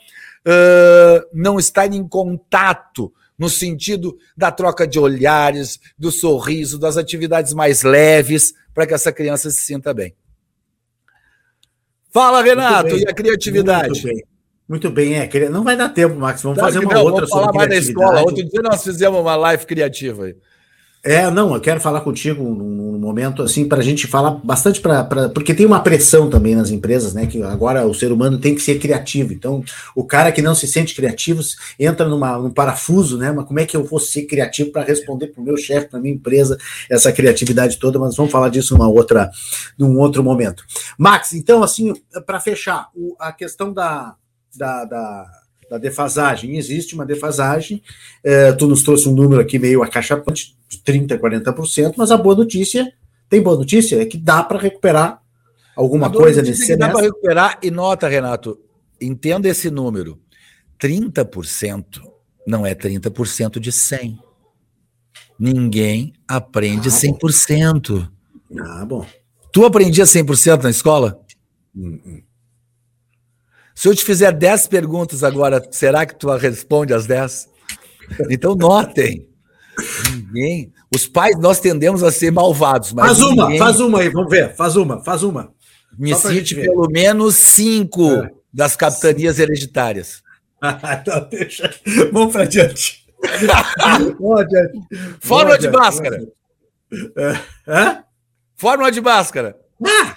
uh, 0.47 1.27
não 1.33 1.59
estar 1.59 1.91
em 1.91 2.07
contato 2.07 3.13
no 3.37 3.49
sentido 3.49 4.17
da 4.37 4.51
troca 4.51 4.87
de 4.87 4.99
olhares, 4.99 5.79
do 5.97 6.11
sorriso, 6.11 6.79
das 6.79 6.97
atividades 6.97 7.53
mais 7.53 7.83
leves, 7.83 8.53
para 8.73 8.85
que 8.85 8.93
essa 8.93 9.11
criança 9.11 9.49
se 9.49 9.61
sinta 9.61 9.93
bem. 9.93 10.15
Fala, 12.11 12.43
Renato, 12.43 12.95
e 12.95 13.07
a 13.07 13.13
criatividade? 13.13 13.89
Muito 13.89 14.03
bem. 14.03 14.23
Muito 14.67 14.89
bem, 14.89 15.15
é. 15.15 15.49
Não 15.49 15.63
vai 15.63 15.75
dar 15.75 15.89
tempo, 15.89 16.15
Max. 16.15 16.41
Vamos 16.41 16.57
claro 16.57 16.73
fazer 16.73 16.85
uma 16.85 16.93
não, 16.93 17.03
outra 17.03 17.25
vamos 17.25 17.29
falar 17.29 17.53
mais 17.53 17.69
da 17.69 17.75
escola. 17.75 18.21
Outro 18.21 18.43
dia 18.43 18.61
nós 18.61 18.83
fizemos 18.83 19.19
uma 19.19 19.35
live 19.35 19.65
criativa 19.65 20.25
aí. 20.25 20.35
É, 21.05 21.29
não, 21.29 21.53
eu 21.53 21.59
quero 21.59 21.81
falar 21.81 21.99
contigo 21.99 22.41
num, 22.43 22.97
momento 22.97 23.43
assim 23.43 23.67
para 23.67 23.79
a 23.79 23.83
gente 23.83 24.07
falar 24.07 24.31
bastante 24.41 24.79
para 24.79 25.03
porque 25.35 25.53
tem 25.53 25.65
uma 25.65 25.81
pressão 25.81 26.29
também 26.29 26.55
nas 26.55 26.71
empresas, 26.71 27.13
né? 27.13 27.27
Que 27.27 27.43
agora 27.43 27.85
o 27.85 27.93
ser 27.93 28.13
humano 28.13 28.39
tem 28.39 28.55
que 28.55 28.61
ser 28.61 28.79
criativo. 28.79 29.33
Então, 29.33 29.61
o 29.93 30.05
cara 30.05 30.31
que 30.31 30.41
não 30.41 30.55
se 30.55 30.65
sente 30.65 30.95
criativo 30.95 31.41
entra 31.77 32.07
numa, 32.07 32.37
num 32.37 32.49
parafuso, 32.49 33.17
né? 33.17 33.33
Mas 33.33 33.45
como 33.45 33.59
é 33.59 33.65
que 33.65 33.75
eu 33.75 33.83
vou 33.83 33.99
ser 33.99 34.23
criativo 34.23 34.71
para 34.71 34.83
responder 34.83 35.27
para 35.27 35.41
o 35.41 35.43
meu 35.43 35.57
chefe, 35.57 35.89
para 35.89 35.99
minha 35.99 36.15
empresa, 36.15 36.57
essa 36.89 37.11
criatividade 37.11 37.77
toda? 37.77 37.99
Mas 37.99 38.15
vamos 38.15 38.31
falar 38.31 38.47
disso 38.47 38.73
numa 38.73 38.87
outra, 38.87 39.29
num 39.77 39.99
outro 39.99 40.23
momento. 40.23 40.63
Max, 40.97 41.33
então 41.33 41.61
assim, 41.61 41.91
para 42.25 42.39
fechar, 42.39 42.87
a 43.19 43.33
questão 43.33 43.73
da, 43.73 44.15
da, 44.55 44.85
da 44.85 45.42
da 45.73 45.79
defasagem. 45.79 46.55
Existe 46.55 46.93
uma 46.93 47.05
defasagem, 47.05 47.81
é, 48.23 48.51
tu 48.51 48.67
nos 48.67 48.83
trouxe 48.83 49.09
um 49.09 49.13
número 49.13 49.41
aqui 49.41 49.57
meio 49.57 49.81
acachapante, 49.81 50.55
de 50.69 50.77
30%, 50.79 51.19
40%, 51.19 51.95
mas 51.97 52.11
a 52.11 52.17
boa 52.17 52.35
notícia, 52.35 52.93
tem 53.27 53.41
boa 53.41 53.57
notícia, 53.57 53.99
é 53.99 54.05
que 54.05 54.17
dá 54.17 54.43
para 54.43 54.59
recuperar 54.59 55.19
alguma 55.75 56.11
coisa 56.11 56.43
nesse 56.43 56.65
semestre. 56.65 56.77
Dá 56.77 56.89
para 56.89 57.01
recuperar, 57.01 57.59
e 57.63 57.71
nota, 57.71 58.07
Renato, 58.07 58.59
entenda 59.01 59.49
esse 59.49 59.71
número, 59.71 60.19
30% 60.79 62.01
não 62.45 62.65
é 62.65 62.75
30% 62.75 63.59
de 63.59 63.71
100. 63.71 64.19
Ninguém 65.39 66.13
aprende 66.27 66.89
ah, 66.89 66.91
100%. 66.91 68.07
Ah, 68.59 68.85
bom. 68.85 69.05
Tu 69.51 69.65
aprendia 69.65 70.03
100% 70.03 70.61
na 70.61 70.69
escola? 70.69 71.19
Hum. 71.75 72.21
Se 73.75 73.87
eu 73.87 73.95
te 73.95 74.03
fizer 74.03 74.31
10 74.31 74.67
perguntas 74.67 75.23
agora, 75.23 75.65
será 75.71 76.05
que 76.05 76.15
tu 76.15 76.29
responde 76.35 76.93
as 76.93 77.05
10? 77.05 77.49
Então 78.29 78.55
notem. 78.55 79.27
Ninguém. 80.11 80.71
Os 80.93 81.07
pais, 81.07 81.37
nós 81.39 81.59
tendemos 81.59 82.03
a 82.03 82.11
ser 82.11 82.31
malvados. 82.31 82.91
faz 82.91 83.21
uma, 83.21 83.45
ninguém... 83.45 83.59
faz 83.59 83.79
uma 83.79 83.99
aí, 83.99 84.09
vamos 84.09 84.29
ver. 84.29 84.55
Faz 84.55 84.75
uma, 84.75 85.03
faz 85.03 85.23
uma. 85.23 85.51
Me 85.97 86.13
cite 86.15 86.55
pelo 86.55 86.87
menos 86.89 87.35
cinco 87.35 88.11
é. 88.11 88.31
das 88.53 88.75
capitanias 88.75 89.39
hereditárias. 89.39 90.21
então 91.01 91.27
deixa. 91.29 91.73
Vamos 92.11 92.33
para 92.33 92.43
adiante. 92.43 93.03
Vamos 94.19 94.41
adiante. 94.41 94.79
Fórmula 95.21 95.57
de 95.57 95.69
máscara. 95.69 96.27
É. 97.67 97.97
Fórmula 98.55 98.91
de 98.91 99.01
máscara. 99.01 99.57
Ah, 99.85 100.15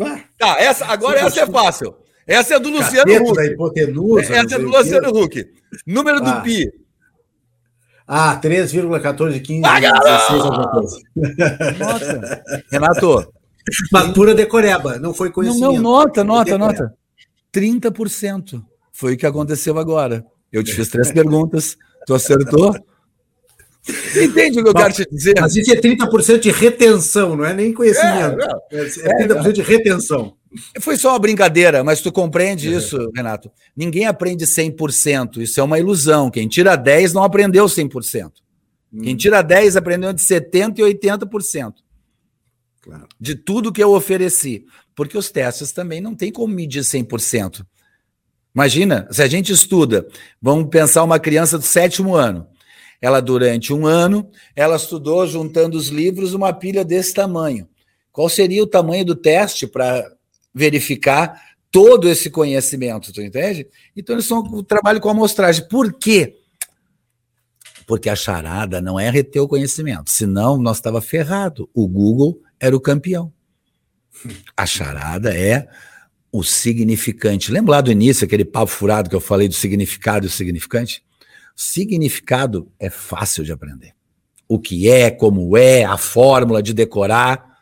ah. 0.00 0.20
Tá, 0.38 0.56
essa, 0.58 0.86
agora 0.86 1.20
essa 1.20 1.42
é 1.42 1.46
fácil. 1.46 1.94
Essa 2.26 2.56
é 2.56 2.58
do 2.58 2.70
Luciano 2.70 3.22
Huck. 3.22 3.34
Da 3.34 3.46
hipotenusa, 3.46 4.34
Essa 4.34 4.56
é 4.56 4.58
do 4.58 4.68
Luciano 4.68 5.10
Huck. 5.10 5.46
Número 5.86 6.20
do 6.20 6.30
ah. 6.30 6.40
Pi. 6.40 6.72
Ah, 8.08 8.40
3,1415. 8.40 9.62
Ah, 9.64 9.80
16 9.80 10.42
alguma 10.42 10.70
coisa. 10.70 11.00
Nossa. 11.78 12.42
Renato. 12.70 13.32
Mas 13.90 14.12
pura 14.12 14.34
decoreba, 14.34 14.98
não 14.98 15.12
foi 15.12 15.30
conhecimento. 15.30 15.72
Não, 15.72 15.74
não 15.74 15.82
nota, 15.82 16.22
nota, 16.22 16.56
nota. 16.56 16.94
30%. 17.52 18.62
Foi 18.92 19.14
o 19.14 19.16
que 19.16 19.26
aconteceu 19.26 19.78
agora. 19.78 20.24
Eu 20.52 20.62
te 20.62 20.72
fiz 20.72 20.88
três 20.88 21.10
perguntas, 21.10 21.76
tu 22.06 22.14
acertou. 22.14 22.74
Entende 24.16 24.60
o 24.60 24.64
que 24.64 24.70
eu 24.70 24.74
quero 24.74 24.92
te 24.92 25.06
dizer? 25.10 25.34
Mas 25.40 25.54
isso 25.54 25.72
é 25.72 25.76
30% 25.76 26.38
de 26.40 26.50
retenção, 26.50 27.36
não 27.36 27.44
é 27.44 27.54
nem 27.54 27.72
conhecimento. 27.72 28.40
É, 28.70 28.78
é 28.78 29.26
30% 29.26 29.46
é, 29.46 29.52
de 29.52 29.62
retenção. 29.62 30.36
Foi 30.80 30.96
só 30.96 31.10
uma 31.10 31.18
brincadeira, 31.18 31.82
mas 31.82 32.00
tu 32.00 32.12
compreende 32.12 32.68
uhum. 32.68 32.78
isso, 32.78 33.10
Renato? 33.14 33.50
Ninguém 33.76 34.06
aprende 34.06 34.44
100%, 34.46 35.38
isso 35.38 35.60
é 35.60 35.62
uma 35.62 35.78
ilusão. 35.78 36.30
Quem 36.30 36.48
tira 36.48 36.76
10 36.76 37.12
não 37.12 37.22
aprendeu 37.22 37.66
100%. 37.66 38.32
Hum. 38.92 39.02
Quem 39.02 39.16
tira 39.16 39.42
10 39.42 39.76
aprendeu 39.76 40.12
de 40.12 40.22
70% 40.22 40.78
e 40.78 40.82
80%. 40.82 41.74
Claro. 42.80 43.06
De 43.20 43.34
tudo 43.34 43.72
que 43.72 43.82
eu 43.82 43.92
ofereci. 43.92 44.64
Porque 44.94 45.18
os 45.18 45.30
testes 45.30 45.72
também 45.72 46.00
não 46.00 46.14
tem 46.14 46.32
como 46.32 46.54
medir 46.54 46.82
100%. 46.82 47.64
Imagina, 48.54 49.06
se 49.10 49.22
a 49.22 49.28
gente 49.28 49.52
estuda, 49.52 50.08
vamos 50.40 50.70
pensar 50.70 51.04
uma 51.04 51.18
criança 51.18 51.58
do 51.58 51.64
sétimo 51.64 52.14
ano. 52.14 52.46
Ela, 53.02 53.20
durante 53.20 53.74
um 53.74 53.86
ano, 53.86 54.30
ela 54.54 54.76
estudou, 54.76 55.26
juntando 55.26 55.76
os 55.76 55.88
livros, 55.88 56.32
uma 56.32 56.54
pilha 56.54 56.82
desse 56.82 57.12
tamanho. 57.12 57.68
Qual 58.10 58.30
seria 58.30 58.62
o 58.62 58.66
tamanho 58.66 59.04
do 59.04 59.14
teste 59.14 59.66
para 59.66 60.10
verificar 60.56 61.38
todo 61.70 62.08
esse 62.08 62.30
conhecimento, 62.30 63.12
tu 63.12 63.20
entende? 63.20 63.68
Então 63.94 64.14
eles 64.14 64.24
são 64.24 64.38
o 64.38 64.62
trabalho 64.62 64.98
com 65.02 65.10
amostragem. 65.10 65.68
Por 65.68 65.92
quê? 65.92 66.34
Porque 67.86 68.08
a 68.08 68.16
charada 68.16 68.80
não 68.80 68.98
é 68.98 69.10
reter 69.10 69.40
o 69.40 69.46
conhecimento, 69.46 70.10
senão 70.10 70.56
nós 70.56 70.78
estava 70.78 71.02
ferrado. 71.02 71.68
O 71.74 71.86
Google 71.86 72.40
era 72.58 72.74
o 72.74 72.80
campeão. 72.80 73.30
A 74.56 74.64
charada 74.64 75.36
é 75.36 75.68
o 76.32 76.42
significante. 76.42 77.52
Lembra 77.52 77.72
lá 77.72 77.80
do 77.82 77.92
início, 77.92 78.24
aquele 78.24 78.44
papo 78.44 78.72
furado 78.72 79.10
que 79.10 79.14
eu 79.14 79.20
falei 79.20 79.46
do 79.46 79.54
significado 79.54 80.24
e 80.24 80.28
o 80.28 80.32
significante? 80.32 81.04
Significado 81.54 82.72
é 82.80 82.88
fácil 82.88 83.44
de 83.44 83.52
aprender. 83.52 83.92
O 84.48 84.58
que 84.58 84.88
é, 84.88 85.10
como 85.10 85.54
é, 85.54 85.84
a 85.84 85.98
fórmula 85.98 86.62
de 86.62 86.72
decorar 86.72 87.55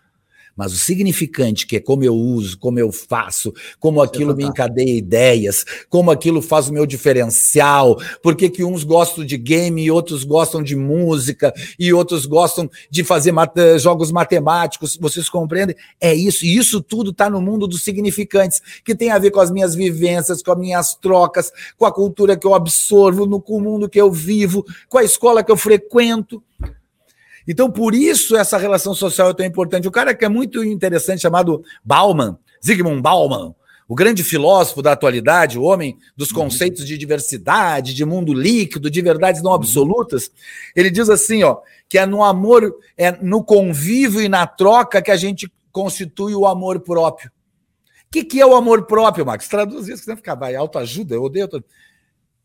mas 0.56 0.72
o 0.72 0.76
significante, 0.76 1.66
que 1.66 1.76
é 1.76 1.80
como 1.80 2.04
eu 2.04 2.14
uso, 2.14 2.58
como 2.58 2.78
eu 2.78 2.92
faço, 2.92 3.52
como 3.78 4.00
aquilo 4.00 4.34
me 4.36 4.44
encadeia 4.44 4.96
ideias, 4.96 5.64
como 5.88 6.10
aquilo 6.10 6.40
faz 6.40 6.68
o 6.68 6.72
meu 6.72 6.86
diferencial, 6.86 7.96
por 8.22 8.34
que 8.36 8.64
uns 8.64 8.84
gostam 8.84 9.24
de 9.24 9.36
game 9.36 9.82
e 9.82 9.90
outros 9.90 10.24
gostam 10.24 10.62
de 10.62 10.76
música 10.76 11.52
e 11.78 11.92
outros 11.92 12.26
gostam 12.26 12.70
de 12.90 13.02
fazer 13.02 13.32
mat 13.32 13.54
jogos 13.78 14.12
matemáticos, 14.12 14.96
vocês 15.00 15.28
compreendem? 15.28 15.76
É 16.00 16.14
isso, 16.14 16.44
e 16.44 16.56
isso 16.56 16.80
tudo 16.80 17.10
está 17.10 17.28
no 17.30 17.40
mundo 17.40 17.66
dos 17.66 17.82
significantes, 17.82 18.60
que 18.84 18.94
tem 18.94 19.10
a 19.10 19.18
ver 19.18 19.30
com 19.30 19.40
as 19.40 19.50
minhas 19.50 19.74
vivências, 19.74 20.42
com 20.42 20.52
as 20.52 20.58
minhas 20.58 20.94
trocas, 20.94 21.52
com 21.76 21.86
a 21.86 21.92
cultura 21.92 22.36
que 22.36 22.46
eu 22.46 22.54
absorvo, 22.54 23.26
no, 23.26 23.42
mundo 23.60 23.88
que 23.88 24.00
eu 24.00 24.10
vivo, 24.10 24.64
com 24.88 24.98
a 24.98 25.04
escola 25.04 25.42
que 25.42 25.50
eu 25.50 25.56
frequento. 25.56 26.42
Então, 27.46 27.70
por 27.70 27.94
isso 27.94 28.36
essa 28.36 28.56
relação 28.56 28.94
social 28.94 29.30
é 29.30 29.34
tão 29.34 29.46
importante. 29.46 29.88
O 29.88 29.92
cara 29.92 30.14
que 30.14 30.24
é 30.24 30.28
muito 30.28 30.64
interessante, 30.64 31.22
chamado 31.22 31.62
Bauman, 31.84 32.38
Zygmunt 32.64 33.02
Bauman, 33.02 33.54
o 33.86 33.94
grande 33.94 34.24
filósofo 34.24 34.80
da 34.80 34.92
atualidade, 34.92 35.58
o 35.58 35.62
homem 35.62 35.98
dos 36.16 36.30
uhum. 36.30 36.36
conceitos 36.36 36.86
de 36.86 36.96
diversidade, 36.96 37.94
de 37.94 38.04
mundo 38.04 38.32
líquido, 38.32 38.90
de 38.90 39.02
verdades 39.02 39.42
não 39.42 39.50
uhum. 39.50 39.56
absolutas, 39.56 40.30
ele 40.74 40.90
diz 40.90 41.10
assim, 41.10 41.42
ó, 41.42 41.58
que 41.88 41.98
é 41.98 42.06
no 42.06 42.24
amor, 42.24 42.74
é 42.96 43.12
no 43.12 43.44
convívio 43.44 44.22
e 44.22 44.28
na 44.28 44.46
troca 44.46 45.02
que 45.02 45.10
a 45.10 45.16
gente 45.16 45.52
constitui 45.70 46.34
o 46.34 46.46
amor 46.46 46.80
próprio. 46.80 47.30
O 48.06 48.10
que, 48.10 48.24
que 48.24 48.40
é 48.40 48.46
o 48.46 48.54
amor 48.54 48.86
próprio, 48.86 49.26
Max? 49.26 49.48
Traduz 49.48 49.88
isso, 49.88 50.02
que 50.02 50.08
não 50.08 50.16
ficar 50.16 50.36
vai, 50.36 50.54
autoajuda, 50.54 51.14
eu 51.14 51.22
odeio. 51.22 51.44
Auto... 51.46 51.64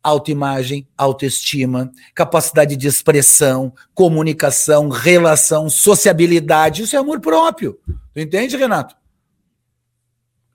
Autoimagem, 0.02 0.88
autoestima, 0.98 1.92
capacidade 2.16 2.76
de 2.78 2.88
expressão, 2.88 3.74
comunicação, 3.94 4.88
relação, 4.88 5.70
sociabilidade. 5.70 6.84
Isso 6.84 6.96
é 6.96 7.00
amor 7.00 7.20
próprio. 7.20 7.78
Tu 8.14 8.20
entende, 8.20 8.56
Renato? 8.56 8.96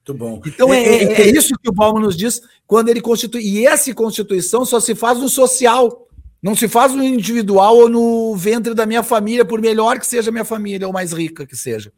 Muito 0.07 0.19
bom. 0.19 0.43
Então 0.47 0.73
é, 0.73 0.83
é, 0.83 1.23
é, 1.23 1.31
isso 1.31 1.55
que 1.63 1.71
o 1.71 1.75
Paulo 1.75 1.99
nos 1.99 2.17
diz 2.17 2.41
quando 2.67 2.91
ele 2.91 3.01
constitui. 3.01 3.43
E 3.43 3.67
essa 3.67 3.93
constituição 3.95 4.65
só 4.65 4.79
se 4.79 4.95
faz 4.95 5.19
no 5.19 5.29
social. 5.29 6.07
Não 6.43 6.55
se 6.55 6.69
faz 6.69 6.93
no 6.93 7.03
individual 7.03 7.75
ou 7.77 7.89
no 7.89 8.37
ventre 8.37 8.75
da 8.75 8.85
minha 8.85 9.03
família, 9.03 9.47
por 9.47 9.63
melhor 9.63 9.99
que 9.99 10.07
seja 10.07 10.29
a 10.29 10.33
minha 10.33 10.45
família, 10.45 10.87
ou 10.87 10.93
mais 10.93 11.11
rica 11.11 11.47
que 11.47 11.57
seja. 11.57 11.91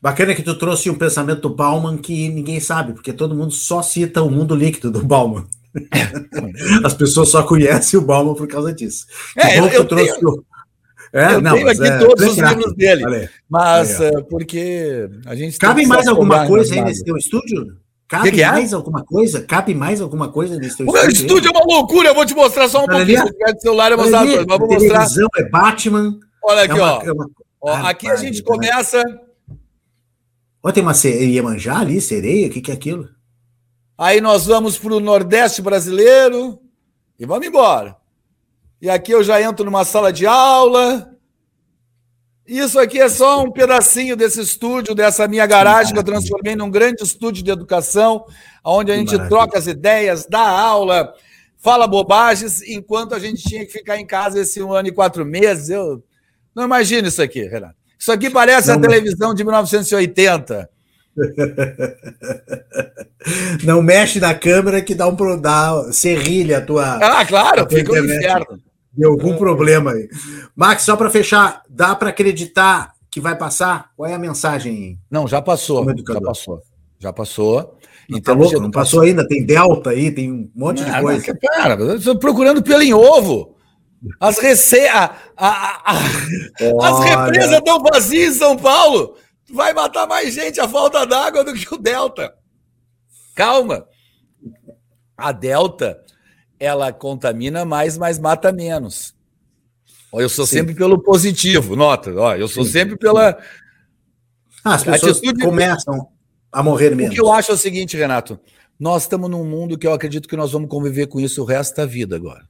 Bacana 0.00 0.34
que 0.34 0.42
tu 0.42 0.54
trouxe 0.58 0.90
um 0.90 0.94
pensamento 0.94 1.40
do 1.40 1.54
Bauman 1.54 1.96
que 1.96 2.28
ninguém 2.28 2.60
sabe, 2.60 2.92
porque 2.92 3.14
todo 3.14 3.34
mundo 3.34 3.52
só 3.52 3.80
cita 3.80 4.22
o 4.22 4.30
mundo 4.30 4.54
líquido 4.54 4.90
do 4.90 5.02
Bauman. 5.02 5.46
As 6.84 6.94
pessoas 6.94 7.30
só 7.30 7.42
conhecem 7.42 7.98
o 7.98 8.02
Bauman 8.02 8.34
por 8.34 8.46
causa 8.46 8.72
disso. 8.72 9.06
É, 9.36 9.58
eu, 9.58 9.66
eu, 9.68 9.84
trouxe 9.84 10.18
tenho, 10.18 10.44
é, 11.12 11.34
eu 11.34 11.40
não, 11.40 11.54
tenho 11.54 11.68
aqui 11.68 11.84
é, 11.84 11.98
todos 11.98 12.26
os 12.26 12.38
livros 12.38 12.74
dele, 12.74 13.28
mas 13.48 14.00
é, 14.00 14.10
porque 14.22 15.08
a 15.24 15.34
gente 15.34 15.58
cabe 15.58 15.86
mais 15.86 16.06
alguma 16.06 16.46
coisa 16.46 16.74
aí 16.74 16.82
nesse 16.82 17.04
teu 17.04 17.16
estúdio? 17.16 17.76
Cabe 18.08 18.30
que 18.30 18.36
que 18.36 18.42
é? 18.42 18.50
mais 18.50 18.72
alguma 18.72 19.04
coisa? 19.04 19.40
Cabe 19.40 19.74
mais 19.74 20.00
alguma 20.00 20.28
coisa 20.28 20.56
nesse 20.56 20.76
teu 20.76 20.86
o 20.86 20.90
estúdio? 20.90 21.08
O 21.08 21.12
estúdio 21.12 21.48
é 21.48 21.58
uma 21.58 21.64
loucura, 21.64 22.08
eu 22.08 22.14
vou 22.14 22.24
te 22.24 22.34
mostrar 22.34 22.68
só 22.68 22.80
um 22.80 22.86
Olha 22.88 22.98
pouquinho. 22.98 23.54
De 23.54 23.60
celular, 23.60 23.90
eu 23.90 23.98
mostrar, 23.98 24.24
mas 24.24 24.46
vou 24.46 24.58
mostrar. 24.58 24.78
Televisão 24.78 25.28
é 25.36 25.48
Batman. 25.48 26.18
Olha 26.42 26.62
aqui, 26.62 26.72
é 26.72 26.74
uma, 26.74 26.92
ó. 26.92 27.02
É 27.02 27.12
uma... 27.12 27.30
ó 27.60 27.72
ah, 27.72 27.88
aqui 27.88 28.08
a 28.08 28.16
gente 28.16 28.42
começa. 28.42 29.02
Ó, 30.62 30.70
tem 30.70 30.82
uma 30.82 30.92
Iemanjá 31.04 31.78
ali, 31.78 32.00
sereia, 32.00 32.46
o 32.46 32.50
que, 32.50 32.60
que 32.60 32.70
é 32.70 32.74
aquilo? 32.74 33.08
Aí 33.98 34.20
nós 34.20 34.46
vamos 34.46 34.78
para 34.78 34.94
o 34.94 35.00
Nordeste 35.00 35.62
brasileiro 35.62 36.60
e 37.18 37.24
vamos 37.24 37.46
embora. 37.46 37.96
E 38.80 38.90
aqui 38.90 39.12
eu 39.12 39.24
já 39.24 39.40
entro 39.40 39.64
numa 39.64 39.84
sala 39.84 40.12
de 40.12 40.26
aula. 40.26 41.10
Isso 42.46 42.78
aqui 42.78 43.00
é 43.00 43.08
só 43.08 43.42
um 43.42 43.50
pedacinho 43.50 44.14
desse 44.14 44.40
estúdio, 44.40 44.94
dessa 44.94 45.26
minha 45.26 45.46
garagem 45.46 45.94
que 45.94 45.98
eu 45.98 46.04
transformei 46.04 46.54
num 46.54 46.70
grande 46.70 47.02
estúdio 47.02 47.42
de 47.42 47.50
educação, 47.50 48.24
onde 48.62 48.92
a 48.92 48.96
gente 48.96 49.18
troca 49.28 49.58
as 49.58 49.66
ideias, 49.66 50.26
dá 50.26 50.46
aula, 50.46 51.12
fala 51.56 51.88
bobagens, 51.88 52.62
enquanto 52.62 53.14
a 53.14 53.18
gente 53.18 53.42
tinha 53.42 53.64
que 53.64 53.72
ficar 53.72 53.98
em 53.98 54.06
casa 54.06 54.40
esse 54.40 54.62
um 54.62 54.72
ano 54.72 54.88
e 54.88 54.92
quatro 54.92 55.24
meses. 55.24 55.70
Eu 55.70 56.04
não 56.54 56.64
imagino 56.64 57.08
isso 57.08 57.22
aqui, 57.22 57.42
Renato. 57.48 57.74
Isso 57.98 58.12
aqui 58.12 58.28
parece 58.28 58.68
não, 58.68 58.76
a 58.76 58.80
televisão 58.80 59.34
de 59.34 59.42
1980. 59.42 60.70
Não 63.64 63.82
mexe 63.82 64.20
na 64.20 64.34
câmera 64.34 64.82
que 64.82 64.94
dá 64.94 65.08
um 65.08 65.40
dá, 65.40 65.90
serrilha 65.92 66.58
a 66.58 66.60
tua. 66.60 66.96
Ah, 66.96 67.24
claro, 67.24 67.66
fica 67.68 67.92
um 67.92 68.04
inferno. 68.04 68.60
Deu 68.92 69.10
algum 69.10 69.34
é. 69.34 69.36
problema 69.36 69.92
aí. 69.92 70.08
Max, 70.54 70.82
só 70.82 70.96
para 70.96 71.10
fechar, 71.10 71.62
dá 71.68 71.94
para 71.94 72.10
acreditar 72.10 72.92
que 73.10 73.20
vai 73.20 73.36
passar? 73.36 73.90
Qual 73.96 74.08
é 74.08 74.14
a 74.14 74.18
mensagem? 74.18 74.98
Não, 75.10 75.26
já 75.26 75.42
passou. 75.42 75.84
Já 75.84 76.20
passou. 76.20 76.62
Já 76.98 77.12
passou. 77.12 77.76
Não, 78.08 78.20
tá 78.20 78.32
louco, 78.32 78.60
não 78.60 78.70
passou 78.70 79.00
ainda, 79.00 79.26
tem 79.26 79.44
delta 79.44 79.90
aí, 79.90 80.12
tem 80.12 80.30
um 80.30 80.48
monte 80.54 80.82
não, 80.82 80.90
de 80.90 81.00
coisa. 81.00 81.26
Não, 81.26 81.50
cara, 81.50 81.74
eu 81.74 81.96
estou 81.96 82.16
procurando 82.18 82.62
pelo 82.62 82.82
em 82.82 82.94
ovo. 82.94 83.56
As 84.20 84.38
rece... 84.38 84.86
A, 84.86 85.16
a, 85.36 85.92
a, 85.92 85.98
as 86.82 87.04
represas 87.04 87.58
estão 87.58 87.82
vazias 87.82 88.36
em 88.36 88.38
São 88.38 88.56
Paulo. 88.56 89.16
Vai 89.50 89.72
matar 89.72 90.06
mais 90.06 90.34
gente 90.34 90.60
a 90.60 90.68
falta 90.68 91.06
d'água 91.06 91.44
do 91.44 91.54
que 91.54 91.72
o 91.72 91.78
Delta. 91.78 92.34
Calma. 93.34 93.86
A 95.16 95.32
Delta 95.32 96.04
ela 96.58 96.92
contamina 96.92 97.64
mais, 97.64 97.96
mas 97.96 98.18
mata 98.18 98.50
menos. 98.50 99.14
Eu 100.12 100.28
sou 100.28 100.46
Sim. 100.46 100.58
sempre 100.58 100.74
pelo 100.74 101.02
positivo, 101.02 101.76
nota. 101.76 102.14
Ó, 102.14 102.34
eu 102.34 102.48
sou 102.48 102.64
Sim. 102.64 102.72
sempre 102.72 102.96
pela. 102.96 103.38
Ah, 104.64 104.74
as 104.74 104.82
pessoas 104.82 105.18
atitude... 105.18 105.44
começam 105.44 106.08
a 106.50 106.62
morrer 106.62 106.94
menos. 106.94 107.12
O 107.12 107.14
que 107.14 107.20
eu 107.20 107.30
acho 107.30 107.50
é 107.50 107.54
o 107.54 107.58
seguinte, 107.58 107.96
Renato. 107.96 108.38
Nós 108.78 109.02
estamos 109.02 109.30
num 109.30 109.44
mundo 109.44 109.78
que 109.78 109.86
eu 109.86 109.92
acredito 109.92 110.28
que 110.28 110.36
nós 110.36 110.52
vamos 110.52 110.68
conviver 110.68 111.06
com 111.06 111.20
isso 111.20 111.42
o 111.42 111.44
resto 111.44 111.76
da 111.76 111.86
vida 111.86 112.16
agora. 112.16 112.46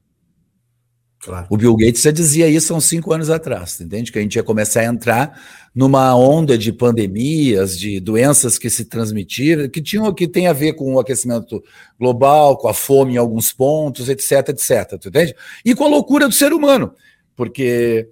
Claro. 1.20 1.46
O 1.50 1.56
Bill 1.56 1.74
Gates 1.76 2.02
já 2.02 2.10
dizia 2.10 2.48
isso 2.48 2.72
há 2.72 2.76
uns 2.76 2.84
cinco 2.84 3.12
anos 3.12 3.30
atrás, 3.30 3.80
entende? 3.80 4.12
Que 4.12 4.18
a 4.18 4.22
gente 4.22 4.36
ia 4.36 4.42
começar 4.42 4.80
a 4.80 4.84
entrar 4.84 5.40
numa 5.74 6.14
onda 6.14 6.56
de 6.56 6.72
pandemias, 6.72 7.78
de 7.78 7.98
doenças 8.00 8.58
que 8.58 8.70
se 8.70 8.84
transmitiram, 8.84 9.68
que 9.68 9.82
tinham 9.82 10.12
que 10.14 10.28
tem 10.28 10.46
a 10.46 10.52
ver 10.52 10.74
com 10.74 10.94
o 10.94 11.00
aquecimento 11.00 11.62
global, 11.98 12.56
com 12.56 12.68
a 12.68 12.74
fome 12.74 13.14
em 13.14 13.16
alguns 13.16 13.52
pontos, 13.52 14.08
etc, 14.08 14.50
etc, 14.50 14.98
tu 15.00 15.08
entende? 15.08 15.34
E 15.64 15.74
com 15.74 15.84
a 15.84 15.88
loucura 15.88 16.28
do 16.28 16.34
ser 16.34 16.52
humano, 16.52 16.92
porque 17.34 18.08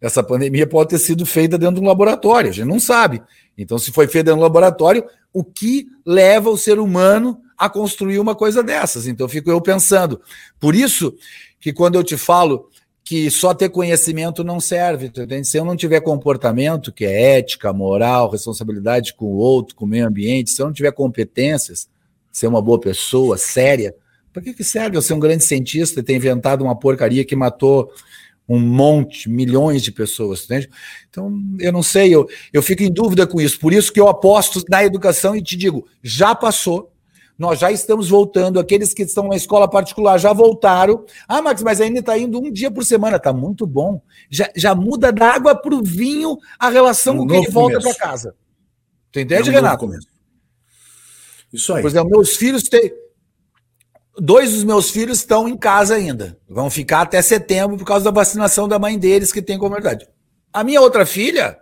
essa 0.00 0.22
pandemia 0.22 0.66
pode 0.66 0.90
ter 0.90 0.98
sido 0.98 1.24
feita 1.24 1.56
dentro 1.56 1.76
de 1.76 1.80
um 1.80 1.88
laboratório, 1.88 2.50
a 2.50 2.52
gente 2.52 2.68
não 2.68 2.80
sabe. 2.80 3.22
Então, 3.56 3.78
se 3.78 3.90
foi 3.92 4.06
feita 4.06 4.24
dentro 4.24 4.38
de 4.38 4.40
um 4.40 4.44
laboratório, 4.44 5.04
o 5.32 5.42
que 5.42 5.86
leva 6.04 6.50
o 6.50 6.58
ser 6.58 6.78
humano 6.78 7.40
a 7.56 7.70
construir 7.70 8.18
uma 8.18 8.34
coisa 8.34 8.62
dessas? 8.62 9.06
Então, 9.06 9.28
fico 9.28 9.50
eu 9.50 9.60
pensando. 9.60 10.20
Por 10.60 10.74
isso 10.74 11.16
que 11.60 11.72
quando 11.72 11.96
eu 11.96 12.04
te 12.04 12.16
falo 12.16 12.68
que 13.06 13.30
só 13.30 13.54
ter 13.54 13.68
conhecimento 13.68 14.42
não 14.42 14.58
serve, 14.58 15.06
entende? 15.06 15.46
Se 15.46 15.56
eu 15.56 15.64
não 15.64 15.76
tiver 15.76 16.00
comportamento, 16.00 16.92
que 16.92 17.04
é 17.04 17.38
ética, 17.38 17.72
moral, 17.72 18.28
responsabilidade 18.28 19.14
com 19.14 19.26
o 19.26 19.36
outro, 19.36 19.76
com 19.76 19.84
o 19.84 19.88
meio 19.88 20.08
ambiente, 20.08 20.50
se 20.50 20.60
eu 20.60 20.66
não 20.66 20.72
tiver 20.72 20.90
competências, 20.90 21.88
ser 22.32 22.48
uma 22.48 22.60
boa 22.60 22.80
pessoa, 22.80 23.38
séria, 23.38 23.94
para 24.32 24.42
que, 24.42 24.52
que 24.52 24.64
serve 24.64 24.96
eu 24.96 25.02
ser 25.02 25.14
um 25.14 25.20
grande 25.20 25.44
cientista 25.44 26.00
e 26.00 26.02
ter 26.02 26.16
inventado 26.16 26.62
uma 26.64 26.76
porcaria 26.76 27.24
que 27.24 27.36
matou 27.36 27.92
um 28.48 28.58
monte, 28.58 29.28
milhões 29.28 29.82
de 29.82 29.92
pessoas, 29.92 30.44
entende? 30.44 30.68
Então, 31.08 31.32
eu 31.58 31.72
não 31.72 31.82
sei, 31.82 32.14
eu, 32.14 32.28
eu 32.52 32.62
fico 32.62 32.82
em 32.82 32.92
dúvida 32.92 33.26
com 33.26 33.40
isso. 33.40 33.58
Por 33.58 33.72
isso 33.72 33.92
que 33.92 34.00
eu 34.00 34.08
aposto 34.08 34.64
na 34.68 34.84
educação 34.84 35.34
e 35.34 35.42
te 35.42 35.56
digo, 35.56 35.86
já 36.02 36.34
passou, 36.34 36.92
nós 37.38 37.58
já 37.58 37.70
estamos 37.70 38.08
voltando, 38.08 38.58
aqueles 38.58 38.94
que 38.94 39.02
estão 39.02 39.28
na 39.28 39.36
escola 39.36 39.68
particular 39.68 40.18
já 40.18 40.32
voltaram. 40.32 41.04
Ah, 41.28 41.42
Max, 41.42 41.62
mas 41.62 41.80
ainda 41.80 42.00
está 42.00 42.16
indo 42.16 42.38
um 42.38 42.50
dia 42.50 42.70
por 42.70 42.84
semana, 42.84 43.18
tá 43.18 43.32
muito 43.32 43.66
bom. 43.66 44.00
Já, 44.30 44.50
já 44.56 44.74
muda 44.74 45.12
da 45.12 45.34
água 45.34 45.54
para 45.54 45.74
o 45.74 45.82
vinho 45.82 46.38
a 46.58 46.70
relação 46.70 47.14
é 47.14 47.20
um 47.20 47.26
com 47.26 47.28
quem 47.28 47.50
volta 47.50 47.78
para 47.78 47.94
casa. 47.94 48.34
Tu 49.12 49.20
entende, 49.20 49.50
é 49.50 49.52
um 49.52 49.54
Renato? 49.54 49.90
Isso 51.52 51.74
aí. 51.74 51.82
Por 51.82 51.88
exemplo, 51.88 52.10
meus 52.10 52.36
filhos 52.36 52.62
têm. 52.64 52.92
Dois 54.18 54.52
dos 54.52 54.64
meus 54.64 54.88
filhos 54.88 55.18
estão 55.18 55.46
em 55.46 55.58
casa 55.58 55.94
ainda. 55.94 56.38
Vão 56.48 56.70
ficar 56.70 57.02
até 57.02 57.20
setembro 57.20 57.76
por 57.76 57.84
causa 57.84 58.06
da 58.06 58.10
vacinação 58.10 58.66
da 58.66 58.78
mãe 58.78 58.98
deles, 58.98 59.30
que 59.30 59.42
tem 59.42 59.58
comunidade. 59.58 60.08
A 60.50 60.64
minha 60.64 60.80
outra 60.80 61.04
filha 61.04 61.58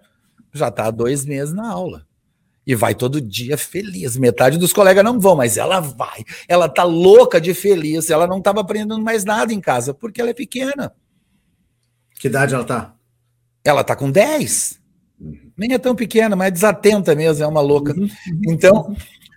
já 0.52 0.68
está 0.68 0.86
há 0.86 0.90
dois 0.92 1.24
meses 1.24 1.52
na 1.52 1.68
aula 1.68 2.06
e 2.66 2.74
vai 2.74 2.94
todo 2.94 3.20
dia 3.20 3.58
feliz. 3.58 4.16
Metade 4.16 4.58
dos 4.58 4.72
colegas 4.72 5.04
não 5.04 5.20
vão, 5.20 5.36
mas 5.36 5.56
ela 5.56 5.80
vai. 5.80 6.24
Ela 6.48 6.68
tá 6.68 6.82
louca 6.82 7.40
de 7.40 7.52
feliz. 7.52 8.10
Ela 8.10 8.26
não 8.26 8.38
estava 8.38 8.60
aprendendo 8.60 9.00
mais 9.00 9.24
nada 9.24 9.52
em 9.52 9.60
casa 9.60 9.92
porque 9.92 10.20
ela 10.20 10.30
é 10.30 10.34
pequena. 10.34 10.92
Que 12.18 12.28
idade 12.28 12.54
ela 12.54 12.64
tá? 12.64 12.94
Ela 13.64 13.84
tá 13.84 13.94
com 13.94 14.10
10. 14.10 14.80
Nem 15.56 15.72
é 15.72 15.78
tão 15.78 15.94
pequena, 15.94 16.34
mas 16.34 16.48
é 16.48 16.50
desatenta 16.50 17.14
mesmo, 17.14 17.44
é 17.44 17.46
uma 17.46 17.60
louca. 17.60 17.94
Uhum. 17.94 18.08
Então, 18.48 18.94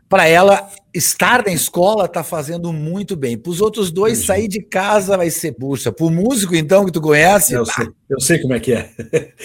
para 0.09 0.27
ela 0.27 0.69
estar 0.93 1.43
na 1.45 1.51
escola 1.51 2.07
tá 2.07 2.23
fazendo 2.23 2.73
muito 2.73 3.15
bem. 3.15 3.37
Para 3.37 3.51
os 3.51 3.61
outros 3.61 3.91
dois 3.91 4.25
sair 4.25 4.47
de 4.47 4.61
casa 4.61 5.17
vai 5.17 5.29
ser 5.29 5.51
puxa. 5.53 5.91
Para 5.91 6.05
o 6.05 6.09
músico 6.09 6.55
então 6.55 6.85
que 6.85 6.91
tu 6.91 7.01
conhece, 7.01 7.53
eu, 7.53 7.65
sei, 7.65 7.87
eu 8.09 8.19
sei 8.19 8.39
como 8.39 8.53
é 8.53 8.59
que 8.59 8.73
é. 8.73 8.89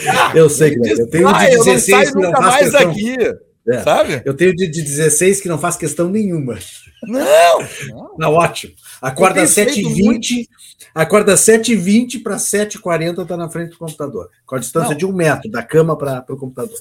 Ah, 0.08 0.32
eu 0.34 0.48
sei 0.48 0.74
como 0.74 0.86
é 0.86 0.94
que 0.94 1.00
é. 1.00 1.02
Eu 1.02 1.10
tenho 1.10 1.32
de 1.32 1.46
16 1.64 1.88
eu 1.88 2.14
não 2.14 2.22
saio 2.22 2.26
nunca 2.28 2.40
mais 2.40 2.70
questão. 2.70 2.90
aqui. 2.90 3.16
É. 3.68 3.82
Sabe? 3.82 4.22
Eu 4.24 4.34
tenho 4.34 4.54
de, 4.54 4.66
de 4.66 4.82
16 4.82 5.40
que 5.40 5.48
não 5.48 5.58
faz 5.58 5.76
questão 5.76 6.08
nenhuma. 6.08 6.58
Não! 7.04 7.60
Não, 7.88 8.14
não 8.18 8.34
ótimo. 8.34 8.74
Acorda 9.00 9.42
às 9.42 9.50
7h20, 9.50 10.48
acorda 10.94 11.34
7h20 11.34 12.22
para 12.22 12.36
7h40 12.36 13.26
tá 13.26 13.36
na 13.36 13.48
frente 13.48 13.70
do 13.70 13.78
computador. 13.78 14.28
Com 14.44 14.56
a 14.56 14.58
distância 14.58 14.90
não. 14.90 14.96
de 14.96 15.06
um 15.06 15.12
metro 15.12 15.50
da 15.50 15.62
cama 15.62 15.96
para 15.96 16.24
o 16.28 16.36
computador. 16.36 16.76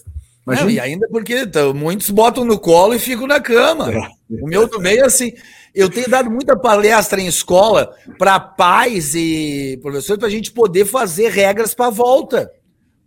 Não, 0.46 0.70
e 0.70 0.80
ainda 0.80 1.08
porque 1.08 1.42
então, 1.42 1.72
muitos 1.74 2.10
botam 2.10 2.44
no 2.44 2.58
colo 2.60 2.96
e 2.96 3.00
ficam 3.00 3.28
na 3.28 3.40
cama. 3.40 3.92
É. 3.92 4.10
O 4.42 4.48
meu 4.48 4.68
também 4.68 4.98
é 4.98 5.06
assim. 5.06 5.34
Eu 5.74 5.88
tenho 5.88 6.10
dado 6.10 6.32
muita 6.32 6.58
palestra 6.58 7.22
em 7.22 7.28
escola 7.28 7.94
para 8.18 8.40
pais 8.40 9.14
e 9.14 9.80
professores 9.82 10.20
para 10.20 10.28
a 10.28 10.32
gente 10.32 10.52
poder 10.52 10.86
fazer 10.86 11.30
regras 11.30 11.74
para 11.76 11.92
volta. 11.92 12.52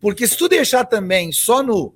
Porque 0.00 0.26
se 0.28 0.36
tu 0.36 0.48
deixar 0.48 0.84
também 0.84 1.32
só 1.32 1.62
no 1.62 1.94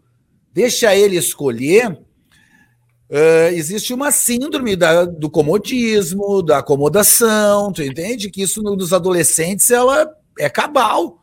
deixa 0.52 0.94
ele 0.94 1.16
escolher, 1.16 1.90
uh, 1.90 3.52
existe 3.52 3.92
uma 3.92 4.10
síndrome 4.10 4.76
da, 4.76 5.04
do 5.04 5.30
comodismo, 5.30 6.42
da 6.42 6.58
acomodação, 6.58 7.72
tu 7.72 7.82
entende? 7.82 8.30
Que 8.30 8.42
isso 8.42 8.62
nos 8.62 8.92
adolescentes 8.92 9.70
ela 9.70 10.10
é 10.38 10.48
cabal. 10.48 11.18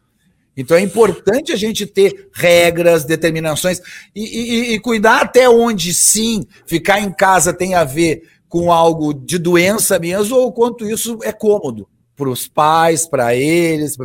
Então 0.58 0.78
é 0.78 0.82
importante 0.82 1.52
a 1.52 1.56
gente 1.56 1.86
ter 1.86 2.30
regras, 2.34 3.04
determinações 3.04 3.82
e, 4.16 4.22
e, 4.24 4.74
e, 4.74 4.80
cuidar 4.80 5.24
até 5.24 5.50
onde 5.50 5.94
sim 5.94 6.46
ficar 6.66 7.02
em 7.02 7.12
casa 7.12 7.54
tem 7.54 7.76
a 7.76 7.84
ver 7.84 8.24
com 8.48 8.72
algo 8.72 9.14
de 9.14 9.38
doença 9.38 10.00
mesmo 10.00 10.38
ou 10.38 10.54
quanto 10.54 10.90
isso 10.90 11.20
é 11.24 11.34
cômodo 11.34 11.90
para 12.16 12.30
os 12.30 12.48
pais, 12.48 13.06
para 13.06 13.36
eles. 13.36 13.98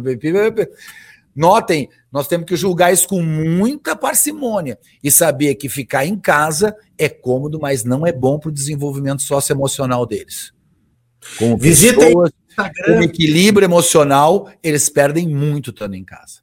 Notem, 1.36 1.88
nós 2.12 2.26
temos 2.26 2.46
que 2.46 2.56
julgar 2.56 2.92
isso 2.92 3.06
com 3.06 3.22
muita 3.22 3.94
parcimônia 3.94 4.78
e 5.02 5.10
saber 5.10 5.54
que 5.54 5.68
ficar 5.68 6.04
em 6.04 6.18
casa 6.18 6.74
é 6.98 7.08
cômodo, 7.08 7.60
mas 7.60 7.84
não 7.84 8.06
é 8.06 8.12
bom 8.12 8.38
para 8.38 8.48
o 8.48 8.52
desenvolvimento 8.52 9.22
socioemocional 9.22 10.04
deles. 10.04 10.52
Como 11.38 11.56
Visitem 11.56 12.06
pessoas, 12.06 12.32
como 12.84 13.02
equilíbrio 13.02 13.64
emocional, 13.64 14.50
eles 14.62 14.88
perdem 14.88 15.28
muito 15.28 15.70
estando 15.70 15.94
em 15.94 16.04
casa. 16.04 16.40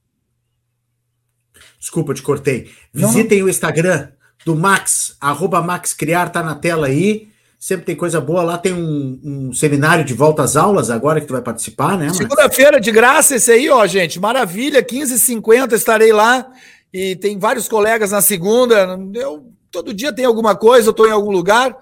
Desculpa, 1.79 2.13
te 2.13 2.21
cortei. 2.21 2.71
Visitem 2.93 3.39
não, 3.39 3.45
não. 3.45 3.47
o 3.47 3.49
Instagram 3.49 4.09
do 4.45 4.55
Max, 4.55 5.17
arroba 5.19 5.61
Max 5.61 5.93
Criar, 5.93 6.29
tá 6.29 6.41
na 6.41 6.55
tela 6.55 6.87
aí. 6.87 7.26
Sempre 7.59 7.85
tem 7.85 7.95
coisa 7.95 8.21
boa 8.21 8.43
lá. 8.43 8.57
Tem 8.57 8.71
um, 8.71 9.19
um 9.23 9.53
seminário 9.53 10.05
de 10.05 10.13
volta 10.13 10.43
às 10.43 10.55
aulas 10.55 10.91
agora 10.91 11.19
que 11.19 11.25
tu 11.25 11.33
vai 11.33 11.41
participar, 11.41 11.97
né? 11.97 12.13
Segunda-feira 12.13 12.79
de 12.79 12.91
graça 12.91 13.35
esse 13.35 13.51
aí, 13.51 13.69
ó, 13.69 13.85
gente. 13.87 14.19
Maravilha, 14.19 14.83
15h50 14.83 15.73
estarei 15.73 16.13
lá. 16.13 16.47
E 16.93 17.15
tem 17.15 17.39
vários 17.39 17.67
colegas 17.67 18.11
na 18.11 18.21
segunda. 18.21 18.97
Eu, 19.13 19.51
todo 19.71 19.93
dia 19.93 20.13
tem 20.13 20.25
alguma 20.25 20.55
coisa, 20.55 20.87
eu 20.87 20.91
estou 20.91 21.07
em 21.07 21.11
algum 21.11 21.31
lugar, 21.31 21.75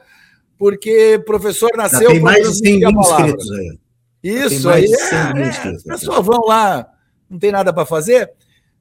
porque 0.58 1.22
professor 1.26 1.72
nasceu. 1.76 2.02
Já 2.02 2.08
tem 2.10 2.22
mais 2.22 2.50
de 2.50 2.58
100 2.58 2.80
mil 2.80 3.00
inscritos 3.00 3.52
aí. 3.52 3.78
Isso 4.24 4.70
aí. 4.70 4.86
É, 4.86 5.44
as 5.44 5.84
pessoas 5.84 6.26
vão 6.26 6.46
lá, 6.48 6.88
não 7.30 7.38
tem 7.38 7.52
nada 7.52 7.74
para 7.74 7.86
fazer. 7.86 8.32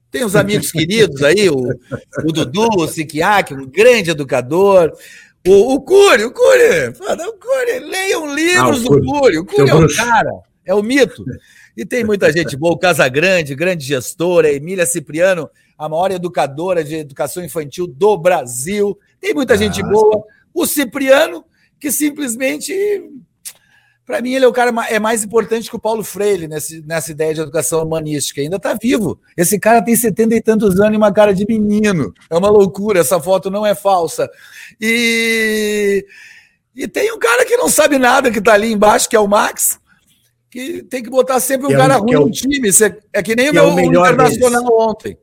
Tem 0.09 0.23
os 0.23 0.35
amigos 0.35 0.71
queridos 0.71 1.21
aí, 1.23 1.49
o, 1.49 1.57
o 2.23 2.31
Dudu, 2.31 2.69
o 2.77 2.87
Siquiaque, 2.87 3.53
um 3.53 3.67
grande 3.67 4.11
educador. 4.11 4.93
O, 5.47 5.75
o 5.75 5.81
Cury, 5.81 6.23
o 6.23 6.31
Cury, 6.31 6.89
o 6.89 7.33
Cury, 7.33 7.79
leiam 7.79 8.33
livros 8.33 8.79
ah, 8.79 8.89
do 8.89 9.01
Cury. 9.01 9.37
O 9.37 9.45
Cury 9.45 9.69
é 9.69 9.75
o 9.75 9.95
cara, 9.95 10.31
é 10.65 10.73
o 10.73 10.81
mito. 10.81 11.23
E 11.77 11.85
tem 11.85 12.03
muita 12.03 12.31
gente 12.33 12.57
boa, 12.57 12.73
o 12.73 12.79
Casagrande, 12.79 13.53
grande 13.53 13.85
gestora, 13.85 14.51
Emília 14.51 14.85
Cipriano, 14.87 15.47
a 15.77 15.87
maior 15.87 16.09
educadora 16.11 16.83
de 16.83 16.95
educação 16.95 17.43
infantil 17.43 17.85
do 17.85 18.17
Brasil. 18.17 18.97
Tem 19.19 19.35
muita 19.35 19.53
ah, 19.53 19.57
gente 19.57 19.83
boa. 19.83 20.23
O 20.51 20.65
Cipriano, 20.65 21.45
que 21.79 21.91
simplesmente 21.91 22.73
para 24.05 24.21
mim, 24.21 24.33
ele 24.33 24.45
é 24.45 24.47
o 24.47 24.53
cara 24.53 24.71
é 24.87 24.99
mais 24.99 25.23
importante 25.23 25.67
que 25.67 25.75
o 25.75 25.79
Paulo 25.79 26.03
Freire 26.03 26.47
nessa, 26.47 26.79
nessa 26.85 27.11
ideia 27.11 27.33
de 27.33 27.41
educação 27.41 27.81
humanística. 27.83 28.39
Ainda 28.39 28.57
está 28.57 28.75
vivo. 28.75 29.19
Esse 29.35 29.59
cara 29.59 29.81
tem 29.81 29.95
setenta 29.95 30.35
e 30.35 30.41
tantos 30.41 30.79
anos 30.79 30.93
e 30.93 30.97
uma 30.97 31.11
cara 31.11 31.33
de 31.33 31.43
menino. 31.47 32.13
É 32.29 32.37
uma 32.37 32.49
loucura. 32.49 32.99
Essa 32.99 33.19
foto 33.19 33.49
não 33.49 33.65
é 33.65 33.73
falsa. 33.73 34.29
E, 34.79 36.05
e 36.75 36.87
tem 36.87 37.11
um 37.11 37.17
cara 37.17 37.45
que 37.45 37.57
não 37.57 37.67
sabe 37.67 37.97
nada 37.97 38.29
que 38.29 38.37
está 38.37 38.53
ali 38.53 38.71
embaixo, 38.71 39.09
que 39.09 39.15
é 39.15 39.19
o 39.19 39.27
Max, 39.27 39.79
que 40.51 40.83
tem 40.83 41.01
que 41.01 41.09
botar 41.09 41.39
sempre 41.39 41.65
um 41.65 41.69
que 41.69 41.75
cara 41.75 41.95
é, 41.95 41.97
ruim 41.97 42.13
é 42.13 42.19
o, 42.19 42.25
no 42.27 42.31
time. 42.31 42.69
É 43.11 43.23
que 43.23 43.35
nem 43.35 43.49
o 43.49 43.53
meu 43.53 43.79
é 43.79 43.85
internacional 43.85 44.61
deles. 44.61 44.77
ontem. 44.77 45.17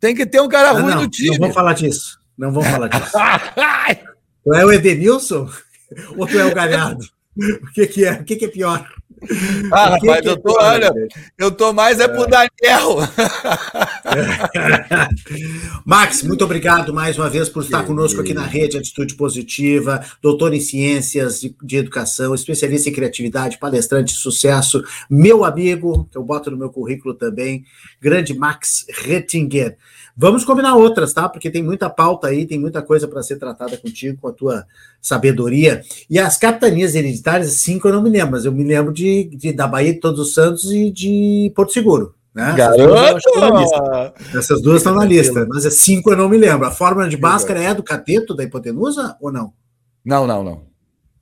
Tem 0.00 0.14
que 0.14 0.24
ter 0.24 0.40
um 0.40 0.48
cara 0.48 0.72
não, 0.72 0.80
ruim 0.80 0.94
não, 0.94 1.02
no 1.02 1.10
time. 1.10 1.28
Não 1.28 1.38
vamos 1.40 1.54
falar 1.54 1.74
disso. 1.74 2.18
Não 2.38 2.50
vamos 2.50 2.68
falar 2.70 2.88
disso. 2.88 3.12
tu 4.42 4.54
é 4.54 4.64
o 4.64 4.72
Edenilson 4.72 5.46
ou 6.16 6.26
tu 6.26 6.38
é 6.38 6.44
o 6.46 6.54
Galhardo? 6.54 7.13
O 7.36 7.72
que, 7.72 7.86
que 7.86 8.04
é? 8.04 8.12
O 8.12 8.24
que, 8.24 8.36
que 8.36 8.44
é 8.44 8.48
pior? 8.48 8.86
Ah, 9.72 9.90
rapaz, 9.90 10.20
que 10.20 10.28
eu 10.28 10.36
tô, 10.36 10.60
é 10.60 10.64
olha, 10.64 10.92
eu 11.38 11.50
tô 11.50 11.72
mais 11.72 11.98
é, 11.98 12.04
é. 12.04 12.08
pro 12.08 12.26
Daniel. 12.26 12.98
Max, 15.84 16.22
muito 16.22 16.44
obrigado 16.44 16.92
mais 16.92 17.18
uma 17.18 17.30
vez 17.30 17.48
por 17.48 17.62
estar 17.62 17.84
conosco 17.84 18.20
aqui 18.20 18.34
na 18.34 18.44
rede 18.44 18.76
Atitude 18.76 19.14
Positiva, 19.14 20.04
doutor 20.20 20.52
em 20.52 20.60
ciências 20.60 21.40
de, 21.40 21.56
de 21.62 21.76
educação, 21.76 22.34
especialista 22.34 22.90
em 22.90 22.92
criatividade, 22.92 23.58
palestrante 23.58 24.14
de 24.14 24.20
sucesso, 24.20 24.82
meu 25.08 25.44
amigo, 25.44 26.08
que 26.10 26.18
eu 26.18 26.22
boto 26.22 26.50
no 26.50 26.56
meu 26.56 26.70
currículo 26.70 27.14
também, 27.14 27.64
grande 28.00 28.34
Max 28.34 28.84
Rettinger. 28.90 29.76
Vamos 30.16 30.44
combinar 30.44 30.76
outras, 30.76 31.12
tá? 31.12 31.28
Porque 31.28 31.50
tem 31.50 31.62
muita 31.62 31.90
pauta 31.90 32.28
aí, 32.28 32.46
tem 32.46 32.58
muita 32.58 32.80
coisa 32.80 33.08
para 33.08 33.22
ser 33.22 33.36
tratada 33.36 33.76
contigo, 33.76 34.18
com 34.20 34.28
a 34.28 34.32
tua 34.32 34.64
sabedoria. 35.00 35.82
E 36.08 36.18
as 36.18 36.36
capitanias 36.36 36.94
hereditárias, 36.94 37.52
cinco 37.54 37.88
eu 37.88 37.94
não 37.94 38.02
me 38.02 38.10
lembro, 38.10 38.32
mas 38.32 38.44
eu 38.44 38.52
me 38.52 38.62
lembro 38.62 38.92
de, 38.92 39.24
de 39.24 39.52
da 39.52 39.66
Bahia 39.66 39.92
de 39.92 40.00
Todos 40.00 40.20
os 40.20 40.34
Santos 40.34 40.70
e 40.70 40.90
de 40.90 41.52
Porto 41.56 41.72
Seguro. 41.72 42.14
Né? 42.32 42.54
Garoto! 42.56 43.20
Essas 44.36 44.60
duas 44.60 44.78
estão 44.78 44.94
na 44.94 45.04
lista, 45.04 45.46
mas 45.48 45.64
é 45.64 45.70
cinco 45.70 46.10
eu 46.10 46.16
não 46.16 46.28
me 46.28 46.38
lembro. 46.38 46.66
A 46.66 46.70
fórmula 46.70 47.08
de 47.08 47.16
Bhaskara 47.16 47.60
é 47.60 47.74
do 47.74 47.82
cateto 47.82 48.34
da 48.34 48.44
hipotenusa 48.44 49.16
ou 49.20 49.32
não? 49.32 49.52
Não, 50.04 50.26
não, 50.26 50.44
não. 50.44 50.62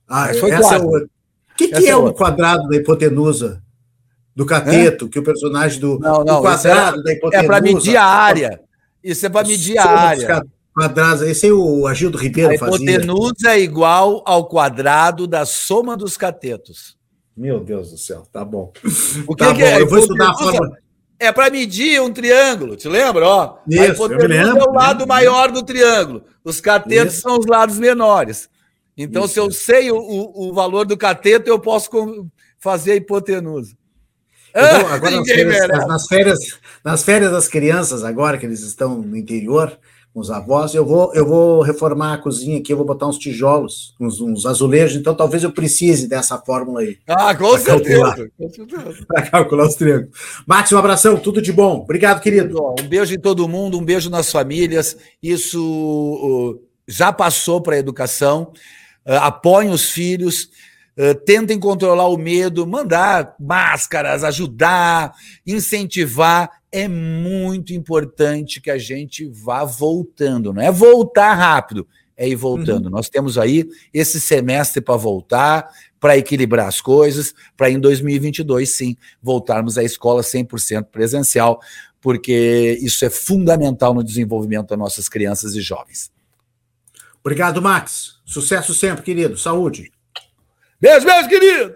Ah, 0.07 0.29
essa 0.29 0.75
é 0.75 0.79
o... 0.79 1.13
O 1.53 1.55
que, 1.55 1.67
que 1.67 1.85
é, 1.85 1.89
é 1.89 1.95
o 1.95 2.11
quadrado 2.11 2.67
da 2.67 2.75
hipotenusa? 2.75 3.61
Do 4.35 4.45
cateto, 4.47 5.05
é? 5.05 5.09
que 5.09 5.19
o 5.19 5.23
personagem 5.23 5.79
do 5.79 5.99
não, 5.99 6.23
não, 6.23 6.41
quadrado 6.41 6.99
é, 6.99 7.03
da 7.03 7.13
hipotenusa. 7.13 7.45
É 7.45 7.47
para 7.47 7.61
medir 7.61 7.95
a 7.95 8.03
área. 8.03 8.59
Isso 9.03 9.25
é 9.25 9.29
para 9.29 9.47
medir 9.47 9.77
a 9.77 9.85
área. 9.85 10.43
Quadrados, 10.73 11.21
esse 11.21 11.47
é 11.47 11.53
o 11.53 11.85
Agildo 11.85 12.17
Ribeiro 12.17 12.55
a 12.55 12.57
fazia. 12.57 12.89
A 12.89 12.93
hipotenusa 12.93 13.49
é 13.49 13.59
igual 13.59 14.23
ao 14.25 14.47
quadrado 14.47 15.27
da 15.27 15.45
soma 15.45 15.95
dos 15.95 16.17
catetos. 16.17 16.97
Meu 17.37 17.59
Deus 17.59 17.91
do 17.91 17.97
céu, 17.97 18.23
tá 18.31 18.43
bom. 18.43 18.71
O 19.27 19.35
que, 19.35 19.43
tá 19.43 19.53
que 19.53 19.63
é? 19.63 19.81
Eu 19.81 19.87
vou 19.87 19.99
estudar 19.99 20.31
a 20.31 20.33
forma. 20.33 20.77
É 21.19 21.31
para 21.31 21.49
medir 21.49 22.01
um 22.01 22.11
triângulo, 22.11 22.75
te 22.75 22.89
lembra? 22.89 23.25
Ó, 23.25 23.57
Isso, 23.67 23.81
a 23.81 23.87
hipotenusa 23.87 24.27
lembro, 24.27 24.59
é 24.59 24.69
o 24.69 24.73
lado 24.73 25.07
maior 25.07 25.51
do 25.51 25.63
triângulo. 25.63 26.23
Os 26.43 26.59
catetos 26.59 27.13
Isso. 27.13 27.21
são 27.21 27.37
os 27.37 27.45
lados 27.45 27.77
menores. 27.77 28.49
Então, 28.97 29.25
Isso. 29.25 29.33
se 29.35 29.39
eu 29.39 29.51
sei 29.51 29.91
o, 29.91 29.97
o, 29.97 30.53
valor 30.53 30.85
do 30.85 30.97
cateto, 30.97 31.49
eu 31.49 31.59
posso 31.59 31.89
fazer 32.59 32.93
a 32.93 32.95
hipotenusa. 32.95 33.75
Então, 34.55 34.87
agora 34.87 35.17
nas 35.17 35.27
férias, 35.27 35.87
nas 35.87 36.07
férias, 36.07 36.39
nas 36.83 37.03
férias 37.03 37.31
das 37.31 37.47
crianças, 37.47 38.03
agora 38.03 38.37
que 38.37 38.45
eles 38.45 38.61
estão 38.61 39.01
no 39.01 39.17
interior, 39.17 39.77
com 40.13 40.19
os 40.19 40.29
avós, 40.29 40.75
eu 40.75 40.85
vou, 40.85 41.11
eu 41.15 41.25
vou 41.25 41.63
reformar 41.63 42.13
a 42.13 42.17
cozinha 42.19 42.59
aqui, 42.59 42.71
eu 42.71 42.77
vou 42.77 42.85
botar 42.85 43.07
uns 43.07 43.17
tijolos, 43.17 43.95
uns, 43.99 44.21
uns 44.21 44.45
azulejos, 44.45 44.95
então 44.95 45.15
talvez 45.15 45.43
eu 45.43 45.51
precise 45.51 46.07
dessa 46.07 46.37
fórmula 46.37 46.81
aí. 46.81 46.99
Ah, 47.07 47.33
com 47.33 47.57
certeza. 47.57 48.29
Para 49.07 49.23
calcular 49.23 49.65
os 49.65 49.73
triângulos. 49.73 50.15
Max, 50.45 50.71
um 50.71 50.77
abração, 50.77 51.17
tudo 51.17 51.41
de 51.41 51.51
bom. 51.51 51.77
Obrigado, 51.77 52.21
querido. 52.21 52.75
Um 52.79 52.87
beijo 52.87 53.15
em 53.15 53.19
todo 53.19 53.49
mundo, 53.49 53.79
um 53.79 53.83
beijo 53.83 54.11
nas 54.11 54.31
famílias. 54.31 54.95
Isso 55.21 56.61
já 56.87 57.11
passou 57.11 57.59
para 57.59 57.75
a 57.75 57.79
educação. 57.79 58.53
Uh, 59.03 59.13
apoiem 59.13 59.71
os 59.71 59.89
filhos. 59.89 60.49
Uh, 60.97 61.15
tentem 61.25 61.59
controlar 61.59 62.07
o 62.07 62.17
medo, 62.17 62.67
mandar 62.67 63.35
máscaras, 63.39 64.23
ajudar, 64.23 65.13
incentivar. 65.45 66.49
É 66.71 66.87
muito 66.87 67.73
importante 67.73 68.61
que 68.61 68.69
a 68.69 68.77
gente 68.77 69.25
vá 69.25 69.63
voltando, 69.63 70.53
não 70.53 70.61
é 70.61 70.71
voltar 70.71 71.33
rápido, 71.33 71.87
é 72.15 72.27
ir 72.27 72.35
voltando. 72.35 72.85
Uhum. 72.85 72.91
Nós 72.91 73.09
temos 73.09 73.37
aí 73.37 73.67
esse 73.93 74.19
semestre 74.19 74.81
para 74.81 74.95
voltar, 74.95 75.67
para 75.99 76.17
equilibrar 76.17 76.67
as 76.67 76.81
coisas, 76.81 77.33
para 77.57 77.69
em 77.69 77.79
2022, 77.79 78.75
sim, 78.75 78.95
voltarmos 79.21 79.77
à 79.77 79.83
escola 79.83 80.21
100% 80.21 80.85
presencial, 80.91 81.59
porque 81.99 82.77
isso 82.81 83.05
é 83.05 83.09
fundamental 83.09 83.93
no 83.93 84.03
desenvolvimento 84.03 84.67
das 84.67 84.77
nossas 84.77 85.07
crianças 85.09 85.55
e 85.55 85.61
jovens. 85.61 86.11
Obrigado, 87.23 87.61
Max. 87.61 88.19
Sucesso 88.25 88.73
sempre, 88.73 89.01
querido. 89.01 89.37
Saúde. 89.37 89.91
Beijo, 90.83 91.05
beijo, 91.05 91.29
querido! 91.29 91.75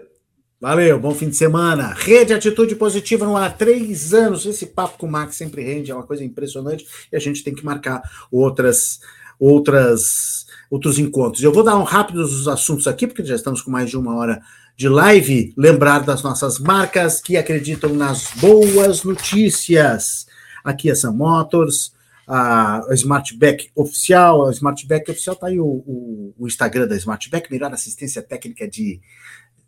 Valeu, 0.60 1.00
bom 1.00 1.14
fim 1.14 1.30
de 1.30 1.36
semana. 1.36 1.94
Rede 1.96 2.34
Atitude 2.34 2.76
Positiva 2.76 3.24
no 3.24 3.38
ar, 3.38 3.56
três 3.56 4.12
anos. 4.12 4.44
Esse 4.44 4.66
papo 4.66 4.98
com 4.98 5.06
o 5.06 5.10
Max 5.10 5.34
sempre 5.34 5.64
rende, 5.64 5.90
é 5.90 5.94
uma 5.94 6.02
coisa 6.02 6.22
impressionante 6.22 6.86
e 7.10 7.16
a 7.16 7.18
gente 7.18 7.42
tem 7.42 7.54
que 7.54 7.64
marcar 7.64 8.02
outras, 8.30 9.00
outras, 9.40 10.44
outros 10.70 10.98
encontros. 10.98 11.42
Eu 11.42 11.54
vou 11.54 11.64
dar 11.64 11.78
um 11.78 11.84
rápido 11.84 12.20
dos 12.20 12.46
assuntos 12.46 12.86
aqui, 12.86 13.06
porque 13.06 13.24
já 13.24 13.34
estamos 13.34 13.62
com 13.62 13.70
mais 13.70 13.88
de 13.88 13.96
uma 13.96 14.14
hora 14.14 14.42
de 14.76 14.90
live. 14.90 15.54
Lembrar 15.56 16.00
das 16.00 16.22
nossas 16.22 16.58
marcas 16.58 17.18
que 17.18 17.38
acreditam 17.38 17.94
nas 17.94 18.32
boas 18.34 19.04
notícias. 19.04 20.26
Aqui 20.62 20.90
é 20.90 20.94
Sam 20.94 21.12
Motors, 21.12 21.94
a 22.28 22.82
Smartback 22.90 23.70
Oficial. 23.74 24.46
A 24.46 24.50
Smartback 24.52 25.10
Oficial 25.10 25.34
está 25.34 25.46
aí 25.46 25.58
o, 25.58 25.64
o, 25.64 26.34
o, 26.38 26.46
Instagram 26.46 26.86
da 26.86 26.96
Smartback, 26.96 27.50
melhor 27.50 27.72
assistência 27.72 28.20
técnica 28.20 28.68
de, 28.68 29.00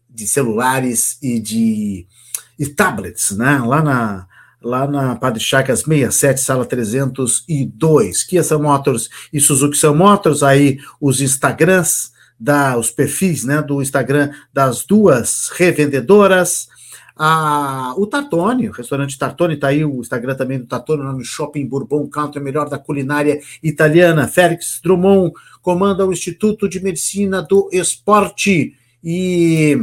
de 0.09 0.29
celulares 0.29 1.19
e 1.23 1.41
de 1.41 2.07
e 2.59 2.67
tablets, 2.67 3.31
né? 3.31 3.59
Lá 3.65 3.83
na, 3.83 4.27
lá 4.63 4.87
na 4.87 5.17
Padre 5.17 5.41
Chagas 5.41 5.81
67, 5.81 6.41
sala 6.43 6.67
302. 6.67 8.23
Kia 8.25 8.45
Sam 8.45 8.59
Motors 8.59 9.09
e 9.33 9.41
Suzuki 9.41 9.79
Sam 9.79 9.95
Motors, 9.95 10.43
aí 10.43 10.79
os 11.01 11.23
Instagrams, 11.23 12.13
da, 12.39 12.79
os 12.79 12.91
perfis 12.91 13.45
né, 13.45 13.61
do 13.61 13.83
Instagram 13.83 14.31
das 14.53 14.85
duas 14.85 15.51
revendedoras 15.51 16.69
a, 17.23 17.93
o 17.99 18.07
Tartone, 18.07 18.71
o 18.71 18.73
restaurante 18.73 19.19
Tartone, 19.19 19.53
está 19.53 19.69
aí 19.69 19.85
o 19.85 20.01
Instagram 20.01 20.35
também 20.35 20.59
do 20.59 20.65
Tartone, 20.65 21.03
lá 21.03 21.13
no 21.13 21.23
Shopping 21.23 21.67
Bourbon 21.67 22.09
Country, 22.09 22.41
melhor 22.41 22.67
da 22.67 22.79
culinária 22.79 23.39
italiana. 23.63 24.27
Félix 24.27 24.81
Drummond 24.83 25.35
comanda 25.61 26.07
o 26.07 26.15
Instituto 26.15 26.67
de 26.67 26.83
Medicina 26.83 27.43
do 27.43 27.69
Esporte 27.71 28.75
e 29.05 29.77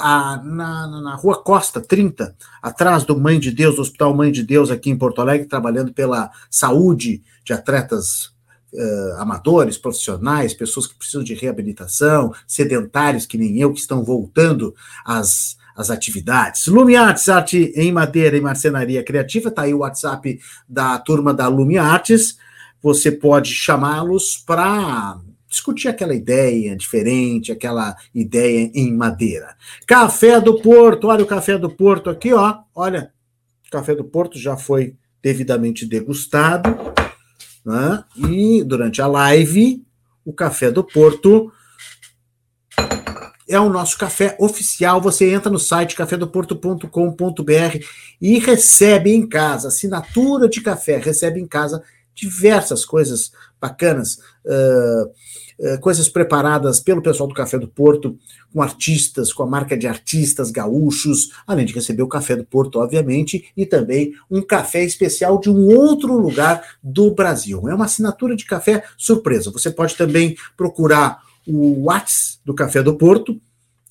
a, 0.00 0.40
na, 0.42 0.86
na, 1.02 1.14
Rua 1.14 1.42
Costa, 1.42 1.78
30, 1.78 2.34
atrás 2.62 3.04
do 3.04 3.20
Mãe 3.20 3.38
de 3.38 3.50
Deus, 3.50 3.74
do 3.74 3.82
Hospital 3.82 4.16
Mãe 4.16 4.32
de 4.32 4.42
Deus, 4.42 4.70
aqui 4.70 4.88
em 4.88 4.96
Porto 4.96 5.20
Alegre, 5.20 5.46
trabalhando 5.46 5.92
pela 5.92 6.30
saúde 6.50 7.22
de 7.44 7.52
atletas 7.52 8.32
uh, 8.72 9.16
amadores, 9.18 9.76
profissionais, 9.76 10.54
pessoas 10.54 10.86
que 10.86 10.94
precisam 10.94 11.22
de 11.22 11.34
reabilitação, 11.34 12.32
sedentários 12.46 13.26
que 13.26 13.36
nem 13.36 13.58
eu, 13.58 13.74
que 13.74 13.80
estão 13.80 14.02
voltando 14.02 14.74
às, 15.04 15.58
às 15.76 15.90
atividades. 15.90 16.66
Lumiartes, 16.66 17.28
arte 17.28 17.72
em 17.76 17.92
madeira 17.92 18.36
e 18.36 18.40
marcenaria 18.40 19.02
criativa, 19.02 19.48
está 19.48 19.62
aí 19.62 19.74
o 19.74 19.78
WhatsApp 19.78 20.38
da 20.68 20.98
turma 20.98 21.32
da 21.32 21.48
Lumiartes. 21.48 22.36
Você 22.82 23.12
pode 23.12 23.52
chamá-los 23.52 24.36
para 24.44 25.20
discutir 25.48 25.88
aquela 25.88 26.14
ideia 26.14 26.74
diferente, 26.74 27.52
aquela 27.52 27.94
ideia 28.14 28.70
em 28.74 28.92
madeira. 28.96 29.54
Café 29.86 30.40
do 30.40 30.60
Porto, 30.60 31.08
olha 31.08 31.22
o 31.22 31.26
Café 31.26 31.58
do 31.58 31.68
Porto 31.68 32.08
aqui, 32.08 32.32
ó. 32.32 32.58
Olha, 32.74 33.12
o 33.68 33.70
Café 33.70 33.94
do 33.94 34.04
Porto 34.04 34.38
já 34.38 34.56
foi 34.56 34.96
devidamente 35.22 35.86
degustado, 35.86 36.70
né? 37.64 38.02
E 38.16 38.64
durante 38.64 39.00
a 39.02 39.06
live, 39.06 39.84
o 40.24 40.32
Café 40.32 40.70
do 40.70 40.82
Porto 40.82 41.52
é 43.54 43.60
o 43.60 43.68
nosso 43.68 43.98
café 43.98 44.36
oficial. 44.38 45.00
Você 45.00 45.30
entra 45.32 45.50
no 45.50 45.58
site 45.58 45.94
cafedoporto.com.br 45.94 47.84
e 48.20 48.38
recebe 48.38 49.12
em 49.12 49.26
casa 49.26 49.68
assinatura 49.68 50.48
de 50.48 50.60
café, 50.60 50.98
recebe 50.98 51.40
em 51.40 51.46
casa 51.46 51.82
diversas 52.14 52.84
coisas 52.84 53.32
bacanas. 53.60 54.18
Uh, 54.44 55.10
eh, 55.64 55.76
coisas 55.76 56.08
preparadas 56.08 56.80
pelo 56.80 57.00
pessoal 57.00 57.28
do 57.28 57.34
Café 57.34 57.56
do 57.56 57.68
Porto, 57.68 58.18
com 58.52 58.60
artistas, 58.60 59.32
com 59.32 59.44
a 59.44 59.46
marca 59.46 59.76
de 59.76 59.86
artistas 59.86 60.50
gaúchos, 60.50 61.30
além 61.46 61.64
de 61.64 61.72
receber 61.72 62.02
o 62.02 62.08
Café 62.08 62.34
do 62.34 62.44
Porto, 62.44 62.80
obviamente, 62.80 63.44
e 63.56 63.64
também 63.64 64.12
um 64.28 64.42
café 64.42 64.82
especial 64.82 65.38
de 65.38 65.48
um 65.48 65.66
outro 65.66 66.16
lugar 66.16 66.76
do 66.82 67.14
Brasil. 67.14 67.68
É 67.68 67.74
uma 67.76 67.84
assinatura 67.84 68.34
de 68.34 68.44
café 68.44 68.82
surpresa. 68.98 69.52
Você 69.52 69.70
pode 69.70 69.94
também 69.94 70.36
procurar 70.56 71.22
o 71.46 71.84
Whats 71.84 72.40
do 72.44 72.54
Café 72.54 72.82
do 72.82 72.96
Porto, 72.96 73.40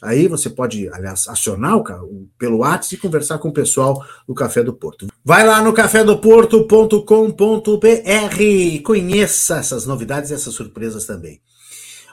Aí 0.01 0.27
você 0.27 0.49
pode, 0.49 0.89
aliás, 0.89 1.27
acionar 1.27 1.77
o, 1.77 2.27
pelo 2.37 2.59
WhatsApp 2.59 2.95
e 2.95 2.97
conversar 2.97 3.37
com 3.37 3.49
o 3.49 3.53
pessoal 3.53 4.03
do 4.27 4.33
Café 4.33 4.63
do 4.63 4.73
Porto. 4.73 5.07
Vai 5.23 5.45
lá 5.45 5.61
no 5.61 5.73
cafedoporto.com.br 5.73 8.41
e 8.41 8.79
conheça 8.79 9.57
essas 9.57 9.85
novidades 9.85 10.31
e 10.31 10.33
essas 10.33 10.55
surpresas 10.55 11.05
também. 11.05 11.39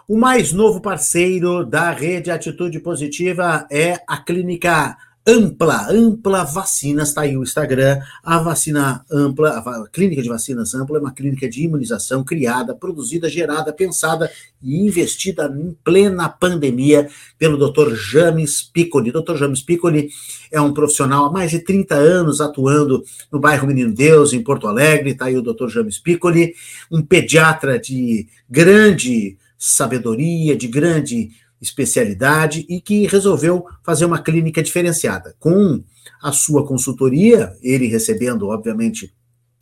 O 0.06 0.18
mais 0.18 0.52
novo 0.52 0.82
parceiro 0.82 1.64
da 1.64 1.90
rede 1.90 2.30
Atitude 2.30 2.78
Positiva 2.80 3.66
é 3.70 4.02
a 4.06 4.18
Clínica 4.18 4.94
Ampla, 5.28 5.86
Ampla 5.90 6.42
Vacinas, 6.42 7.10
está 7.10 7.20
aí 7.20 7.36
o 7.36 7.42
Instagram. 7.42 8.00
A 8.24 8.38
vacina 8.38 9.04
ampla, 9.12 9.58
a 9.58 9.86
clínica 9.92 10.22
de 10.22 10.28
vacinas 10.30 10.74
ampla 10.74 10.96
é 10.96 11.00
uma 11.02 11.12
clínica 11.12 11.46
de 11.46 11.64
imunização 11.64 12.24
criada, 12.24 12.74
produzida, 12.74 13.28
gerada, 13.28 13.70
pensada 13.70 14.30
e 14.62 14.86
investida 14.86 15.54
em 15.54 15.76
plena 15.84 16.30
pandemia 16.30 17.10
pelo 17.38 17.58
Dr. 17.58 17.94
James 17.94 18.62
Piccoli. 18.62 19.12
Dr. 19.12 19.36
James 19.36 19.60
Piccoli 19.60 20.08
é 20.50 20.58
um 20.62 20.72
profissional 20.72 21.26
há 21.26 21.30
mais 21.30 21.50
de 21.50 21.58
30 21.58 21.94
anos 21.94 22.40
atuando 22.40 23.04
no 23.30 23.38
bairro 23.38 23.66
Menino 23.66 23.92
Deus, 23.92 24.32
em 24.32 24.42
Porto 24.42 24.66
Alegre. 24.66 25.10
Está 25.10 25.26
aí 25.26 25.36
o 25.36 25.42
Dr. 25.42 25.68
James 25.68 25.98
Piccoli, 25.98 26.54
um 26.90 27.02
pediatra 27.02 27.78
de 27.78 28.26
grande 28.48 29.36
sabedoria, 29.58 30.56
de 30.56 30.68
grande 30.68 31.32
especialidade 31.60 32.64
e 32.68 32.80
que 32.80 33.06
resolveu 33.06 33.64
fazer 33.82 34.04
uma 34.04 34.22
clínica 34.22 34.62
diferenciada. 34.62 35.34
Com 35.38 35.82
a 36.22 36.32
sua 36.32 36.66
consultoria, 36.66 37.52
ele 37.62 37.86
recebendo, 37.86 38.48
obviamente, 38.48 39.12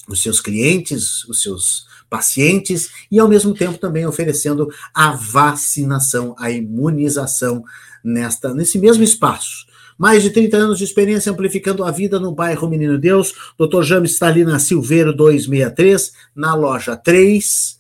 os 0.09 0.23
seus 0.23 0.41
clientes, 0.41 1.25
os 1.25 1.43
seus 1.43 1.87
pacientes, 2.09 2.91
e 3.11 3.19
ao 3.19 3.29
mesmo 3.29 3.53
tempo 3.53 3.79
também 3.79 4.07
oferecendo 4.07 4.69
a 4.95 5.11
vacinação, 5.13 6.35
a 6.39 6.51
imunização 6.51 7.65
nesta, 8.05 8.55
nesse 8.55 8.79
mesmo 8.79 9.03
espaço. 9.03 9.67
Mais 9.99 10.23
de 10.23 10.31
30 10.31 10.57
anos 10.57 10.79
de 10.79 10.85
experiência 10.85 11.33
amplificando 11.33 11.83
a 11.83 11.91
vida 11.91 12.21
no 12.21 12.33
bairro 12.33 12.69
Menino 12.69 12.99
Deus. 12.99 13.33
Dr. 13.59 13.83
James 13.83 14.13
está 14.13 14.29
ali 14.29 14.45
na 14.45 14.59
Silveiro 14.59 15.13
263, 15.15 16.13
na 16.35 16.55
loja 16.55 16.97
3 16.97 17.77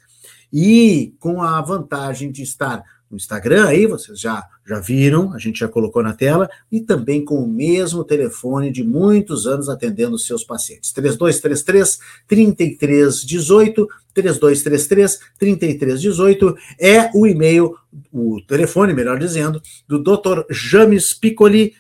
e 0.52 1.14
com 1.20 1.42
a 1.42 1.60
vantagem 1.60 2.32
de 2.32 2.42
estar 2.42 2.82
no 3.10 3.16
Instagram, 3.16 3.66
aí 3.66 3.86
vocês 3.86 4.20
já, 4.20 4.44
já 4.66 4.80
viram, 4.80 5.32
a 5.32 5.38
gente 5.38 5.60
já 5.60 5.68
colocou 5.68 6.02
na 6.02 6.12
tela, 6.12 6.48
e 6.70 6.80
também 6.80 7.24
com 7.24 7.36
o 7.36 7.48
mesmo 7.48 8.04
telefone 8.04 8.70
de 8.70 8.82
muitos 8.82 9.46
anos 9.46 9.68
atendendo 9.68 10.16
os 10.16 10.26
seus 10.26 10.42
pacientes. 10.42 10.92
3233 10.92 11.98
3318, 12.26 13.88
3233 14.12 15.20
3318 15.38 16.56
é 16.80 17.10
o 17.14 17.26
e-mail, 17.26 17.76
o 18.12 18.40
telefone, 18.46 18.92
melhor 18.92 19.18
dizendo, 19.18 19.62
do 19.86 20.02
Dr. 20.02 20.42
James 20.50 21.14
Piccoli, 21.14 21.74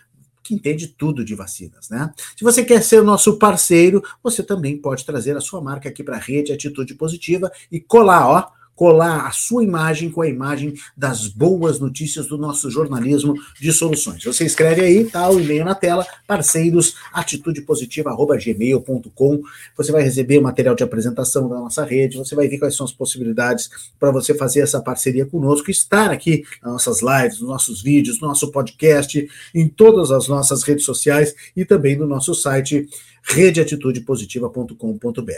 que 0.46 0.54
entende 0.54 0.86
tudo 0.86 1.24
de 1.24 1.34
vacinas, 1.34 1.90
né? 1.90 2.08
Se 2.36 2.44
você 2.44 2.64
quer 2.64 2.80
ser 2.80 3.02
nosso 3.02 3.36
parceiro, 3.36 4.00
você 4.22 4.44
também 4.44 4.78
pode 4.78 5.04
trazer 5.04 5.36
a 5.36 5.40
sua 5.40 5.60
marca 5.60 5.88
aqui 5.88 6.04
para 6.04 6.16
a 6.16 6.20
rede 6.20 6.52
Atitude 6.52 6.94
Positiva 6.94 7.50
e 7.70 7.80
colar, 7.80 8.28
ó, 8.28 8.55
colar 8.76 9.26
a 9.26 9.32
sua 9.32 9.64
imagem 9.64 10.10
com 10.10 10.20
a 10.20 10.28
imagem 10.28 10.74
das 10.94 11.26
boas 11.26 11.80
notícias 11.80 12.26
do 12.26 12.36
nosso 12.36 12.70
jornalismo 12.70 13.32
de 13.58 13.72
soluções. 13.72 14.22
Você 14.22 14.44
escreve 14.44 14.82
aí, 14.82 15.06
tá 15.06 15.30
o 15.30 15.40
e-mail 15.40 15.64
na 15.64 15.74
tela, 15.74 16.06
parceiros 16.26 16.94
atitudepositiva@gmail.com. 17.12 19.40
Você 19.76 19.90
vai 19.90 20.02
receber 20.02 20.36
o 20.38 20.42
material 20.42 20.74
de 20.74 20.84
apresentação 20.84 21.48
da 21.48 21.56
nossa 21.56 21.82
rede, 21.84 22.18
você 22.18 22.34
vai 22.34 22.48
ver 22.48 22.58
quais 22.58 22.76
são 22.76 22.84
as 22.84 22.92
possibilidades 22.92 23.70
para 23.98 24.10
você 24.10 24.34
fazer 24.34 24.60
essa 24.60 24.78
parceria 24.80 25.24
conosco, 25.24 25.70
estar 25.70 26.10
aqui 26.10 26.44
nas 26.62 26.72
nossas 26.72 27.00
lives, 27.00 27.40
nos 27.40 27.48
nossos 27.48 27.80
vídeos, 27.82 28.20
no 28.20 28.28
nosso 28.28 28.52
podcast, 28.52 29.26
em 29.54 29.66
todas 29.66 30.10
as 30.10 30.28
nossas 30.28 30.62
redes 30.62 30.84
sociais 30.84 31.34
e 31.56 31.64
também 31.64 31.96
no 31.96 32.06
nosso 32.06 32.34
site 32.34 32.86
redeatitudepositiva.com.br. 33.26 35.32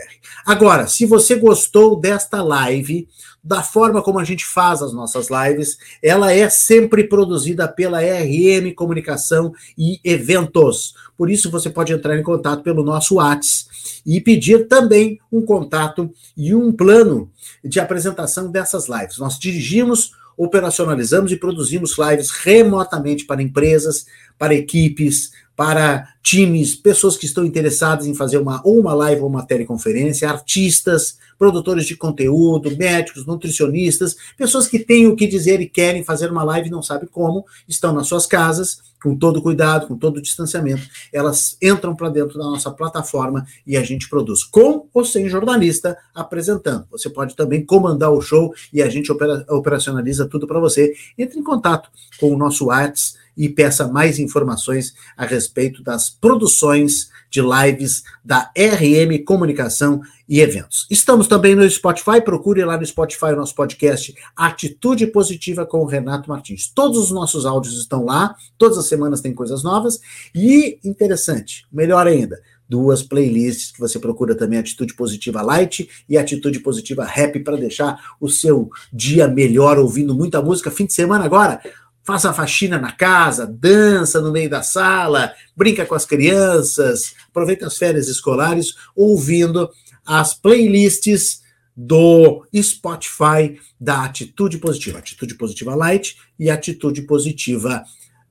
Agora, 0.45 0.87
se 0.87 1.07
você 1.07 1.37
gostou 1.37 1.99
desta 1.99 2.43
live, 2.43 3.09
da 3.43 3.63
forma 3.63 4.03
como 4.03 4.19
a 4.19 4.25
gente 4.25 4.45
faz 4.45 4.83
as 4.83 4.93
nossas 4.93 5.29
lives, 5.31 5.79
ela 6.03 6.33
é 6.33 6.49
sempre 6.49 7.05
produzida 7.05 7.69
pela 7.69 8.01
RM 8.01 8.75
Comunicação 8.75 9.53
e 9.77 10.01
Eventos. 10.05 10.95
Por 11.17 11.31
isso 11.31 11.51
você 11.51 11.71
pode 11.71 11.93
entrar 11.93 12.19
em 12.19 12.23
contato 12.23 12.63
pelo 12.63 12.83
nosso 12.83 13.17
WhatsApp 13.17 13.69
e 14.05 14.21
pedir 14.21 14.69
também 14.69 15.19
um 15.31 15.43
contato 15.43 16.11
e 16.37 16.55
um 16.55 16.73
plano 16.73 17.31
de 17.65 17.81
apresentação 17.81 18.51
dessas 18.51 18.89
lives. 18.89 19.19
Nós 19.19 19.39
dirigimos 19.39 20.13
operacionalizamos 20.39 21.33
e 21.33 21.37
produzimos 21.37 21.97
lives 21.99 22.31
remotamente 22.31 23.25
para 23.25 23.43
empresas, 23.43 24.07
para 24.39 24.55
equipes, 24.55 25.33
para 25.57 26.15
times, 26.23 26.77
pessoas 26.77 27.17
que 27.17 27.27
estão 27.27 27.45
interessadas 27.45 28.07
em 28.07 28.15
fazer 28.15 28.39
uma 28.39 28.61
ou 28.65 28.79
uma 28.79 28.95
live 28.95 29.23
ou 29.23 29.29
uma 29.29 29.45
teleconferência, 29.45 30.31
artistas, 30.31 31.19
produtores 31.39 31.87
de 31.87 31.97
conteúdo, 31.97 32.77
médicos, 32.77 33.25
nutricionistas, 33.25 34.17
pessoas 34.37 34.67
que 34.67 34.79
têm 34.79 35.07
o 35.07 35.15
que 35.15 35.27
dizer 35.27 35.61
e 35.61 35.69
querem 35.69 36.05
fazer 36.05 36.31
uma 36.31 36.43
live 36.43 36.69
não 36.69 36.83
sabem 36.83 37.09
como, 37.09 37.47
estão 37.69 37.93
nas 37.93 38.09
suas 38.09 38.27
casas, 38.27 38.81
com 39.03 39.17
todo 39.17 39.41
cuidado, 39.41 39.87
com 39.87 39.97
todo 39.97 40.21
distanciamento, 40.21 40.83
elas 41.13 41.57
entram 41.63 41.95
para 41.95 42.09
dentro 42.09 42.39
da 42.39 42.45
nossa 42.45 42.71
plataforma 42.71 43.47
e 43.67 43.77
a 43.77 43.83
gente 43.83 44.09
produz 44.09 44.43
com 44.43 44.89
ou 44.93 45.05
sem 45.05 45.29
jornalista 45.29 45.97
apresentando. 46.15 46.87
Você 46.91 47.09
pode 47.09 47.37
também 47.37 47.65
comandar 47.65 48.11
o 48.11 48.21
show 48.21 48.53
e 48.73 48.83
a 48.83 48.89
gente 48.89 49.11
opera, 49.13 49.45
operacionaliza 49.49 50.27
tudo 50.27 50.47
para 50.47 50.59
você. 50.59 50.95
Entre 51.17 51.39
em 51.39 51.45
contato 51.45 51.91
com 52.19 52.35
o 52.35 52.37
nosso 52.37 52.67
WhatsApp 52.67 53.19
e 53.37 53.49
peça 53.49 53.87
mais 53.87 54.19
informações 54.19 54.95
a 55.17 55.25
respeito 55.25 55.81
das 55.81 56.11
produções 56.11 57.09
de 57.31 57.41
lives 57.41 58.03
da 58.25 58.51
RM 58.57 59.25
Comunicação 59.25 60.01
e 60.29 60.41
Eventos. 60.41 60.87
Estamos 60.91 61.27
também 61.27 61.55
no 61.55 61.69
Spotify, 61.69 62.21
procure 62.23 62.65
lá 62.65 62.77
no 62.77 62.85
Spotify 62.85 63.27
o 63.27 63.37
nosso 63.37 63.55
podcast 63.55 64.15
Atitude 64.37 65.07
Positiva 65.07 65.65
com 65.65 65.81
o 65.81 65.87
Renato 65.87 66.29
Martins. 66.29 66.71
Todos 66.75 66.99
os 66.99 67.11
nossos 67.11 67.47
áudios 67.47 67.79
estão 67.79 68.05
lá, 68.05 68.35
todas 68.57 68.77
as 68.77 68.87
semanas 68.87 69.21
tem 69.21 69.33
coisas 69.33 69.63
novas 69.63 70.01
e 70.35 70.79
interessante, 70.85 71.67
melhor 71.73 72.07
ainda, 72.07 72.41
duas 72.69 73.03
playlists 73.03 73.73
que 73.73 73.81
você 73.81 73.99
procura 73.99 74.35
também 74.35 74.59
Atitude 74.59 74.95
Positiva 74.95 75.41
Light 75.41 75.89
e 76.09 76.19
Atitude 76.19 76.61
Positiva 76.61 77.05
Happy 77.05 77.41
para 77.41 77.57
deixar 77.57 77.99
o 78.21 78.29
seu 78.29 78.71
dia 78.93 79.27
melhor 79.27 79.79
ouvindo 79.79 80.15
muita 80.15 80.43
música. 80.43 80.71
Fim 80.71 80.85
de 80.85 80.93
semana 80.93 81.25
agora, 81.25 81.61
faz 82.09 82.25
a 82.25 82.33
faxina 82.33 82.79
na 82.79 82.91
casa, 82.91 83.47
dança 83.47 84.19
no 84.19 84.33
meio 84.33 84.49
da 84.49 84.63
sala, 84.63 85.31
brinca 85.55 85.85
com 85.85 85.95
as 85.95 86.07
crianças, 86.07 87.15
aproveita 87.29 87.67
as 87.67 87.77
férias 87.77 88.09
escolares 88.09 88.75
ouvindo 88.97 89.69
as 90.07 90.33
playlists 90.33 91.43
do 91.77 92.47
Spotify 92.63 93.61
da 93.79 94.07
Atitude 94.07 94.57
Positiva, 94.57 95.01
Atitude 95.01 95.35
Positiva 95.35 95.75
Light 95.75 96.17
e 96.39 96.49
Atitude 96.49 97.03
Positiva, 97.03 97.85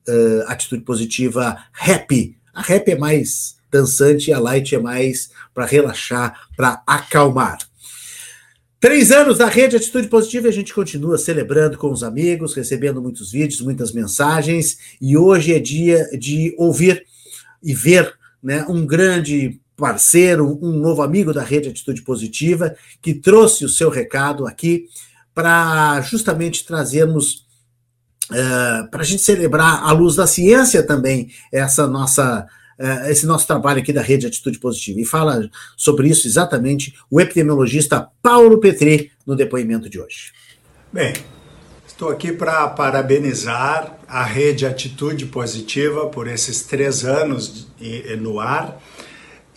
uh, 0.08 0.50
Atitude 0.50 0.82
Positiva 0.82 1.56
Happy. 1.72 2.36
A 2.52 2.62
Happy 2.62 2.90
é 2.90 2.98
mais 2.98 3.58
dançante 3.70 4.30
e 4.30 4.32
a 4.32 4.40
Light 4.40 4.74
é 4.74 4.80
mais 4.80 5.30
para 5.54 5.66
relaxar, 5.66 6.48
para 6.56 6.82
acalmar. 6.84 7.58
Três 8.80 9.10
anos 9.10 9.36
da 9.36 9.46
rede 9.46 9.74
Atitude 9.74 10.06
Positiva 10.06 10.46
e 10.46 10.50
a 10.50 10.52
gente 10.52 10.72
continua 10.72 11.18
celebrando 11.18 11.76
com 11.76 11.90
os 11.90 12.04
amigos, 12.04 12.54
recebendo 12.54 13.02
muitos 13.02 13.32
vídeos, 13.32 13.60
muitas 13.60 13.90
mensagens. 13.90 14.78
E 15.00 15.16
hoje 15.16 15.52
é 15.52 15.58
dia 15.58 16.08
de 16.16 16.54
ouvir 16.56 17.04
e 17.60 17.74
ver 17.74 18.14
né, 18.40 18.64
um 18.68 18.86
grande 18.86 19.60
parceiro, 19.76 20.60
um 20.62 20.70
novo 20.70 21.02
amigo 21.02 21.32
da 21.32 21.42
rede 21.42 21.68
Atitude 21.68 22.02
Positiva, 22.02 22.76
que 23.02 23.14
trouxe 23.14 23.64
o 23.64 23.68
seu 23.68 23.90
recado 23.90 24.46
aqui 24.46 24.86
para 25.34 26.00
justamente 26.02 26.64
trazermos, 26.64 27.46
uh, 28.30 28.88
para 28.92 29.00
a 29.00 29.04
gente 29.04 29.22
celebrar 29.22 29.82
à 29.82 29.90
luz 29.90 30.14
da 30.14 30.26
ciência 30.26 30.84
também 30.84 31.32
essa 31.52 31.88
nossa 31.88 32.46
uh, 32.78 33.08
esse 33.10 33.26
nosso 33.26 33.46
trabalho 33.46 33.80
aqui 33.80 33.92
da 33.92 34.02
Rede 34.02 34.26
Atitude 34.26 34.58
Positiva. 34.58 35.00
E 35.00 35.04
fala 35.04 35.48
sobre 35.76 36.08
isso 36.08 36.26
exatamente 36.26 36.94
o 37.10 37.20
epidemiologista 37.20 38.08
Paulo 38.22 38.58
Petri 38.58 39.10
no 39.26 39.36
depoimento 39.36 39.88
de 39.88 40.00
hoje. 40.00 40.32
Bem, 40.92 41.12
estou 41.86 42.08
aqui 42.08 42.32
para 42.32 42.68
parabenizar 42.68 43.98
a 44.06 44.22
Rede 44.22 44.64
Atitude 44.64 45.26
Positiva 45.26 46.06
por 46.06 46.26
esses 46.26 46.62
três 46.62 47.04
anos 47.04 47.68
no 48.20 48.40
ar. 48.40 48.80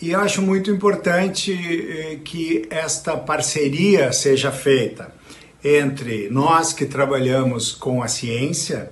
E 0.02 0.16
acho 0.16 0.42
muito 0.42 0.68
importante 0.68 1.52
eh, 1.52 2.18
que 2.24 2.66
esta 2.70 3.16
parceria 3.16 4.12
seja 4.12 4.50
feita 4.50 5.14
entre 5.62 6.28
nós 6.28 6.72
que 6.72 6.86
trabalhamos 6.86 7.70
com 7.70 8.02
a 8.02 8.08
ciência 8.08 8.90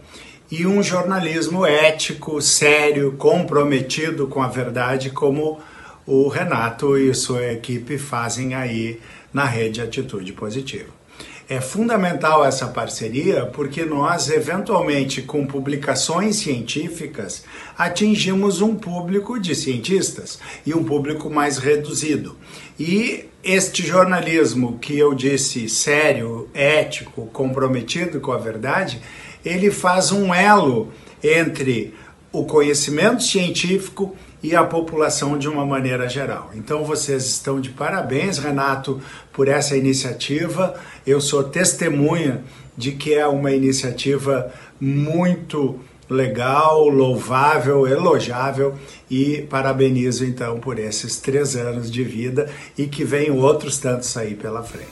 e 0.51 0.67
um 0.67 0.83
jornalismo 0.83 1.65
ético, 1.65 2.43
sério, 2.43 3.13
comprometido 3.13 4.27
com 4.27 4.43
a 4.43 4.49
verdade, 4.49 5.11
como 5.11 5.61
o 6.05 6.27
Renato 6.29 6.99
e 6.99 7.15
sua 7.15 7.53
equipe 7.53 7.97
fazem 7.97 8.55
aí 8.55 8.99
na 9.33 9.45
rede 9.45 9.81
Atitude 9.81 10.33
Positiva. 10.33 11.01
É 11.49 11.61
fundamental 11.61 12.45
essa 12.45 12.69
parceria 12.69 13.45
porque 13.47 13.85
nós, 13.85 14.31
eventualmente, 14.31 15.21
com 15.23 15.45
publicações 15.47 16.37
científicas, 16.37 17.45
atingimos 17.77 18.61
um 18.61 18.77
público 18.77 19.39
de 19.39 19.55
cientistas 19.55 20.39
e 20.65 20.73
um 20.75 20.85
público 20.85 21.29
mais 21.29 21.59
reduzido. 21.59 22.37
E 22.79 23.25
este 23.43 23.85
jornalismo 23.85 24.79
que 24.79 24.97
eu 24.97 25.13
disse 25.15 25.69
sério, 25.69 26.49
ético, 26.55 27.27
comprometido 27.27 28.21
com 28.21 28.31
a 28.31 28.39
verdade, 28.39 29.01
ele 29.45 29.71
faz 29.71 30.13
um 30.13 30.35
elo 30.35 30.93
entre 31.23 31.95
o 32.33 32.45
conhecimento 32.45 33.23
científico 33.23 34.15
e 34.43 34.57
a 34.57 34.65
população 34.65 35.37
de 35.37 35.49
uma 35.49 35.67
maneira 35.67 36.09
geral. 36.09 36.51
Então 36.55 36.85
vocês 36.85 37.27
estão 37.27 37.61
de 37.61 37.71
parabéns, 37.71 38.39
Renato, 38.39 39.01
por 39.33 39.49
essa 39.49 39.77
iniciativa. 39.77 40.75
Eu 41.07 41.21
sou 41.21 41.45
testemunha 41.45 42.43
de 42.77 42.93
que 42.93 43.15
é 43.15 43.27
uma 43.27 43.53
iniciativa 43.53 44.53
muito 44.81 45.79
legal, 46.09 46.89
louvável, 46.89 47.87
elogiável 47.87 48.75
e 49.09 49.43
parabenizo 49.43 50.25
então 50.25 50.59
por 50.59 50.79
esses 50.79 51.19
três 51.19 51.55
anos 51.55 51.91
de 51.91 52.03
vida 52.03 52.51
e 52.77 52.87
que 52.87 53.05
venham 53.05 53.39
outros 53.39 53.79
tantos 53.79 54.17
aí 54.17 54.35
pela 54.35 54.63
frente. 54.63 54.89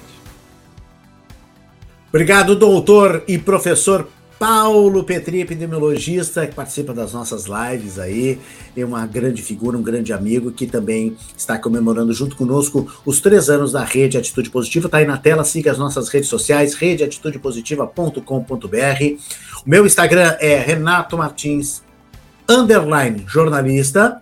Obrigado, 2.11 2.55
doutor 2.55 3.25
e 3.27 3.37
professor 3.37 4.07
Paulo 4.39 5.03
Petri, 5.03 5.41
epidemiologista, 5.41 6.47
que 6.47 6.55
participa 6.55 6.95
das 6.95 7.13
nossas 7.13 7.47
lives 7.47 7.99
aí, 7.99 8.39
é 8.77 8.85
uma 8.85 9.05
grande 9.05 9.43
figura, 9.43 9.77
um 9.77 9.83
grande 9.83 10.13
amigo, 10.13 10.53
que 10.53 10.65
também 10.67 11.17
está 11.37 11.59
comemorando 11.59 12.13
junto 12.13 12.37
conosco 12.37 12.87
os 13.05 13.21
três 13.21 13.51
anos 13.51 13.73
da 13.73 13.83
Rede 13.83 14.17
Atitude 14.17 14.51
Positiva. 14.51 14.87
Está 14.87 14.99
aí 14.99 15.07
na 15.07 15.17
tela, 15.17 15.43
siga 15.43 15.73
as 15.73 15.79
nossas 15.79 16.09
redes 16.09 16.29
sociais, 16.29 16.75
redeatitudepositiva.com.br. 16.75 18.23
O 19.67 19.69
meu 19.69 19.85
Instagram 19.85 20.37
é 20.39 20.57
Renato 20.59 21.19
Martins, 21.19 21.83
jornalista. 23.27 24.21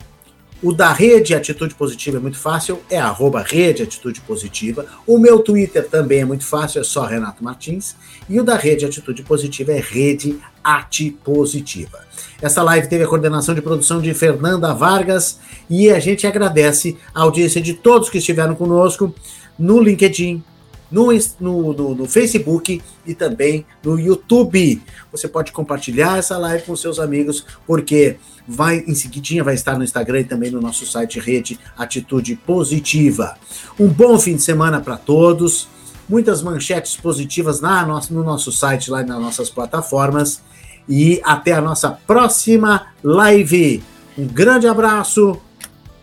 O 0.63 0.73
da 0.73 0.91
Rede 0.91 1.35
Atitude 1.35 1.75
Positiva 1.75 2.17
é 2.17 2.21
muito 2.21 2.39
fácil, 2.39 2.81
é 2.89 2.99
arroba 2.99 3.43
Rede 3.43 3.83
Atitude 3.83 4.23
Positiva. 4.23 4.87
O 5.07 5.19
meu 5.19 5.41
Twitter 5.41 5.87
também 5.87 6.21
é 6.21 6.25
muito 6.25 6.47
fácil, 6.47 6.81
é 6.81 6.85
só 6.85 7.05
Renato 7.05 7.45
Martins. 7.45 7.95
E 8.29 8.41
o 8.41 8.45
da 8.45 8.57
Rede 8.57 8.87
Atitude 8.87 9.23
Positiva 9.23 9.73
é 9.73 9.81
Rede 9.81 10.39
Ati 10.65 11.11
Positiva. 11.23 12.01
Essa 12.41 12.63
live 12.63 12.89
teve 12.89 13.05
a 13.05 13.07
coordenação 13.07 13.55
de 13.55 13.61
produção 13.61 14.01
de 14.01 14.13
Fernanda 14.15 14.73
Vargas 14.73 15.39
e 15.69 15.91
a 15.91 16.01
gente 16.01 16.27
agradece 16.27 16.97
a 17.15 17.23
audiência 17.23 17.61
de 17.61 17.75
todos 17.75 18.09
que 18.09 18.19
estiveram 18.19 18.55
conosco 18.55 19.15
no 19.59 19.81
LinkedIn, 19.81 20.43
no, 20.91 21.09
no, 21.41 21.73
no, 21.73 21.95
no, 21.95 22.07
Facebook 22.07 22.81
e 23.07 23.15
também 23.15 23.67
no 23.83 23.99
YouTube. 23.99 24.83
Você 25.11 25.29
pode 25.29 25.53
compartilhar 25.53 26.19
essa 26.19 26.39
live 26.39 26.65
com 26.65 26.77
seus 26.77 26.99
amigos, 26.99 27.45
porque 27.67 28.17
vai 28.47 28.85
em 28.87 28.95
seguidinha, 28.95 29.43
vai 29.43 29.55
estar 29.55 29.77
no 29.77 29.85
Instagram 29.85 30.21
e 30.21 30.25
também 30.25 30.51
no 30.51 30.61
nosso 30.61 30.87
site 30.87 31.19
Rede 31.19 31.59
Atitude 31.77 32.37
Positiva. 32.37 33.37
Um 33.79 33.89
bom 33.89 34.19
fim 34.19 34.37
de 34.37 34.43
semana 34.43 34.81
para 34.81 34.97
todos. 34.97 35.69
Muitas 36.09 36.43
manchetes 36.43 36.97
positivas 36.97 37.61
na 37.61 37.85
nossa, 37.85 38.15
no 38.15 38.23
nosso 38.23 38.53
site, 38.53 38.91
lá 38.91 39.03
nas 39.03 39.21
nossas 39.21 39.51
plataformas. 39.51 40.41
E 40.89 41.21
até 41.25 41.53
a 41.53 41.61
nossa 41.61 41.91
próxima 41.91 42.87
live. 43.03 43.83
Um 44.17 44.27
grande 44.27 44.67
abraço, 44.67 45.39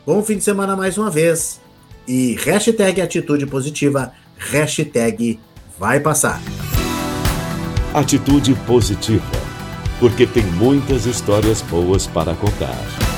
bom 0.06 0.22
fim 0.22 0.38
de 0.38 0.44
semana 0.44 0.76
mais 0.76 0.98
uma 0.98 1.10
vez. 1.10 1.62
E 2.08 2.36
hashtag 2.36 3.02
Atitude 3.02 3.46
Positiva 3.46 4.12
hashtag 4.38 5.40
vai 5.80 6.00
passar. 6.00 6.42
Atitude 7.94 8.56
positiva, 8.66 9.24
porque 10.04 10.28
tem 10.28 10.44
muitas 10.44 11.06
histórias 11.06 11.62
boas 11.62 12.06
para 12.06 12.36
contar. 12.36 13.13